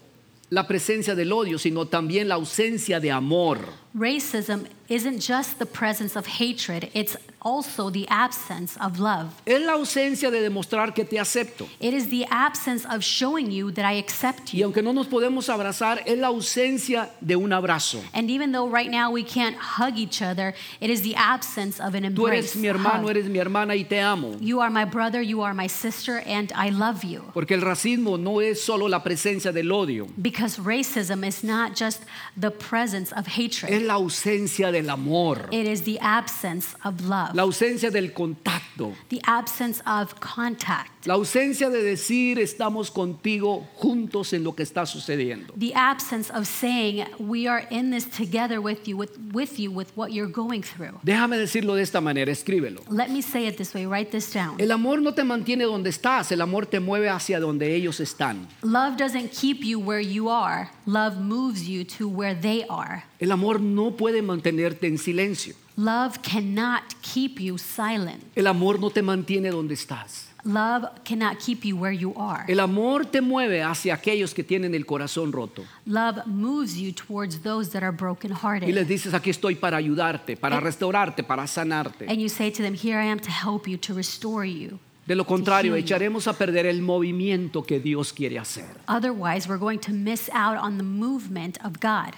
la 0.50 0.66
presencia 0.66 1.14
del 1.14 1.32
odio, 1.32 1.60
sino 1.60 1.86
también 1.86 2.28
la 2.28 2.34
ausencia 2.34 3.00
de 3.00 3.12
amor. 3.12 3.60
Racism 3.96 4.68
isn't 4.90 5.20
just 5.20 5.60
the 5.60 5.66
presence 5.66 6.16
of 6.16 6.26
hatred, 6.28 6.90
it's 6.94 7.18
also 7.42 7.90
the 7.90 8.08
absence 8.10 8.78
of 8.78 9.00
love. 9.00 9.34
Es 9.46 9.62
la 9.62 9.74
ausencia 9.74 10.30
de 10.32 10.40
demostrar 10.42 10.94
que 10.94 11.04
te 11.04 11.18
acepto. 11.18 11.68
It 11.80 11.94
is 11.94 12.08
the 12.10 12.26
absence 12.30 12.86
of 12.86 13.04
showing 13.04 13.52
you 13.52 13.72
that 13.72 13.86
I 13.86 13.94
accept 13.98 14.54
Y 14.54 14.60
you. 14.60 14.66
aunque 14.66 14.82
no 14.82 14.92
nos 14.94 15.08
podemos 15.08 15.50
abrazar, 15.50 16.04
es 16.06 16.18
la 16.18 16.28
ausencia 16.28 17.10
de 17.26 17.36
un 17.36 17.52
abrazo. 17.52 18.02
And 18.14 18.30
even 18.30 18.52
though 18.54 18.68
right 18.68 18.90
now 18.90 19.12
we 19.12 19.24
can't 19.24 19.56
hug 19.58 19.98
each 19.98 20.22
other, 20.22 20.54
it 20.80 20.90
is 20.90 21.02
the 21.02 21.16
absence 21.16 21.80
of 21.82 21.94
an 21.96 22.04
Tú 22.04 22.28
embrace. 22.28 22.38
eres 22.54 22.56
mi 22.56 22.68
hermano, 22.68 23.04
hug. 23.08 23.10
eres 23.10 23.26
mi 23.26 23.40
hermana 23.40 23.74
y 23.76 23.84
te 23.84 24.00
amo. 24.00 24.38
You 24.40 24.62
are 24.62 24.70
my 24.70 24.86
brother, 24.86 25.22
you 25.22 25.42
are 25.42 25.54
my 25.54 25.68
sister, 25.68 26.20
and 26.26 26.52
I 26.54 26.70
love 26.70 27.04
you. 27.04 27.24
Porque 27.34 27.52
el 27.52 27.62
racismo 27.62 28.18
no 28.20 28.40
es 28.40 28.62
solo 28.62 28.88
la 28.88 29.00
presencia 29.04 29.52
del 29.54 29.72
odio, 29.72 30.08
Because 30.22 30.58
racism 30.60 31.26
is 31.26 31.44
not 31.44 31.76
just 31.76 32.04
the 32.38 32.52
presence 32.52 33.12
of 33.12 33.28
es 33.28 33.34
hatred, 33.34 33.87
la 33.88 33.96
ausencia 33.96 34.72
del 34.72 34.90
amor, 34.90 35.48
it 35.52 35.66
is 35.66 35.84
the 35.84 35.98
absence 36.00 36.76
of 36.84 37.02
love, 37.02 37.34
la 37.34 37.44
ausencia 37.44 37.90
del 37.90 38.12
contacto, 38.14 38.94
the 39.10 39.22
absence 39.26 39.82
of 39.88 40.20
contact, 40.20 41.06
la 41.08 41.16
ausencia 41.16 41.70
de 41.70 41.82
decir 41.82 42.40
estamos 42.40 42.92
contigo 42.92 43.66
juntos 43.78 44.34
en 44.34 44.44
lo 44.44 44.54
que 44.54 44.64
está 44.64 44.86
sucediendo. 44.86 45.54
the 45.58 45.74
absence 45.74 46.30
of 46.32 46.46
saying 46.46 47.06
we 47.20 47.48
are 47.48 47.66
in 47.70 47.92
this 47.92 48.06
together 48.06 48.60
with 48.62 48.88
you, 48.88 48.98
with, 48.98 49.18
with 49.34 49.60
you, 49.60 49.72
with 49.72 49.92
what 49.96 50.12
you're 50.12 50.32
going 50.32 50.62
through. 50.62 51.00
Déjame 51.04 51.38
decirlo 51.38 51.76
de 51.76 51.84
esta 51.84 52.02
manera, 52.02 52.32
escríbelo. 52.32 52.84
Let 52.90 53.10
me 53.10 53.22
say 53.22 53.48
it 53.48 53.58
this 53.58 53.74
way, 53.74 53.86
write 53.86 54.12
this 54.12 54.32
down. 54.34 54.60
El 54.60 54.72
amor 54.72 55.02
no 55.02 55.14
te 55.14 55.24
mantiene 55.24 55.64
donde 55.64 55.90
estás, 55.90 56.32
el 56.32 56.42
amor 56.42 56.66
te 56.66 56.80
mueve 56.80 57.10
hacia 57.10 57.40
donde 57.40 57.74
ellos 57.76 58.00
están. 58.00 58.48
Love 58.64 58.98
doesn't 58.98 59.32
keep 59.32 59.64
you 59.64 59.80
where 59.80 60.02
you 60.02 60.30
are, 60.30 60.70
love 60.86 61.20
moves 61.20 61.68
you 61.68 61.84
to 61.84 62.08
where 62.08 62.36
they 62.36 62.66
are. 62.70 63.04
El 63.20 63.32
amor 63.32 63.60
no 63.60 63.67
puede 63.96 64.22
mantenerte 64.22 64.88
en 64.88 64.98
silencio. 64.98 65.56
Love 65.78 66.22
cannot 66.24 66.84
keep 67.02 67.40
you 67.40 67.58
silent. 67.58 68.24
El 68.36 68.48
amor 68.48 68.80
no 68.80 68.90
te 68.90 69.02
mantiene 69.02 69.52
donde 69.52 69.76
estás. 69.76 70.28
Love 70.44 70.86
cannot 71.04 71.40
keep 71.40 71.66
you 71.66 71.76
where 71.76 71.92
you 71.96 72.14
are. 72.16 72.46
El 72.48 72.60
amor 72.60 73.06
te 73.06 73.22
mueve 73.22 73.62
hacia 73.62 73.94
aquellos 73.94 74.34
que 74.34 74.44
tienen 74.44 74.74
el 74.74 74.86
corazón 74.86 75.32
roto. 75.32 75.64
Love 75.86 76.26
moves 76.26 76.78
you 76.78 76.94
towards 76.94 77.42
those 77.42 77.72
that 77.72 77.84
are 77.84 77.92
Y 77.92 77.92
les 77.92 78.00
brokenhearted. 78.00 78.88
dices, 78.88 79.14
aquí 79.14 79.30
estoy 79.30 79.56
para 79.56 79.78
ayudarte, 79.78 80.38
para 80.38 80.60
restaurarte, 80.60 81.24
para 81.24 81.46
sanarte. 81.48 82.08
And 82.08 82.20
you 82.20 82.30
say 82.30 82.50
to 82.50 82.64
them, 82.64 82.74
Here 82.74 82.98
I 83.00 83.08
am 83.12 83.20
to 83.20 83.30
help 83.30 83.68
you, 83.68 83.78
to 83.78 83.94
restore 83.94 84.46
you. 84.46 84.80
De 85.06 85.16
lo 85.16 85.26
contrario, 85.26 85.76
echaremos 85.76 86.28
a 86.28 86.34
perder 86.34 86.66
el 86.66 86.82
movimiento 86.82 87.64
que 87.64 87.80
Dios 87.80 88.12
quiere 88.12 88.40
hacer. 88.40 88.66
Otherwise, 88.88 89.48
we're 89.48 89.60
going 89.60 89.80
to 89.80 89.94
miss 89.94 90.30
out 90.34 90.58
on 90.58 90.78
the 90.78 90.84
movement 90.84 91.58
of 91.64 91.80
God. 91.80 92.14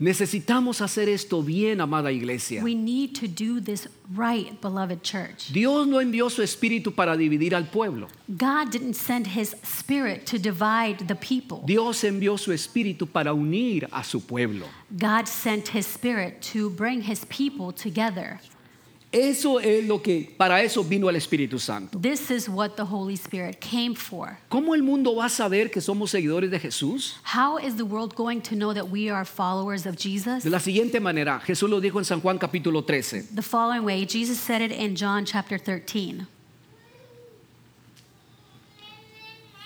Necesitamos 0.00 0.80
hacer 0.80 1.10
esto 1.10 1.42
bien, 1.42 1.78
amada 1.78 2.10
iglesia. 2.10 2.62
We 2.64 2.74
need 2.74 3.14
to 3.20 3.28
do 3.28 3.60
this 3.60 3.86
right, 4.16 4.58
beloved 4.62 5.02
church. 5.02 5.52
Dios 5.52 5.86
no 5.86 6.00
envió 6.00 6.30
su 6.30 6.42
espíritu 6.42 6.94
para 6.94 7.18
dividir 7.18 7.54
al 7.54 7.66
pueblo. 7.66 8.08
God 8.26 8.70
didn't 8.70 8.94
send 8.94 9.26
his 9.26 9.54
spirit 9.62 10.24
to 10.24 10.38
divide 10.38 11.06
the 11.06 11.14
people. 11.14 11.60
Dios 11.66 12.02
envió 12.02 12.38
su 12.38 12.50
espíritu 12.50 13.06
para 13.06 13.34
unir 13.34 13.88
a 13.92 14.02
su 14.02 14.20
pueblo. 14.20 14.64
God 14.96 15.26
sent 15.28 15.68
his 15.68 15.86
spirit 15.86 16.40
to 16.54 16.70
bring 16.70 17.02
his 17.02 17.26
people 17.26 17.70
together. 17.70 18.40
Eso 19.12 19.58
es 19.58 19.88
lo 19.88 20.00
que, 20.00 20.32
para 20.36 20.62
eso 20.62 20.84
vino 20.84 21.08
el 21.10 21.16
Espíritu 21.16 21.58
Santo. 21.58 21.98
This 21.98 22.30
is 22.30 22.48
what 22.48 22.76
the 22.76 22.84
Holy 22.84 23.14
Spirit 23.14 23.60
came 23.60 23.96
for. 23.96 24.38
¿Cómo 24.48 24.72
el 24.76 24.84
mundo 24.84 25.16
va 25.16 25.24
a 25.24 25.28
saber 25.28 25.68
que 25.72 25.80
somos 25.80 26.12
seguidores 26.12 26.48
de 26.48 26.60
Jesús? 26.60 27.16
How 27.24 27.58
is 27.58 27.74
the 27.74 27.84
world 27.84 28.14
going 28.14 28.40
to 28.40 28.54
know 28.54 28.72
that 28.72 28.88
we 28.88 29.10
are 29.10 29.24
followers 29.24 29.84
of 29.84 29.96
Jesus? 29.96 30.44
De 30.44 30.50
la 30.50 30.60
siguiente 30.60 31.00
manera, 31.00 31.40
Jesús 31.40 31.68
lo 31.68 31.80
dijo 31.80 31.98
en 31.98 32.04
San 32.04 32.20
Juan 32.20 32.38
capítulo 32.38 32.84
13. 32.84 33.34
The 33.34 33.42
following 33.42 33.84
way, 33.84 34.06
Jesus 34.06 34.38
said 34.38 34.62
it 34.62 34.70
in 34.70 34.94
John 34.94 35.24
chapter 35.24 35.58
13. 35.58 36.28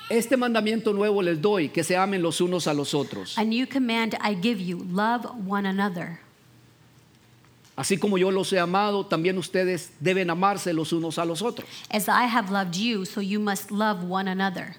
Este 0.09 0.39
mandamiento 0.39 0.95
nuevo 0.95 1.21
les 1.21 1.41
doy, 1.41 1.69
que 1.69 1.85
se 1.85 1.97
amen 1.97 2.23
los 2.23 2.41
unos 2.41 2.67
a 2.67 2.73
los 2.73 2.95
otros. 2.95 3.37
A 3.37 3.45
new 3.45 3.67
command 3.67 4.17
I 4.23 4.35
give 4.35 4.59
you 4.59 4.79
love 4.91 5.27
one 5.47 5.67
another. 5.67 6.24
Así 7.77 7.97
como 7.99 8.19
yo 8.19 8.31
los 8.31 8.53
he 8.53 8.59
amado, 8.61 9.05
también 9.05 9.37
ustedes 9.37 9.93
deben 9.99 10.31
amarse 10.31 10.73
los 10.73 10.93
unos 10.93 11.19
a 11.19 11.25
los 11.25 11.43
otros. 11.43 11.69
As 11.91 12.07
I 12.07 12.27
have 12.33 12.51
loved 12.53 12.77
you, 12.77 13.05
so 13.05 13.21
you 13.21 13.41
must 13.41 13.71
love 13.71 14.05
one 14.09 14.31
another. 14.31 14.77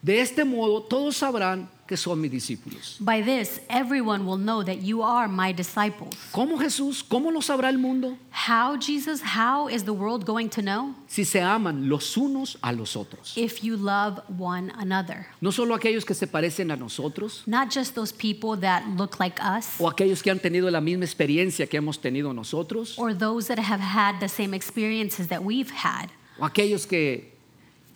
De 0.00 0.20
este 0.20 0.44
modo, 0.44 0.82
todos 0.82 1.16
sabrán 1.16 1.68
que 1.88 1.96
son 1.96 2.20
mis 2.20 2.30
discípulos. 2.30 2.96
By 3.00 3.22
this, 3.22 3.60
everyone 3.68 4.24
will 4.26 4.38
know 4.38 4.62
that 4.62 4.82
you 4.82 5.02
are 5.02 5.26
my 5.26 5.52
disciples. 5.52 6.14
¿Cómo 6.32 6.58
Jesús? 6.58 7.02
¿Cómo 7.02 7.32
lo 7.32 7.40
sabrá 7.40 7.70
el 7.70 7.78
mundo? 7.78 8.16
How, 8.30 8.76
Jesus? 8.78 9.22
How 9.22 9.68
is 9.68 9.84
the 9.84 9.92
world 9.92 10.24
going 10.24 10.48
to 10.50 10.62
know? 10.62 10.94
Si 11.08 11.24
se 11.24 11.40
aman 11.40 11.88
los 11.88 12.16
unos 12.16 12.58
a 12.62 12.72
los 12.72 12.94
otros. 12.94 13.36
If 13.36 13.64
you 13.64 13.76
love 13.76 14.20
one 14.38 14.70
another. 14.78 15.26
No 15.40 15.50
solo 15.50 15.74
aquellos 15.74 16.04
que 16.04 16.14
se 16.14 16.26
parecen 16.26 16.70
a 16.70 16.76
nosotros 16.76 17.42
Not 17.46 17.70
just 17.70 17.94
those 17.94 18.12
people 18.12 18.56
that 18.60 18.84
look 18.96 19.18
like 19.18 19.40
us 19.40 19.80
o 19.80 19.88
aquellos 19.88 20.22
que 20.22 20.30
han 20.30 20.38
tenido 20.38 20.70
la 20.70 20.80
misma 20.80 21.04
experiencia 21.04 21.66
que 21.66 21.78
hemos 21.78 22.00
tenido 22.00 22.32
nosotros 22.34 22.98
or 22.98 23.14
those 23.14 23.48
that 23.48 23.58
have 23.58 23.80
had 23.80 24.20
the 24.20 24.28
same 24.28 24.54
experiences 24.54 25.28
that 25.28 25.42
we've 25.42 25.70
had 25.70 26.10
o 26.38 26.44
aquellos 26.44 26.86
que 26.86 27.37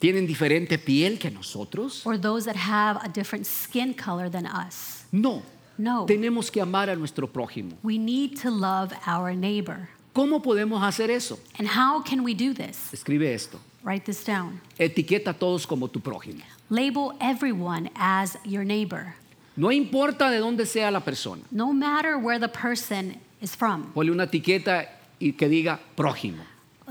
tienen 0.02 0.26
diferente 0.26 0.78
piel 0.78 1.18
que 1.20 1.30
nosotros. 1.30 2.04
or 2.04 2.18
those 2.18 2.44
that 2.44 2.56
have 2.56 2.98
a 3.04 3.08
different 3.08 3.46
skin 3.46 3.94
color 3.94 4.28
than 4.28 4.46
us. 4.46 5.04
No, 5.12 5.42
No. 5.78 6.06
tenemos 6.06 6.50
que 6.50 6.60
amar 6.60 6.90
a 6.90 6.96
nuestro 6.96 7.28
prójimo. 7.28 7.76
We 7.84 7.98
need 7.98 8.36
to 8.42 8.50
love 8.50 8.92
our 9.06 9.32
neighbor. 9.34 9.88
¿Cómo 10.12 10.42
podemos 10.42 10.82
hacer 10.82 11.08
eso? 11.10 11.38
And 11.58 11.68
how 11.68 12.02
can 12.02 12.22
we 12.24 12.34
do 12.34 12.52
this? 12.52 12.92
Escribe 12.92 13.32
esto. 13.32 13.58
Write 13.84 14.04
this 14.04 14.24
down. 14.24 14.60
Etiqueta 14.78 15.30
a 15.30 15.34
todos 15.34 15.66
como 15.66 15.86
tu 15.88 16.00
prójimo. 16.00 16.42
Label 16.68 17.12
everyone 17.20 17.90
as 17.94 18.36
your 18.44 18.64
neighbor, 18.64 19.14
No 19.56 19.70
importa 19.70 20.30
de 20.30 20.38
dónde 20.38 20.66
sea 20.66 20.90
la 20.90 21.00
persona. 21.00 21.42
no 21.50 21.72
matter 21.72 22.16
where 22.16 22.38
the 22.40 22.48
person 22.48 23.20
is 23.40 23.54
from. 23.54 23.92
Ponle 23.94 24.10
una 24.10 24.24
etiqueta 24.24 24.88
y 25.20 25.32
que 25.32 25.48
diga 25.48 25.78
prójimo. 25.96 26.42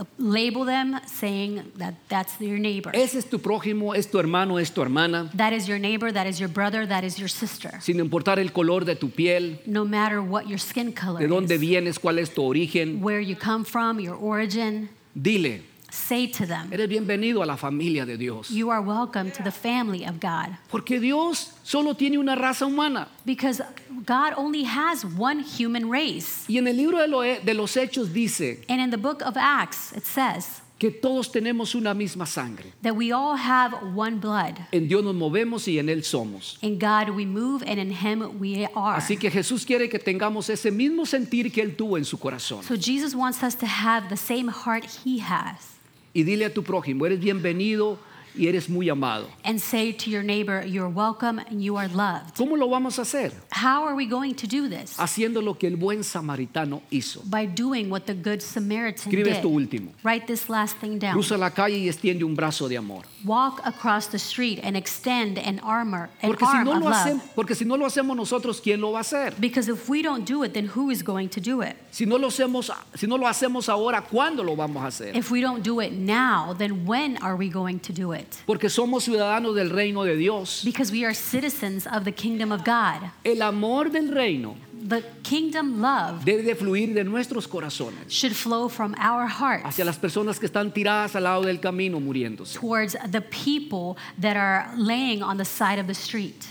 Uh, 0.01 0.05
Label 0.17 0.65
them 0.65 0.99
saying 1.05 1.71
that 1.77 1.93
that's 2.09 2.39
your 2.39 2.57
neighbor. 2.57 2.91
Ese 2.93 3.15
es 3.15 3.25
tu 3.29 3.37
prójimo, 3.39 3.93
es 3.95 4.09
tu 4.09 4.17
hermano, 4.19 4.57
es 4.57 4.71
tu 4.71 4.81
hermana, 4.81 5.29
That 5.35 5.53
is 5.53 5.67
your 5.67 5.77
neighbor, 5.79 6.11
that 6.11 6.25
is 6.27 6.39
your 6.39 6.49
brother, 6.49 6.85
that 6.87 7.03
is 7.03 7.19
your 7.19 7.29
sister. 7.29 7.71
sin 7.81 7.99
importar 7.99 8.39
el 8.39 8.49
color 8.51 8.83
de 8.85 8.95
tu 8.95 9.09
piel, 9.09 9.59
No 9.65 9.85
matter 9.85 10.21
what 10.21 10.47
your 10.47 10.57
skin 10.59 10.91
color 10.91 11.19
de 11.19 11.27
dónde 11.27 11.51
is, 11.55 11.61
vienes, 11.61 11.99
cuál 11.99 12.17
es 12.19 12.33
tu 12.33 12.41
origen. 12.41 13.01
where 13.01 13.19
you 13.21 13.35
come 13.35 13.63
from, 13.63 13.99
your 13.99 14.15
origin, 14.15 14.89
Dile, 15.13 15.61
say 15.91 16.25
to 16.27 16.45
them, 16.45 16.71
eres 16.71 16.87
bienvenido 16.89 17.43
a 17.43 17.45
la 17.45 17.57
familia 17.57 18.05
de 18.05 18.17
Dios. 18.17 18.49
You 18.49 18.69
are 18.71 18.81
welcome 18.81 19.29
to 19.31 19.43
the 19.43 19.51
family 19.51 20.05
of 20.05 20.19
God. 20.19 20.55
Porque 20.69 20.99
Dios 20.99 21.51
solo 21.63 21.93
tiene 21.93 22.17
una 22.17 22.35
raza 22.35 22.65
humana. 22.65 23.07
Because 23.25 23.61
God 24.05 24.33
only 24.37 24.63
has 24.63 25.03
one 25.05 25.39
human 25.39 25.89
race. 25.89 26.45
Y 26.49 26.57
en 26.57 26.67
el 26.67 26.75
libro 26.77 26.97
de, 26.97 27.07
lo- 27.07 27.21
de 27.21 27.53
los 27.53 27.75
Hechos 27.75 28.13
dice 28.13 28.63
And 28.69 28.79
in 28.81 28.89
the 28.89 28.97
book 28.97 29.21
of 29.21 29.35
Acts, 29.37 29.91
it 29.93 30.05
says 30.05 30.61
que 30.79 30.89
todos 30.89 31.31
tenemos 31.31 31.75
una 31.75 31.93
misma 31.93 32.25
sangre. 32.25 32.73
that 32.81 32.95
we 32.95 33.11
all 33.11 33.35
have 33.35 33.71
one 33.95 34.17
blood. 34.19 34.55
En 34.71 34.87
Dios 34.87 35.03
nos 35.03 35.13
movemos 35.13 35.67
y 35.67 35.77
en 35.77 35.89
Él 35.89 36.03
somos. 36.03 36.57
In 36.63 36.79
God 36.79 37.09
we 37.09 37.23
move, 37.23 37.61
and 37.67 37.79
in 37.79 37.91
Him 37.91 38.39
we 38.39 38.65
are. 38.75 38.97
Así 38.97 39.15
que 39.19 39.29
Jesús 39.29 39.63
quiere 39.63 39.87
que 39.89 39.99
tengamos 39.99 40.49
ese 40.49 40.71
mismo 40.71 41.05
sentir 41.05 41.51
que 41.51 41.61
Él 41.61 41.75
tuvo 41.75 41.97
en 41.97 42.05
su 42.05 42.17
corazón. 42.17 42.63
So 42.63 42.75
Jesus 42.75 43.13
wants 43.13 43.43
us 43.43 43.53
to 43.55 43.67
have 43.67 44.09
the 44.09 44.17
same 44.17 44.47
heart 44.47 44.85
He 45.05 45.19
has. 45.19 45.70
Y 46.13 46.23
dile 46.23 46.45
a 46.45 46.53
tu 46.53 46.63
prójimo, 46.63 47.05
eres 47.05 47.19
bienvenido 47.19 47.97
y 48.35 48.47
eres 48.47 48.69
muy 48.69 48.89
amado. 48.89 49.27
And 49.43 49.59
say 49.59 49.91
to 49.91 50.09
your 50.09 50.23
neighbor, 50.23 50.63
You're 50.65 50.89
welcome 50.89 51.39
and 51.39 51.61
you 51.63 51.77
are 51.77 51.87
loved. 51.87 52.35
¿Cómo 52.35 52.57
lo 52.57 52.67
vamos 52.69 52.97
a 52.97 53.01
hacer? 53.01 53.31
How 53.51 53.83
are 53.85 53.95
we 53.95 54.05
going 54.05 54.35
to 54.35 54.47
do 54.47 54.69
this? 54.69 54.97
Haciendo 54.97 55.43
lo 55.43 55.55
que 55.55 55.67
el 55.67 55.75
buen 55.75 56.03
samaritano 56.03 56.81
hizo. 56.91 57.21
By 57.29 57.45
doing 57.45 57.89
what 57.89 58.05
the 58.05 58.13
Good 58.13 58.41
Samaritan 58.41 59.11
Escribe 59.11 59.25
did. 59.25 59.35
esto 59.35 59.49
último. 59.49 59.91
Write 60.03 60.27
this 60.27 60.49
last 60.49 60.77
thing 60.77 60.99
down. 60.99 61.13
Cruza 61.13 61.37
la 61.37 61.49
calle 61.49 61.77
y 61.77 61.87
extiende 61.87 62.23
un 62.23 62.35
brazo 62.35 62.67
de 62.67 62.77
amor. 62.77 63.03
Walk 63.25 63.61
across 63.65 64.07
the 64.07 64.19
street 64.19 64.59
and 64.63 64.75
extend 64.75 65.37
an 65.37 65.59
armor, 65.59 66.09
an 66.21 66.29
Porque 66.29 66.45
si, 66.45 66.57
arm 66.57 66.65
no 66.65 66.77
of 66.77 66.83
lo 66.83 66.89
hacemos, 66.89 67.21
porque 67.35 67.55
si 67.55 67.65
no 67.65 67.75
lo 67.75 67.85
hacemos 67.85 68.15
nosotros, 68.15 68.61
¿quién 68.61 68.79
lo 68.79 68.91
va 68.91 68.99
a 68.99 69.01
hacer? 69.01 69.33
Because 69.39 69.67
if 69.69 69.89
we 69.89 70.01
don't 70.01 70.25
do 70.25 70.43
it, 70.43 70.53
then 70.53 70.65
who 70.65 70.89
is 70.89 71.03
going 71.03 71.29
to 71.29 71.39
do 71.39 71.61
it? 71.61 71.75
Si 71.91 72.05
no 72.05 72.17
lo 72.17 72.27
hacemos, 72.29 72.71
si 72.95 73.07
no 73.07 73.17
lo 73.17 73.27
hacemos 73.27 73.69
ahora, 73.69 74.01
¿cuándo 74.01 74.43
lo 74.43 74.55
vamos 74.55 74.83
a 74.83 74.87
hacer? 74.87 75.15
If 75.15 75.31
we 75.31 75.41
don't 75.41 75.63
do 75.63 75.79
it 75.81 75.91
now, 75.91 76.53
then 76.53 76.85
when 76.85 77.17
are 77.17 77.35
we 77.35 77.49
going 77.49 77.79
to 77.79 77.93
do 77.93 78.13
it? 78.13 78.20
Porque 78.45 78.69
somos 78.69 79.03
ciudadanos 79.03 79.55
del 79.55 79.69
reino 79.69 80.03
de 80.03 80.15
Dios. 80.15 80.61
Because 80.65 80.91
we 80.91 81.03
are 81.05 81.13
citizens 81.13 81.85
of 81.87 82.03
the 82.03 82.11
kingdom 82.11 82.51
of 82.51 82.63
God. 82.63 83.11
El 83.23 83.41
amor 83.41 83.89
del 83.89 84.09
reino 84.09 84.55
The 84.87 85.03
kingdom 85.21 85.79
love 85.79 86.25
debe 86.25 86.41
de 86.41 86.55
fluir 86.55 86.93
de 86.95 87.03
nuestros 87.03 87.47
corazones 87.47 88.09
should 88.09 88.33
flow 88.33 88.67
from 88.67 88.95
our 88.95 89.27
hearts 89.27 89.63
hacia 89.63 89.85
las 89.85 89.99
personas 89.99 90.39
que 90.39 90.47
están 90.47 90.73
tiradas 90.73 91.15
al 91.15 91.23
lado 91.25 91.43
del 91.43 91.59
camino 91.59 91.99
muriéndose. 91.99 92.57
towards 92.59 92.97
the 93.11 93.21
people 93.21 93.95
that 94.19 94.35
are 94.35 94.71
laying 94.75 95.21
on 95.21 95.37
the 95.37 95.45
side 95.45 95.79
of 95.79 95.85
the 95.85 95.93
street. 95.93 96.47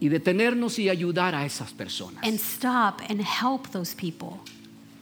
y 0.00 0.08
detenernos 0.08 0.78
y 0.78 0.88
ayudar 0.88 1.34
a 1.34 1.44
esas 1.44 1.70
personas. 1.72 2.24
and 2.26 2.40
stop 2.40 3.02
and 3.10 3.20
help 3.20 3.68
those 3.72 3.94
people. 3.94 4.40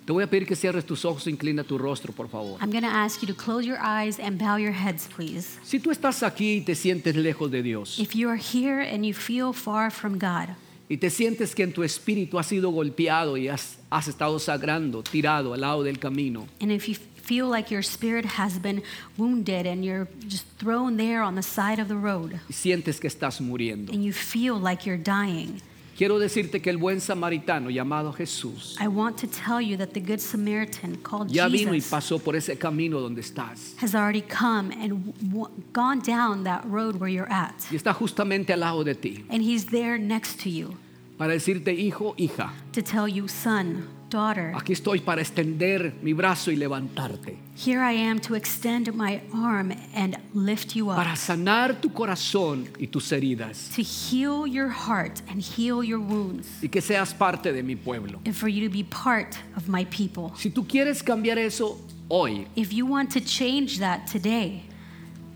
Te 0.05 0.13
voy 0.13 0.25
a 0.25 0.27
pedir 0.27 0.47
que 0.47 0.57
cierres 0.57 0.85
tus 0.85 1.05
ojos 1.05 1.29
e 1.29 1.31
inclina 1.31 1.63
tu 1.63 1.79
rostro, 1.79 2.13
por 2.13 2.29
favor. 2.29 2.59
I'm 2.61 2.73
going 2.73 2.83
to 2.83 2.89
ask 2.89 3.23
you 3.23 3.29
to 3.29 3.35
close 3.35 3.65
your 3.65 3.79
eyes 3.81 4.19
and 4.19 4.37
bow 4.37 4.57
your 4.57 4.73
heads, 4.73 5.07
please. 5.15 5.59
Si 5.63 5.79
tú 5.79 5.93
estás 5.93 6.25
aquí 6.25 6.57
y 6.57 6.61
te 6.63 6.75
sientes 6.75 7.15
lejos 7.15 7.51
de 7.53 7.63
Dios 7.63 8.01
If 8.01 8.15
you 8.17 8.29
are 8.29 8.39
here 8.39 8.81
and 8.81 9.05
you 9.07 9.15
feel 9.15 9.53
far 9.53 9.93
from 9.93 10.19
God, 10.19 10.57
y 10.89 10.97
te 10.97 11.09
sientes 11.09 11.55
que 11.55 11.63
en 11.63 11.73
tu 11.73 11.85
espíritu 11.85 12.39
has 12.41 12.49
sido 12.49 12.71
golpeado 12.73 13.37
y 13.37 13.49
has, 13.49 13.79
has 13.91 14.09
estado 14.09 14.41
sagrando, 14.41 15.05
tirado 15.05 15.55
al 15.55 15.61
lado 15.61 15.85
del 15.85 16.01
camino, 16.01 16.49
and 16.61 16.73
if 16.73 16.89
you 16.89 16.97
feel 17.23 17.49
like 17.49 17.73
your 17.73 17.85
spirit 17.85 18.25
has 18.25 18.59
been 18.61 18.83
wounded 19.17 19.67
and 19.67 19.85
you're 19.85 20.09
just 20.29 20.45
thrown 20.59 20.97
there 20.97 21.23
on 21.23 21.37
the 21.37 21.43
side 21.43 21.81
of 21.81 21.87
the 21.87 21.95
road, 21.95 22.41
y 22.49 22.53
sientes 22.53 22.99
que 22.99 23.07
estás 23.07 23.41
muriendo, 23.41 23.93
and 23.93 24.03
you 24.03 24.13
feel 24.13 24.59
like 24.61 24.85
you're 24.85 25.01
dying, 25.01 25.63
quiero 25.97 26.19
decirte 26.19 26.61
que 26.61 26.71
el 26.71 26.77
buen 26.79 27.01
samaritano 27.01 27.71
llamado 27.71 28.13
Jesús 28.13 28.77
I 28.81 28.89
want 28.89 29.17
to 29.21 29.27
tell 29.27 29.61
you 29.61 29.77
that 29.77 29.89
the 29.93 30.01
Good 30.01 30.21
Samaritan 30.21 30.97
called 31.03 31.29
ya 31.31 31.49
vino 31.49 31.73
y 31.73 31.81
Jesus 31.81 31.91
pasó 31.91 32.19
por 32.19 32.35
ese 32.37 32.57
camino 32.59 33.01
donde 33.01 33.21
estás. 33.21 33.75
has 33.79 33.95
already 33.95 34.23
come 34.23 34.73
and 34.73 35.15
w- 35.31 35.49
gone 35.73 36.01
down 36.01 36.45
that 36.45 36.63
road 36.65 36.97
where 36.97 37.11
you're 37.13 37.31
at. 37.31 37.55
Y 37.71 37.77
está 37.77 37.93
justamente 37.93 38.53
al 38.53 38.61
lado 38.61 38.85
de 38.85 38.95
ti 38.95 39.25
And 39.31 39.43
he's 39.43 39.67
there 39.67 39.99
next 39.99 40.41
to 40.43 40.49
you 40.51 40.77
para 41.19 41.35
decirte, 41.35 41.73
hijo, 41.73 42.15
hija, 42.17 42.53
to 42.73 42.83
tell 42.83 43.07
you, 43.07 43.29
son, 43.29 43.87
daughter, 44.13 44.53
aquí 44.55 44.73
estoy 44.73 45.01
para 45.01 45.21
extender 45.23 45.95
mi 46.03 46.13
brazo 46.13 46.51
y 46.51 46.57
levantarte, 46.57 47.39
here 47.57 47.81
I 47.81 47.97
am 47.97 48.21
to 48.21 48.35
extend 48.35 48.93
my 48.95 49.21
arm 49.35 49.73
and 49.95 50.17
lift 50.35 50.77
you 50.77 50.87
para 50.87 51.13
up, 51.13 51.17
sanar 51.17 51.81
tu 51.81 51.91
corazón 51.91 52.69
y 52.79 52.87
tus 52.87 53.11
heridas. 53.11 53.71
To 53.75 53.83
heal 53.83 54.47
your 54.47 54.69
heart 54.69 55.23
and 55.29 55.41
heal 55.41 55.83
your 55.83 55.99
wounds, 55.99 56.47
y 56.63 56.69
que 56.69 56.81
seas 56.81 57.15
parte 57.15 57.53
de 57.53 57.63
mi 57.63 57.75
pueblo. 57.75 58.21
and 58.27 58.37
for 58.37 58.49
you 58.49 58.69
to 58.69 58.73
be 58.73 58.85
part 58.85 59.37
of 59.57 59.69
my 59.69 59.85
people. 59.87 60.33
Si 60.37 60.51
tú 60.51 60.67
quieres 60.69 61.03
cambiar 61.03 61.39
eso 61.39 61.81
hoy, 62.09 62.47
If 62.55 62.73
you 62.73 62.85
want 62.87 63.11
to 63.15 63.21
change 63.21 63.79
that 63.79 64.07
today, 64.07 64.63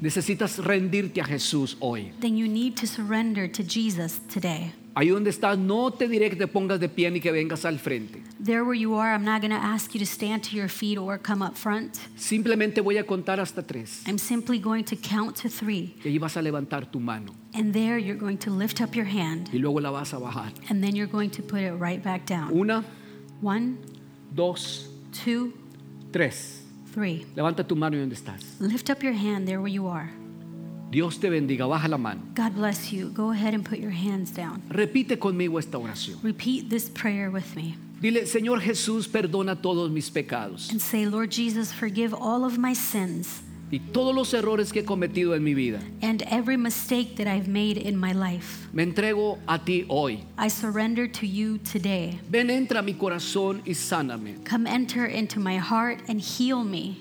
necesitas 0.01 0.59
rendirte 0.59 1.21
a 1.21 1.25
Jesús 1.25 1.77
hoy. 1.81 2.13
then 2.21 2.37
you 2.37 2.47
need 2.49 2.75
to 2.77 2.87
surrender 2.87 3.49
to 3.51 3.63
Jesus 3.63 4.21
today. 4.33 4.73
Ahí 4.95 5.09
donde 5.11 5.29
estás, 5.29 5.59
no 5.59 5.91
te 5.91 6.09
diré 6.09 6.31
que 6.31 6.37
te 6.37 6.47
pongas 6.47 6.81
de 6.81 6.89
pie 6.89 7.11
ni 7.11 7.21
que 7.21 7.31
vengas 7.31 7.67
al 7.67 7.79
frente. 7.79 8.23
There 8.43 8.65
where 8.65 8.75
you 8.75 8.95
are, 8.95 9.13
I'm 9.13 9.27
not 9.27 9.43
going 9.43 9.51
to 9.51 9.57
ask 9.63 9.95
you 9.95 9.99
to 10.01 10.07
stand 10.07 10.43
to 10.45 10.57
your 10.57 10.69
feet 10.69 10.97
or 10.97 11.19
come 11.19 11.43
up 11.43 11.55
front. 11.55 11.99
Simplemente 12.17 12.81
voy 12.81 12.97
a 12.97 13.05
contar 13.05 13.39
hasta 13.39 13.63
tres. 13.63 14.03
I'm 14.07 14.17
simply 14.17 14.59
going 14.59 14.85
to 14.85 14.97
count 14.97 15.37
to 15.43 15.51
three, 15.51 15.95
Y 16.03 16.09
ahí 16.13 16.19
vas 16.19 16.39
a 16.39 16.41
levantar 16.43 16.91
tu 16.91 16.99
mano 16.99 17.35
and 17.53 17.75
there 17.75 17.99
you're 17.99 18.19
going 18.19 18.39
to 18.39 18.51
lift 18.51 18.81
up 18.81 18.95
your 18.97 19.05
hand, 19.07 19.51
y 19.53 19.59
luego 19.59 19.81
la 19.81 19.91
vas 19.91 20.15
a 20.15 20.17
bajar. 20.19 20.51
and 20.71 20.83
then 20.83 20.97
you're 20.97 21.07
going 21.11 21.29
to 21.31 21.43
put 21.43 21.61
it 21.61 21.73
right 21.73 22.03
back 22.03 22.25
down. 22.25 22.51
Una, 22.55 22.83
One, 23.43 23.77
dos, 24.35 24.89
two, 25.13 25.53
tres. 26.11 26.63
Three. 26.97 27.27
Levanta 27.37 27.63
tu 27.63 27.77
mano 27.77 27.97
y 27.97 28.01
donde 28.01 28.15
estás. 28.15 28.43
Lift 28.59 28.89
up 28.89 29.03
your 29.03 29.13
hand 29.13 29.47
there 29.47 29.61
where 29.61 29.73
you 29.73 29.87
are. 29.87 30.11
Dios 30.91 31.19
te 31.19 31.29
bendiga. 31.29 31.69
Baja 31.69 31.89
la 31.89 31.99
mano. 31.99 32.23
God 32.35 32.55
bless 32.55 32.91
you. 32.93 33.11
Go 33.11 33.33
ahead 33.33 33.53
and 33.53 33.65
put 33.65 33.79
your 33.79 33.91
hands 33.93 34.31
down. 34.31 34.63
Repite 34.71 35.19
conmigo 35.19 35.59
esta 35.59 35.79
oración. 35.79 36.17
Repeat 36.23 36.71
this 36.71 36.89
prayer 36.89 37.31
with 37.31 37.55
me 37.55 37.77
Dile, 38.01 38.27
Señor 38.27 38.61
Jesús, 38.61 39.09
perdona 39.09 39.57
todos 39.57 39.91
mis 39.91 40.11
pecados 40.11 40.71
and 40.71 40.81
say, 40.81 41.07
Lord 41.07 41.31
Jesus, 41.31 41.73
forgive 41.73 42.13
all 42.15 42.45
of 42.45 42.59
my 42.59 42.75
sins 42.75 43.43
y 43.71 43.81
todos 43.81 44.15
los 44.15 44.33
errores 44.33 44.73
que 44.73 44.81
he 44.81 44.85
cometido 44.85 45.35
en 45.35 45.43
mi 45.43 45.55
vida. 45.55 45.81
and 46.03 46.23
every 46.31 46.57
mistake 46.57 47.17
that 47.17 47.27
I've 47.27 47.49
made 47.49 47.77
in 47.79 47.97
my 47.99 48.13
life. 48.13 48.69
Me 48.73 48.85
entrego 48.85 49.39
a 49.49 49.59
ti 49.59 49.85
hoy. 49.89 50.25
I 50.39 50.49
surrender 50.49 51.09
to 51.09 51.27
you 51.27 51.59
today. 51.59 52.21
Ven, 52.31 52.49
entra 52.51 52.79
a 52.79 52.83
mi 52.83 52.95
corazón 52.95 53.63
y 53.67 53.73
sáname. 53.75 54.45
Come 54.45 54.67
enter 54.67 55.05
into 55.07 55.41
my 55.41 55.57
heart 55.59 56.01
and 56.09 56.21
heal 56.21 56.63
me. 56.63 56.99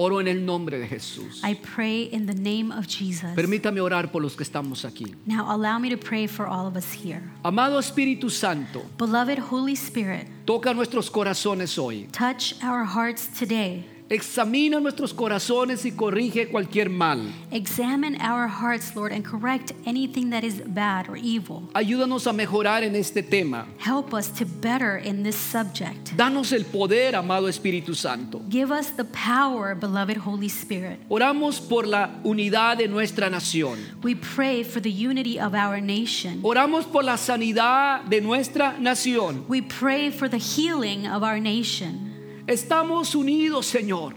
Oro 0.00 0.18
en 0.20 0.28
el 0.28 0.44
nombre 0.46 0.78
de 0.78 0.86
Jesús. 0.86 1.40
I 1.42 1.54
pray 1.54 2.02
in 2.04 2.26
the 2.26 2.34
name 2.34 2.70
of 2.70 2.86
Jesus. 2.86 3.34
Permítame 3.34 3.80
orar 3.80 4.12
por 4.12 4.22
los 4.22 4.36
que 4.36 4.44
estamos 4.44 4.84
aquí. 4.84 5.12
Now 5.26 5.46
allow 5.52 5.78
me 5.80 5.88
to 5.90 5.96
pray 5.96 6.28
for 6.28 6.46
all 6.46 6.68
of 6.68 6.76
us 6.76 6.92
here. 6.92 7.20
Amado 7.44 7.78
Espíritu 7.80 8.30
Santo, 8.30 8.82
Beloved 8.96 9.38
Holy 9.40 9.74
Spirit, 9.74 10.28
toca 10.46 10.72
nuestros 10.72 11.10
corazones 11.10 11.76
hoy. 11.76 12.06
touch 12.12 12.54
our 12.62 12.84
hearts 12.84 13.26
today. 13.36 13.84
Examina 14.10 14.80
nuestros 14.80 15.12
corazones 15.12 15.84
y 15.84 15.90
corrige 15.90 16.48
cualquier 16.48 16.88
mal. 16.88 17.30
Examine 17.50 18.16
our 18.22 18.48
hearts, 18.48 18.96
Lord, 18.96 19.12
and 19.12 19.22
correct 19.22 19.72
anything 19.84 20.30
that 20.30 20.44
is 20.44 20.62
bad 20.66 21.10
or 21.10 21.16
evil. 21.18 21.68
Ayúdanos 21.74 22.26
a 22.26 22.32
mejorar 22.32 22.84
en 22.84 22.96
este 22.96 23.22
tema. 23.22 23.66
Help 23.78 24.14
us 24.14 24.30
to 24.30 24.46
better 24.46 24.96
in 24.96 25.24
this 25.24 25.36
subject. 25.36 26.16
Danos 26.16 26.52
el 26.52 26.64
poder, 26.64 27.14
amado 27.16 27.48
Espíritu 27.48 27.94
Santo. 27.94 28.40
Give 28.48 28.70
us 28.72 28.90
the 28.96 29.04
power, 29.04 29.74
beloved 29.74 30.16
Holy 30.16 30.48
Spirit. 30.48 30.98
Oramos 31.10 31.60
por 31.60 31.86
la 31.86 32.08
unidad 32.24 32.78
de 32.78 32.88
nuestra 32.88 33.28
nación. 33.28 33.78
We 34.02 34.14
pray 34.14 34.62
for 34.62 34.80
the 34.80 34.90
unity 34.90 35.38
of 35.38 35.54
our 35.54 35.82
nation. 35.82 36.40
Oramos 36.42 36.90
por 36.90 37.04
la 37.04 37.16
sanidad 37.16 38.04
de 38.08 38.22
nuestra 38.22 38.74
nación. 38.80 39.46
We 39.48 39.60
pray 39.60 40.10
for 40.10 40.28
the 40.28 40.38
healing 40.38 41.06
of 41.06 41.22
our 41.22 41.38
nation. 41.38 42.14
Estamos 42.48 43.14
unidos, 43.14 43.66
Señor, 43.66 44.14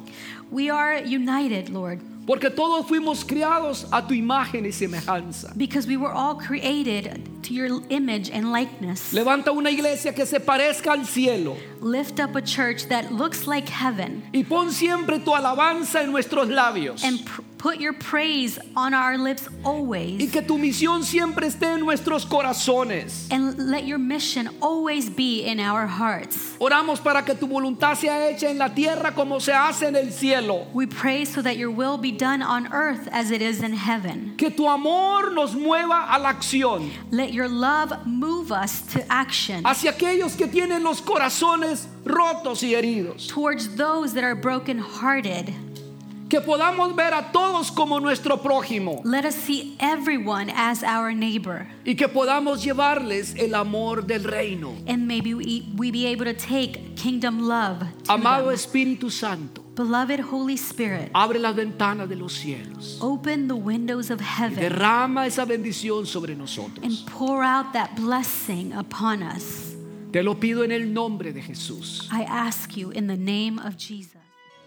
We 0.49 0.69
are 0.69 1.01
united, 1.05 1.69
Lord, 1.69 1.99
porque 2.25 2.49
todos 2.49 2.85
fuimos 2.87 3.23
criados 3.25 3.85
a 3.91 4.05
tu 4.05 4.13
imagen 4.13 4.65
y 4.65 4.71
semejanza. 4.71 5.53
because 5.57 5.87
we 5.87 5.97
were 5.97 6.11
all 6.13 6.35
created 6.35 7.21
to 7.43 7.53
your 7.53 7.81
image 7.89 8.29
and 8.29 8.51
likeness. 8.51 9.13
Levanta 9.13 9.51
una 9.51 9.69
iglesia 9.69 10.13
que 10.13 10.25
se 10.25 10.39
parezca 10.39 10.91
al 10.93 11.05
cielo 11.05 11.55
Lift 11.81 12.19
up 12.19 12.35
a 12.35 12.41
church 12.41 12.87
that 12.89 13.11
looks 13.11 13.47
like 13.47 13.67
heaven 13.69 14.23
y 14.33 14.43
pon 14.43 14.71
siempre 14.71 15.19
tu 15.19 15.31
alabanza 15.33 16.01
en 16.03 16.11
nuestros 16.11 16.47
labios. 16.49 17.03
and 17.03 17.19
put 17.61 17.79
your 17.79 17.93
praise 17.93 18.57
on 18.75 18.93
our 18.95 19.17
lips 19.19 19.47
Y 19.47 19.63
always. 19.63 20.31
que 20.31 20.41
tu 20.41 20.57
misión 20.57 21.03
siempre 21.03 21.45
esté 21.47 21.73
en 21.75 21.81
nuestros 21.81 22.25
corazones. 22.25 23.27
And 23.31 23.55
let 23.69 23.83
your 23.85 23.99
mission 23.99 24.49
always 24.61 25.09
be 25.09 25.43
in 25.43 25.59
our 25.59 25.85
hearts. 25.85 26.55
Oramos 26.59 26.99
para 27.03 27.21
que 27.23 27.35
tu 27.35 27.45
voluntad 27.47 27.95
sea 27.95 28.29
hecha 28.29 28.49
en 28.49 28.57
la 28.57 28.69
tierra 28.69 29.13
como 29.13 29.39
se 29.39 29.51
hace 29.53 29.83
en 29.87 29.95
el 29.95 30.11
cielo. 30.11 30.65
We 30.73 30.87
pray 30.87 31.23
so 31.25 31.41
that 31.43 31.57
your 31.57 31.69
will 31.69 31.97
be 31.97 32.11
done 32.11 32.41
on 32.41 32.67
earth 32.73 33.07
as 33.11 33.29
it 33.29 33.41
is 33.43 33.61
in 33.61 33.73
heaven. 33.73 34.33
Que 34.37 34.49
tu 34.49 34.67
amor 34.67 35.31
nos 35.31 35.53
mueva 35.53 36.07
a 36.09 36.17
la 36.19 36.29
acción 36.33 36.89
Let 37.11 37.31
your 37.31 37.47
love 37.47 37.93
move 38.07 38.51
us 38.51 38.81
to 38.93 39.03
action 39.11 39.63
hacia 39.65 39.91
aquellos 39.91 40.35
que 40.35 40.47
tienen 40.47 40.81
los 40.83 40.99
corazones 41.01 41.85
rotos 42.05 42.63
y 42.63 42.73
heridos. 42.73 43.27
towards 43.27 43.75
those 43.75 44.13
that 44.15 44.23
are 44.23 44.33
brokenhearted. 44.35 45.53
Que 46.31 46.39
podamos 46.39 46.95
ver 46.95 47.13
a 47.13 47.33
todos 47.33 47.69
como 47.71 47.99
nuestro 47.99 48.37
prójimo 48.41 49.01
Let 49.03 49.25
us 49.25 49.35
see 49.35 49.75
everyone 49.81 50.49
as 50.55 50.81
our 50.81 51.13
neighbor. 51.13 51.67
y 51.85 51.95
que 51.95 52.07
podamos 52.07 52.63
llevarles 52.63 53.35
el 53.35 53.53
amor 53.53 54.05
del 54.07 54.23
reino. 54.23 54.73
And 54.87 55.05
maybe 55.05 55.33
we, 55.33 55.63
we 55.75 55.91
be 55.91 56.05
able 56.07 56.23
to 56.23 56.33
take 56.33 56.95
kingdom 56.95 57.41
love 57.49 57.79
to 58.05 58.13
Amado 58.13 58.45
them. 58.45 58.55
Espíritu 58.55 59.11
Santo, 59.11 59.61
Beloved 59.75 60.21
Holy 60.21 60.55
Spirit, 60.55 61.11
abre 61.13 61.37
las 61.37 61.53
ventanas 61.53 62.07
de 62.07 62.15
los 62.15 62.31
cielos. 62.31 62.97
open 63.01 63.49
the 63.49 63.55
windows 63.55 64.09
of 64.09 64.21
heaven 64.21 64.57
Derrama 64.57 65.25
esa 65.27 65.43
bendición 65.45 66.05
sobre 66.05 66.31
and 66.31 66.39
nosotros. 66.39 67.03
pour 67.07 67.43
out 67.43 67.73
that 67.73 67.93
blessing 67.97 68.71
upon 68.71 69.21
us. 69.21 69.75
Te 70.13 70.23
lo 70.23 70.35
pido 70.35 70.63
en 70.63 70.71
el 70.71 70.93
nombre 70.93 71.33
de 71.33 71.41
Jesús. 71.41 72.07
I 72.09 72.23
ask 72.23 72.77
you 72.77 72.89
in 72.91 73.07
the 73.07 73.17
name 73.17 73.59
of 73.59 73.75
Jesus. 73.75 74.20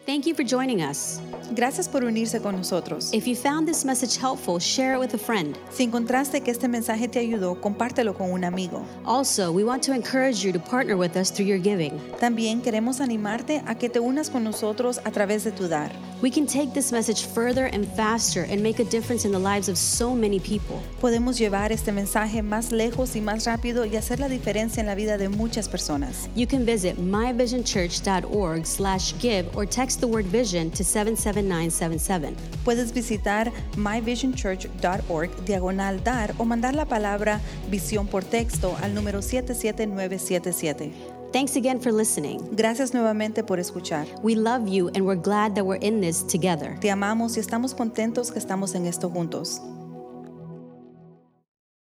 Thank 0.06 0.26
you 0.26 0.34
for 0.34 0.44
joining 0.44 0.82
us. 0.82 1.18
Gracias 1.54 1.88
por 1.88 2.04
unirse 2.04 2.42
con 2.42 2.56
nosotros. 2.56 3.10
If 3.14 3.26
you 3.26 3.34
found 3.34 3.66
this 3.66 3.86
message 3.86 4.18
helpful, 4.18 4.58
share 4.58 4.94
it 4.94 4.98
with 4.98 5.14
a 5.14 5.18
friend. 5.18 5.56
Si 5.70 5.82
encontraste 5.82 6.42
que 6.42 6.50
este 6.50 6.68
mensaje 6.68 7.08
te 7.08 7.20
ayudó, 7.20 7.58
compártelo 7.58 8.14
con 8.14 8.30
un 8.30 8.44
amigo. 8.44 8.84
Also, 9.06 9.50
we 9.50 9.64
want 9.64 9.82
to 9.82 9.92
encourage 9.94 10.44
you 10.44 10.52
to 10.52 10.58
partner 10.58 10.98
with 10.98 11.16
us 11.16 11.30
through 11.30 11.46
your 11.46 11.58
giving. 11.58 11.98
También 12.20 12.60
queremos 12.60 13.00
animarte 13.00 13.62
a 13.66 13.74
que 13.76 13.88
te 13.88 13.98
unas 13.98 14.28
con 14.28 14.44
nosotros 14.44 15.00
a 15.04 15.10
través 15.10 15.44
de 15.44 15.52
tu 15.52 15.68
dar. 15.68 15.90
We 16.22 16.30
can 16.30 16.46
take 16.46 16.72
this 16.72 16.90
message 16.90 17.26
further 17.26 17.66
and 17.66 17.86
faster 17.96 18.44
and 18.44 18.62
make 18.62 18.80
a 18.80 18.84
difference 18.84 19.26
in 19.26 19.32
the 19.32 19.38
lives 19.38 19.68
of 19.68 19.76
so 19.76 20.14
many 20.14 20.40
people. 20.40 20.80
Podemos 21.00 21.38
llevar 21.38 21.70
este 21.70 21.92
mensaje 21.92 22.42
más 22.42 22.72
lejos 22.72 23.14
y 23.14 23.20
más 23.20 23.44
rápido 23.44 23.84
y 23.84 23.96
hacer 23.96 24.20
la 24.20 24.28
diferencia 24.28 24.80
en 24.80 24.86
la 24.86 24.94
vida 24.94 25.18
de 25.18 25.28
muchas 25.28 25.68
personas. 25.68 26.28
You 26.34 26.46
can 26.46 26.64
visit 26.64 26.96
myvisionchurch.org 26.96 28.66
slash 28.66 29.14
give 29.18 29.46
or 29.54 29.66
text 29.94 30.00
the 30.00 30.08
word 30.08 30.26
vision 30.26 30.70
to 30.70 30.82
77977. 30.82 32.36
Puedes 32.64 32.92
visitar 32.92 33.52
myvisionchurch.org 33.76 35.30
diagonal 35.44 36.02
dar 36.02 36.34
o 36.38 36.44
mandar 36.44 36.74
la 36.74 36.84
palabra 36.84 37.40
visión 37.70 38.06
por 38.06 38.24
texto 38.24 38.76
al 38.82 38.94
número 38.94 39.22
77977. 39.22 40.92
Thanks 41.32 41.56
again 41.56 41.80
for 41.80 41.92
listening. 41.92 42.40
Gracias 42.56 42.92
nuevamente 42.92 43.44
por 43.44 43.58
escuchar. 43.58 44.06
We 44.22 44.36
love 44.36 44.68
you 44.68 44.88
and 44.94 45.04
we're 45.04 45.20
glad 45.20 45.54
that 45.54 45.64
we're 45.64 45.82
in 45.82 46.00
this 46.00 46.24
together. 46.26 46.78
Te 46.80 46.90
amamos 46.90 47.36
y 47.36 47.40
estamos 47.40 47.74
contentos 47.74 48.30
que 48.30 48.38
estamos 48.38 48.74
en 48.74 48.86
esto 48.86 49.10
juntos. 49.10 49.60